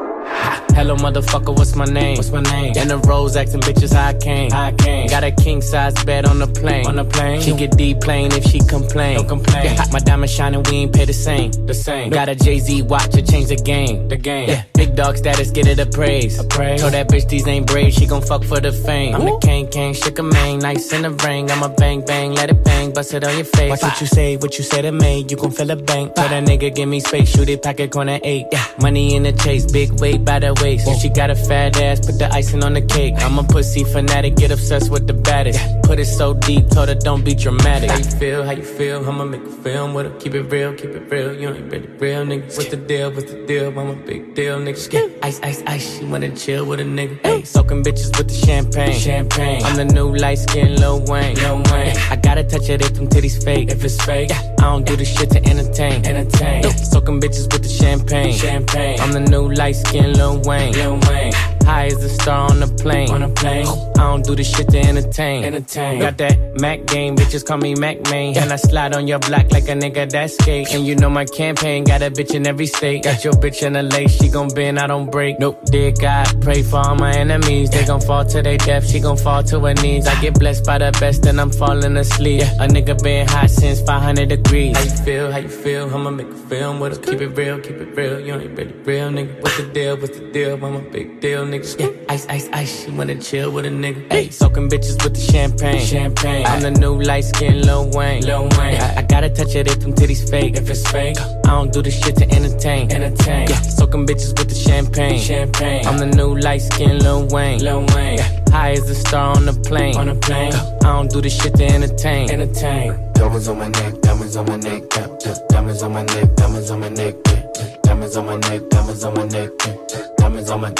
Hello, 0.74 0.96
motherfucker, 0.96 1.56
what's 1.56 1.76
my 1.76 1.84
name? 1.84 2.16
What's 2.16 2.30
my 2.30 2.42
name? 2.42 2.76
In 2.76 2.88
the 2.88 2.98
rose, 2.98 3.36
asking 3.36 3.60
bitches 3.60 3.94
how 3.94 4.08
I 4.08 4.14
came. 4.14 4.50
How 4.50 4.64
I 4.64 4.72
came. 4.72 5.06
Got 5.06 5.22
a 5.22 5.30
king 5.30 5.62
size 5.62 5.94
bed 6.04 6.26
on 6.26 6.40
the 6.40 6.48
plane. 6.48 6.86
On 6.86 6.96
the 6.96 7.04
plane. 7.04 7.40
She 7.40 7.54
get 7.54 7.76
D 7.76 7.94
plane 7.94 8.32
if 8.32 8.44
she 8.44 8.58
complain. 8.58 9.16
Don't 9.16 9.28
complain. 9.28 9.64
Yeah, 9.64 9.84
my 9.92 10.00
diamond 10.00 10.30
shining, 10.30 10.64
we 10.64 10.78
ain't 10.78 10.92
pay 10.92 11.04
the 11.04 11.12
same. 11.12 11.52
The 11.66 11.74
same. 11.74 12.10
Got 12.10 12.28
a 12.28 12.34
Jay 12.34 12.58
Z 12.58 12.82
watch 12.82 13.10
to 13.12 13.22
change 13.22 13.48
the 13.48 13.56
game. 13.56 14.08
The 14.08 14.16
game. 14.16 14.48
Yeah. 14.48 14.64
Big 14.74 14.96
dog 14.96 15.16
status, 15.16 15.50
get 15.52 15.68
it 15.68 15.78
appraised. 15.78 16.50
praise. 16.50 16.80
A. 16.80 16.82
Told 16.82 16.94
that 16.94 17.08
bitch 17.08 17.28
these 17.28 17.46
ain't 17.46 17.66
braids, 17.68 17.94
she 17.94 18.06
gon' 18.06 18.22
fuck 18.22 18.42
for 18.42 18.58
the 18.58 18.72
fame. 18.72 19.14
I'm 19.14 19.24
the 19.24 19.38
king, 19.38 19.68
king, 19.68 19.94
shook 19.94 20.18
a 20.18 20.22
mane, 20.24 20.58
nice 20.58 20.92
in 20.92 21.02
the 21.02 21.10
ring. 21.10 21.50
I'm 21.52 21.62
a 21.62 21.68
bang, 21.68 22.04
bang, 22.04 22.32
let 22.32 22.50
it 22.50 22.64
bang, 22.64 22.92
bust 22.92 23.14
it 23.14 23.22
on 23.22 23.36
your 23.36 23.44
face. 23.44 23.70
Watch 23.70 23.82
what 23.82 24.00
you 24.00 24.06
say, 24.08 24.36
what 24.36 24.58
you 24.58 24.64
say 24.64 24.82
to 24.82 24.90
me, 24.90 25.24
you 25.28 25.36
gon' 25.36 25.52
feel 25.52 25.70
a 25.70 25.76
bank. 25.76 26.14
Tell 26.14 26.28
that 26.28 26.44
nigga, 26.44 26.74
give 26.74 26.88
me 26.88 26.98
space, 26.98 27.30
shoot 27.30 27.48
it, 27.48 27.62
pack 27.62 27.78
it, 27.78 27.92
corner 27.92 28.18
eight. 28.24 28.46
Yeah. 28.50 28.66
Money 28.80 29.14
in 29.14 29.22
the 29.22 29.32
chase, 29.32 29.70
big 29.70 29.92
weight 30.00 30.24
by 30.24 30.40
the 30.40 30.52
waist. 30.64 31.00
She 31.00 31.08
got 31.08 31.30
a 31.30 31.34
fat 31.34 31.76
ass, 31.80 32.00
put 32.00 32.18
the 32.18 32.28
icing 32.32 32.64
on 32.64 32.72
the 32.74 32.80
cake. 32.80 33.14
I'm 33.18 33.38
a 33.38 33.44
pussy 33.44 33.84
fanatic, 33.84 34.36
get 34.36 34.50
obsessed 34.50 34.90
with 34.90 35.06
the 35.06 35.12
baddest. 35.12 35.60
Put 35.82 35.98
it 35.98 36.06
so 36.06 36.34
deep, 36.34 36.68
told 36.70 36.88
her 36.88 36.94
don't 36.94 37.24
be 37.24 37.34
dramatic. 37.34 37.90
How 37.90 37.98
you 37.98 38.04
feel, 38.04 38.44
how 38.44 38.52
you 38.52 38.62
feel? 38.62 39.08
I'ma 39.08 39.24
make 39.24 39.42
a 39.42 39.50
film 39.66 39.94
with 39.94 40.06
her. 40.06 40.18
Keep 40.18 40.34
it 40.34 40.42
real, 40.54 40.72
keep 40.74 40.90
it 40.90 41.10
real. 41.10 41.34
You 41.40 41.48
ain't 41.54 41.70
really 41.72 41.88
real, 42.02 42.24
nigga. 42.24 42.44
What's 42.56 42.68
the 42.68 42.76
deal, 42.76 43.10
what's 43.12 43.30
the 43.30 43.46
deal? 43.46 43.78
I'm 43.78 43.90
a 43.90 43.96
big 43.96 44.34
deal, 44.34 44.58
nigga. 44.58 45.18
Ice, 45.22 45.40
ice, 45.42 45.62
ice, 45.66 45.98
she 45.98 46.04
wanna 46.04 46.34
chill 46.34 46.64
with 46.66 46.80
a 46.80 46.84
nigga. 46.84 47.20
Hey, 47.22 47.42
soaking 47.44 47.82
bitches 47.84 48.16
with 48.16 48.28
the 48.28 48.46
champagne. 48.46 48.98
Champagne. 48.98 49.62
I'm 49.64 49.76
the 49.76 49.84
new 49.84 50.16
light 50.16 50.38
skin 50.38 50.76
Lil 50.76 51.04
Wayne. 51.06 51.36
Lil 51.36 51.62
Wayne. 51.70 51.96
I 52.10 52.16
gotta 52.16 52.44
touch 52.44 52.68
it 52.68 52.80
if 52.80 52.94
them 52.94 53.08
titties 53.08 53.42
fake. 53.44 53.70
If 53.70 53.84
it's 53.84 54.02
fake, 54.04 54.30
I 54.32 54.53
don't 54.70 54.86
do 54.86 54.96
this 54.96 55.08
shit 55.08 55.30
to 55.30 55.44
entertain. 55.46 56.04
Entertain. 56.04 56.62
Soaking 56.78 57.20
bitches 57.20 57.52
with 57.52 57.62
the 57.62 57.68
champagne. 57.68 58.32
Champagne. 58.32 59.00
I'm 59.00 59.12
the 59.12 59.20
new 59.20 59.52
light 59.52 59.76
skin 59.76 60.12
Lil 60.12 60.42
Wayne. 60.42 60.72
Lil 60.72 60.98
Wayne. 61.08 61.32
High 61.64 61.86
as 61.86 62.02
a 62.04 62.08
star 62.08 62.50
on 62.50 62.60
the 62.60 62.68
plane. 62.68 63.10
On 63.10 63.22
a 63.22 63.28
plane. 63.28 63.66
I 63.98 64.02
don't 64.10 64.24
do 64.24 64.34
this 64.34 64.54
shit 64.54 64.68
to 64.70 64.78
entertain. 64.78 65.44
Entertain. 65.44 66.00
Got 66.00 66.18
that 66.18 66.60
Mac 66.60 66.86
game, 66.86 67.16
bitches 67.16 67.44
call 67.44 67.58
me 67.58 67.74
Mac 67.74 68.02
main. 68.10 68.36
And 68.36 68.52
I 68.52 68.56
slide 68.56 68.94
on 68.94 69.06
your 69.06 69.18
block 69.18 69.50
like 69.52 69.64
a 69.64 69.74
nigga 69.74 70.10
that 70.10 70.30
skate. 70.30 70.74
And 70.74 70.86
you 70.86 70.94
know 70.96 71.10
my 71.10 71.24
campaign 71.24 71.84
got 71.84 72.02
a 72.02 72.10
bitch 72.10 72.34
in 72.34 72.46
every 72.46 72.66
state. 72.66 73.04
Got 73.04 73.24
your 73.24 73.34
bitch 73.34 73.62
in 73.62 73.76
a 73.76 73.82
lace, 73.82 74.16
she 74.20 74.28
gon' 74.28 74.48
bend, 74.48 74.78
I 74.78 74.86
don't 74.86 75.10
break. 75.10 75.38
Nope, 75.38 75.64
dear 75.66 75.92
God, 75.92 76.42
pray 76.42 76.62
for 76.62 76.78
all 76.78 76.96
my 76.96 77.12
enemies. 77.14 77.70
They 77.70 77.84
gon' 77.84 78.00
fall 78.00 78.24
to 78.24 78.42
their 78.42 78.58
death, 78.58 78.86
she 78.88 79.00
gon' 79.00 79.16
fall 79.16 79.42
to 79.44 79.60
her 79.60 79.74
knees. 79.74 80.06
I 80.06 80.20
get 80.20 80.38
blessed 80.38 80.64
by 80.64 80.78
the 80.78 80.90
best 81.00 81.26
and 81.26 81.40
I'm 81.40 81.50
falling 81.50 81.96
asleep. 81.96 82.42
A 82.42 82.66
nigga 82.66 83.00
been 83.02 83.28
hot 83.28 83.50
since 83.50 83.80
500 83.80 84.28
degrees. 84.28 84.76
How 84.76 84.82
you 84.82 85.04
feel? 85.04 85.32
How 85.32 85.38
you 85.38 85.48
feel? 85.48 85.94
I'ma 85.94 86.10
make 86.10 86.28
a 86.28 86.34
film 86.34 86.80
with 86.80 86.96
her. 86.96 87.02
Keep 87.12 87.20
it 87.20 87.28
real, 87.28 87.58
keep 87.60 87.76
it 87.76 87.96
real. 87.96 88.20
You 88.20 88.34
ain't 88.34 88.58
really 88.58 88.72
real, 88.72 89.10
nigga. 89.10 89.42
What's 89.42 89.56
the 89.56 89.66
deal? 89.72 89.96
What's 89.96 90.18
the 90.18 90.30
deal? 90.32 90.54
I'm 90.64 90.76
a 90.76 90.80
big 90.80 91.20
deal, 91.20 91.44
nigga. 91.46 91.64
Yeah, 91.80 92.12
ice, 92.14 92.26
ice, 92.28 92.48
ice. 92.52 92.84
She 92.84 92.90
wanna 92.90 93.20
chill 93.20 93.50
with 93.50 93.66
a 93.66 93.70
nigga. 93.70 93.83
Nigga. 93.84 94.12
Hey, 94.12 94.30
soaking 94.30 94.68
bitches 94.68 95.02
with 95.02 95.14
the 95.14 95.20
champagne. 95.20 95.80
Champagne. 95.80 96.46
I'm 96.46 96.60
the 96.60 96.70
new 96.70 97.00
light 97.02 97.24
skin 97.24 97.62
Lil 97.62 97.90
Wayne. 97.90 98.22
Lil 98.22 98.48
Wayne. 98.58 98.80
I, 98.80 98.96
I 98.98 99.02
gotta 99.02 99.28
touch 99.28 99.54
it 99.54 99.66
if 99.66 99.80
them 99.80 99.92
titties 99.92 100.28
fake. 100.28 100.56
If 100.56 100.70
it's 100.70 100.88
fake, 100.90 101.18
I 101.20 101.50
don't 101.56 101.72
do 101.72 101.82
this 101.82 101.98
shit 102.02 102.16
to 102.16 102.30
entertain. 102.30 102.90
Entertain. 102.90 103.48
Yeah, 103.48 103.60
soaking 103.60 104.06
bitches 104.06 104.38
with 104.38 104.48
the 104.48 104.54
champagne. 104.54 105.20
Champagne. 105.20 105.86
I'm 105.86 105.98
the 105.98 106.06
new 106.06 106.36
light 106.38 106.62
skin 106.62 106.98
Lil 106.98 107.28
Wayne. 107.28 107.60
Lil 107.60 107.84
Wayne. 107.94 108.18
Yeah, 108.18 108.40
high 108.50 108.72
as 108.72 108.86
the 108.86 108.94
star 108.94 109.36
on 109.36 109.44
the 109.46 109.52
plane. 109.52 109.96
On 109.96 110.06
the 110.06 110.14
plane. 110.14 110.52
I 110.52 110.96
don't 110.96 111.10
do 111.10 111.20
this 111.20 111.40
shit 111.40 111.54
to 111.56 111.64
entertain. 111.64 112.30
Entertain. 112.30 112.98
Diamonds 113.14 113.48
on 113.48 113.58
my 113.58 113.68
neck, 113.68 114.00
diamonds 114.00 114.36
on 114.36 114.46
my 114.46 114.56
neck, 114.56 114.82
yeah, 114.96 115.06
yeah. 115.24 115.34
diamonds 115.48 115.82
on 115.82 115.92
my 115.92 116.02
neck, 116.02 116.34
diamonds 116.34 116.70
on 116.70 116.80
my 116.80 116.88
neck, 116.88 117.14
yeah, 117.26 117.46
yeah. 117.56 117.76
diamonds 117.82 118.16
on 118.16 118.26
my 118.26 118.36
neck, 118.36 118.60
diamonds 118.70 119.04
on 119.04 119.14
my 119.14 119.26
neck, 119.28 119.50
yeah, 119.64 119.76
yeah. 119.92 120.06
diamonds 120.18 120.50
on 120.50 120.60
my, 120.60 120.74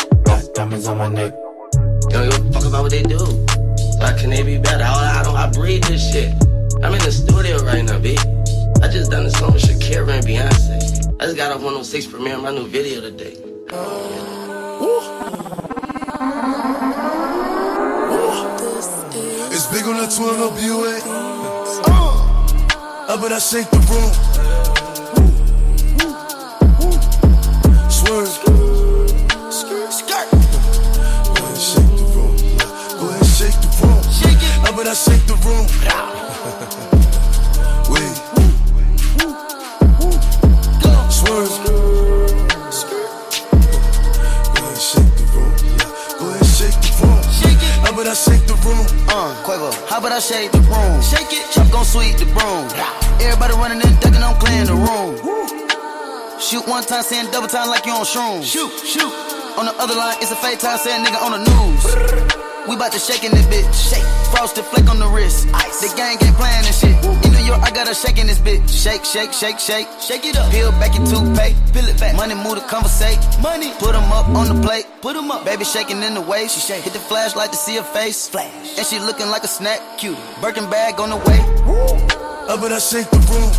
diamonds 0.55 0.87
on 0.87 0.99
my 0.99 1.09
neck. 1.09 1.33
You 2.15 2.21
don't 2.21 2.31
give 2.31 2.47
a 2.49 2.53
fuck 2.53 2.64
about 2.75 2.83
what 2.83 2.91
they 2.91 3.03
do. 3.03 3.19
So 3.19 4.01
how 4.01 4.17
can 4.19 4.31
they 4.31 4.43
be 4.43 4.59
better? 4.59 4.83
I, 4.83 5.21
I 5.21 5.23
don't. 5.23 5.37
I 5.37 5.49
breathe 5.51 5.85
this 5.85 6.11
shit. 6.11 6.35
I'm 6.83 6.93
in 6.93 6.99
the 7.03 7.13
studio 7.13 7.63
right 7.63 7.85
now, 7.85 8.01
B. 8.01 8.19
I 8.83 8.89
just 8.89 9.13
done 9.13 9.27
a 9.27 9.31
song 9.31 9.53
with 9.53 9.63
Shakira 9.63 10.19
and 10.19 10.27
Beyonce. 10.27 11.15
I 11.21 11.27
just 11.27 11.37
got 11.37 11.53
off 11.53 11.63
106 11.63 12.07
premiere 12.09 12.39
my 12.39 12.51
new 12.51 12.67
video 12.67 13.01
today. 13.01 13.37
It's 19.55 19.67
big 19.71 19.85
on 19.87 19.97
that 19.99 20.11
12 20.11 20.41
up 20.43 20.59
UA. 20.61 20.99
Uh, 21.87 22.03
I 23.09 23.17
bet 23.23 23.33
I 23.33 23.39
shake 23.39 23.71
the 23.71 23.79
room. 23.87 24.11
Swerve. 27.89 28.54
I 34.75 34.77
bet 34.77 34.89
I 34.89 34.95
shake 34.95 35.25
the 35.31 35.37
room. 35.47 35.67
Wait. 37.95 38.17
Swerve. 41.15 41.55
Go 44.51 44.67
ahead, 44.67 44.83
shake 44.83 45.15
the 45.15 45.23
room. 45.31 45.55
Go 46.19 46.27
ahead, 46.27 46.43
shake 46.43 46.75
the 46.83 46.91
room. 47.07 47.23
I 47.87 47.95
bet 47.95 48.11
I 48.11 48.19
shake 48.19 48.43
the 48.51 48.59
room. 48.67 48.83
Uh, 49.07 49.31
Quavo, 49.47 49.71
how 49.87 49.99
about 49.99 50.11
I 50.11 50.19
shake 50.19 50.51
the 50.51 50.59
room? 50.59 51.01
Shake 51.03 51.31
it. 51.31 51.53
Chop 51.53 51.71
gon' 51.71 51.85
sweep 51.85 52.17
the 52.17 52.25
broom. 52.35 52.67
Everybody 53.23 53.55
running 53.55 53.81
and 53.81 54.01
ducking, 54.01 54.25
I'm 54.25 54.35
clearing 54.43 54.67
the 54.67 54.75
room. 54.75 55.15
Shoot 56.41 56.67
one 56.67 56.83
time, 56.83 57.05
saying 57.05 57.31
double 57.31 57.47
time 57.47 57.69
like 57.69 57.87
you 57.87 57.93
on 57.93 58.05
shrooms. 58.05 58.43
Shoot, 58.43 58.73
shoot. 58.83 59.13
On 59.55 59.67
the 59.67 59.75
other 59.79 59.95
line, 59.95 60.17
it's 60.19 60.33
a 60.33 60.37
fake 60.43 60.59
time, 60.59 60.79
saying 60.79 61.05
nigga 61.07 61.23
on 61.23 61.31
the 61.31 61.39
news. 61.47 62.54
We 62.69 62.77
bout 62.77 62.93
to 62.93 62.99
shake 62.99 63.25
in 63.25 63.33
this 63.33 63.45
bitch. 63.47 63.69
Shake. 63.77 64.09
Frosted 64.33 64.65
flake 64.65 64.89
on 64.89 64.99
the 64.99 65.07
wrist. 65.09 65.47
Ice. 65.53 65.81
The 65.81 65.95
gang 65.97 66.17
ain't 66.25 66.37
playing 66.37 66.65
this 66.65 66.81
shit. 66.81 66.97
In 67.25 67.33
New 67.33 67.45
York, 67.45 67.61
I 67.63 67.71
got 67.71 67.91
a 67.91 67.95
shake 67.95 68.19
in 68.19 68.27
this 68.27 68.39
bitch. 68.39 68.65
Shake, 68.69 69.05
shake, 69.05 69.33
shake, 69.35 69.59
shake. 69.59 69.87
Shake 70.01 70.25
it 70.25 70.37
up. 70.37 70.51
Peel 70.51 70.71
back 70.81 70.97
your 70.97 71.05
toothpaste. 71.07 71.57
Peel 71.75 71.85
it 71.85 72.01
back. 72.01 72.17
Money 72.17 72.35
move 72.35 72.57
to 72.57 72.65
conversate. 72.67 73.19
Money. 73.43 73.71
Put 73.79 73.95
'em 73.95 74.11
up 74.13 74.29
on 74.29 74.49
the 74.49 74.67
plate. 74.67 74.87
Put 75.03 75.15
'em 75.15 75.31
up. 75.31 75.45
Baby 75.45 75.65
shaking 75.65 76.03
in 76.03 76.15
the 76.15 76.23
way. 76.23 76.49
She 76.49 76.61
shake. 76.61 76.85
Hit 76.85 76.95
the 76.95 77.01
flashlight 77.01 77.53
to 77.53 77.59
see 77.59 77.77
her 77.77 77.83
face. 77.83 78.29
Flash. 78.29 78.79
And 78.79 78.87
she 78.87 78.99
looking 78.99 79.29
like 79.29 79.45
a 79.45 79.49
snack. 79.49 79.81
Cute. 79.99 80.19
Birkin 80.41 80.69
bag 80.71 81.01
on 81.01 81.11
the 81.11 81.17
way. 81.17 81.41
I 82.49 82.57
bet 82.57 82.73
I 82.73 82.79
shake 82.79 83.11
the 83.11 83.21
room. 83.29 83.53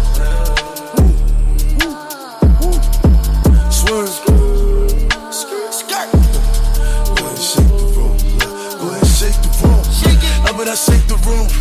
Swerve. 3.72 4.45
I 10.68 10.72
I 10.72 10.74
shake 10.74 11.06
the 11.08 11.16
room. 11.28 11.48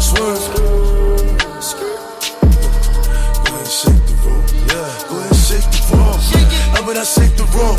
Swerve. 0.00 0.74
Go 3.34 3.40
ahead, 3.54 3.66
shake 3.66 4.06
the 4.06 4.14
room. 4.22 4.44
Yeah. 4.68 5.08
Go 5.08 5.16
ahead, 5.18 5.34
shake 5.34 5.68
the 5.72 5.80
room. 5.90 6.20
I 6.74 6.76
bet 6.86 6.96
I 6.98 7.04
shake 7.04 7.34
the 7.36 7.44
room. 7.54 7.76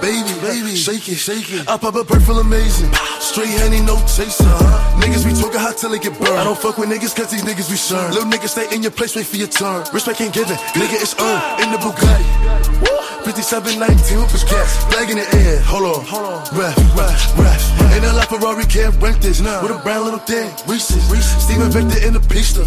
Baby, 0.00 0.32
baby, 0.40 0.74
shake 0.76 1.08
it, 1.08 1.16
shake 1.16 1.52
it. 1.52 1.68
I 1.68 1.76
pop 1.76 1.94
a 1.94 2.04
bird 2.04 2.22
feel 2.22 2.38
amazing. 2.38 2.92
Straight 3.20 3.52
honey, 3.60 3.80
no 3.80 3.96
chaser. 4.08 4.44
Uh-huh. 4.44 5.00
Niggas 5.00 5.24
be 5.24 5.32
talking 5.36 5.60
hot 5.60 5.76
till 5.76 5.90
they 5.90 5.98
get 5.98 6.18
burned. 6.18 6.40
I 6.40 6.44
don't 6.44 6.58
fuck 6.58 6.78
with 6.78 6.88
niggas 6.88 7.14
cause 7.14 7.30
these 7.30 7.42
niggas 7.42 7.70
be 7.70 7.76
sure. 7.76 8.00
Little 8.10 8.30
niggas 8.30 8.56
stay 8.56 8.66
in 8.74 8.82
your 8.82 8.92
place, 8.92 9.14
wait 9.14 9.26
for 9.26 9.36
your 9.36 9.48
turn. 9.48 9.84
Respect 9.92 10.20
ain't 10.20 10.34
given, 10.34 10.56
nigga, 10.76 10.96
it's 10.96 11.14
earned. 11.20 11.62
In 11.62 11.70
the 11.72 11.78
Bugatti. 11.78 13.00
5719 13.24 14.22
with 14.22 14.32
his 14.32 14.44
cats. 14.44 14.82
Flag 14.88 15.10
in 15.10 15.18
the 15.18 15.28
air, 15.36 15.60
hold 15.60 15.84
on. 15.84 16.04
Hold 16.06 16.26
on. 16.26 16.40
Ref, 16.56 16.76
ref, 16.96 17.38
ref. 17.38 17.62
In 17.96 18.04
a 18.04 18.12
La 18.12 18.24
Ferrari 18.24 18.64
can't 18.64 18.96
rent 19.02 19.20
this. 19.20 19.40
With 19.40 19.70
a 19.70 19.80
brown 19.82 20.04
little 20.04 20.20
thing, 20.20 20.50
Reese's. 20.66 21.04
Steven 21.44 21.70
Victor 21.70 22.06
in 22.06 22.14
the 22.14 22.20
pista. 22.20 22.60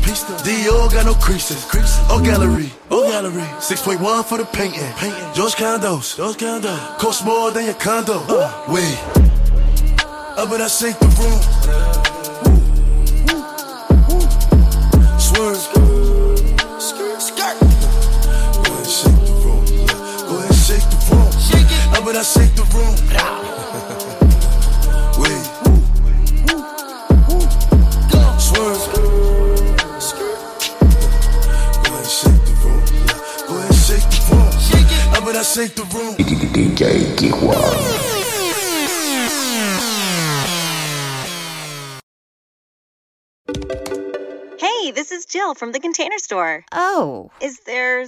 Dior 0.46 0.92
got 0.92 1.06
no 1.06 1.14
creases. 1.16 1.66
creases. 1.66 1.98
Oh, 2.10 2.22
gallery. 2.24 2.72
Oh, 2.92 3.10
gallery. 3.10 3.42
6.1 3.60 4.26
for 4.26 4.38
the 4.38 4.46
painting. 4.46 4.80
George 5.34 5.56
Condos. 5.56 6.18
George 6.18 6.38
Condos. 6.38 7.00
Cost 7.00 7.23
more 7.26 7.52
than 7.52 7.66
your 7.66 7.74
condo. 7.76 8.20
Wait. 8.68 8.98
I 10.36 10.46
bet 10.50 10.62
I 10.62 10.68
shake 10.68 11.00
the 11.00 11.08
room. 11.20 11.40
Swerve. 15.20 15.58
Skirt. 16.82 17.60
Go 18.64 18.74
ahead, 18.74 18.88
shake 18.88 19.20
the 19.26 19.34
room. 19.44 19.64
Go 20.28 20.34
ahead, 20.40 20.56
shake 20.56 20.88
the 20.90 20.98
room. 21.10 21.30
I 22.16 22.24
shake 22.24 22.56
the 22.56 22.64
room. 22.74 22.96
Wait. 25.22 25.44
Swerve. 28.40 28.84
Go 31.84 31.94
ahead, 31.94 32.08
shake 32.10 32.44
the 32.46 32.54
room. 32.64 32.82
Go 33.48 33.54
ahead, 33.58 33.76
shake 33.76 34.08
the 34.10 34.20
room. 34.32 34.48
I 35.36 35.42
shake 35.44 35.76
the 35.76 35.84
room. 35.98 36.13
DJ 36.54 37.02
Kiwan. 37.18 38.04
Hey, 44.60 44.92
this 44.92 45.12
is 45.12 45.26
Jill 45.26 45.56
from 45.56 45.72
the 45.72 45.80
Container 45.80 46.18
Store. 46.20 46.64
Oh, 46.72 47.32
Is 47.42 47.60
there 47.66 48.08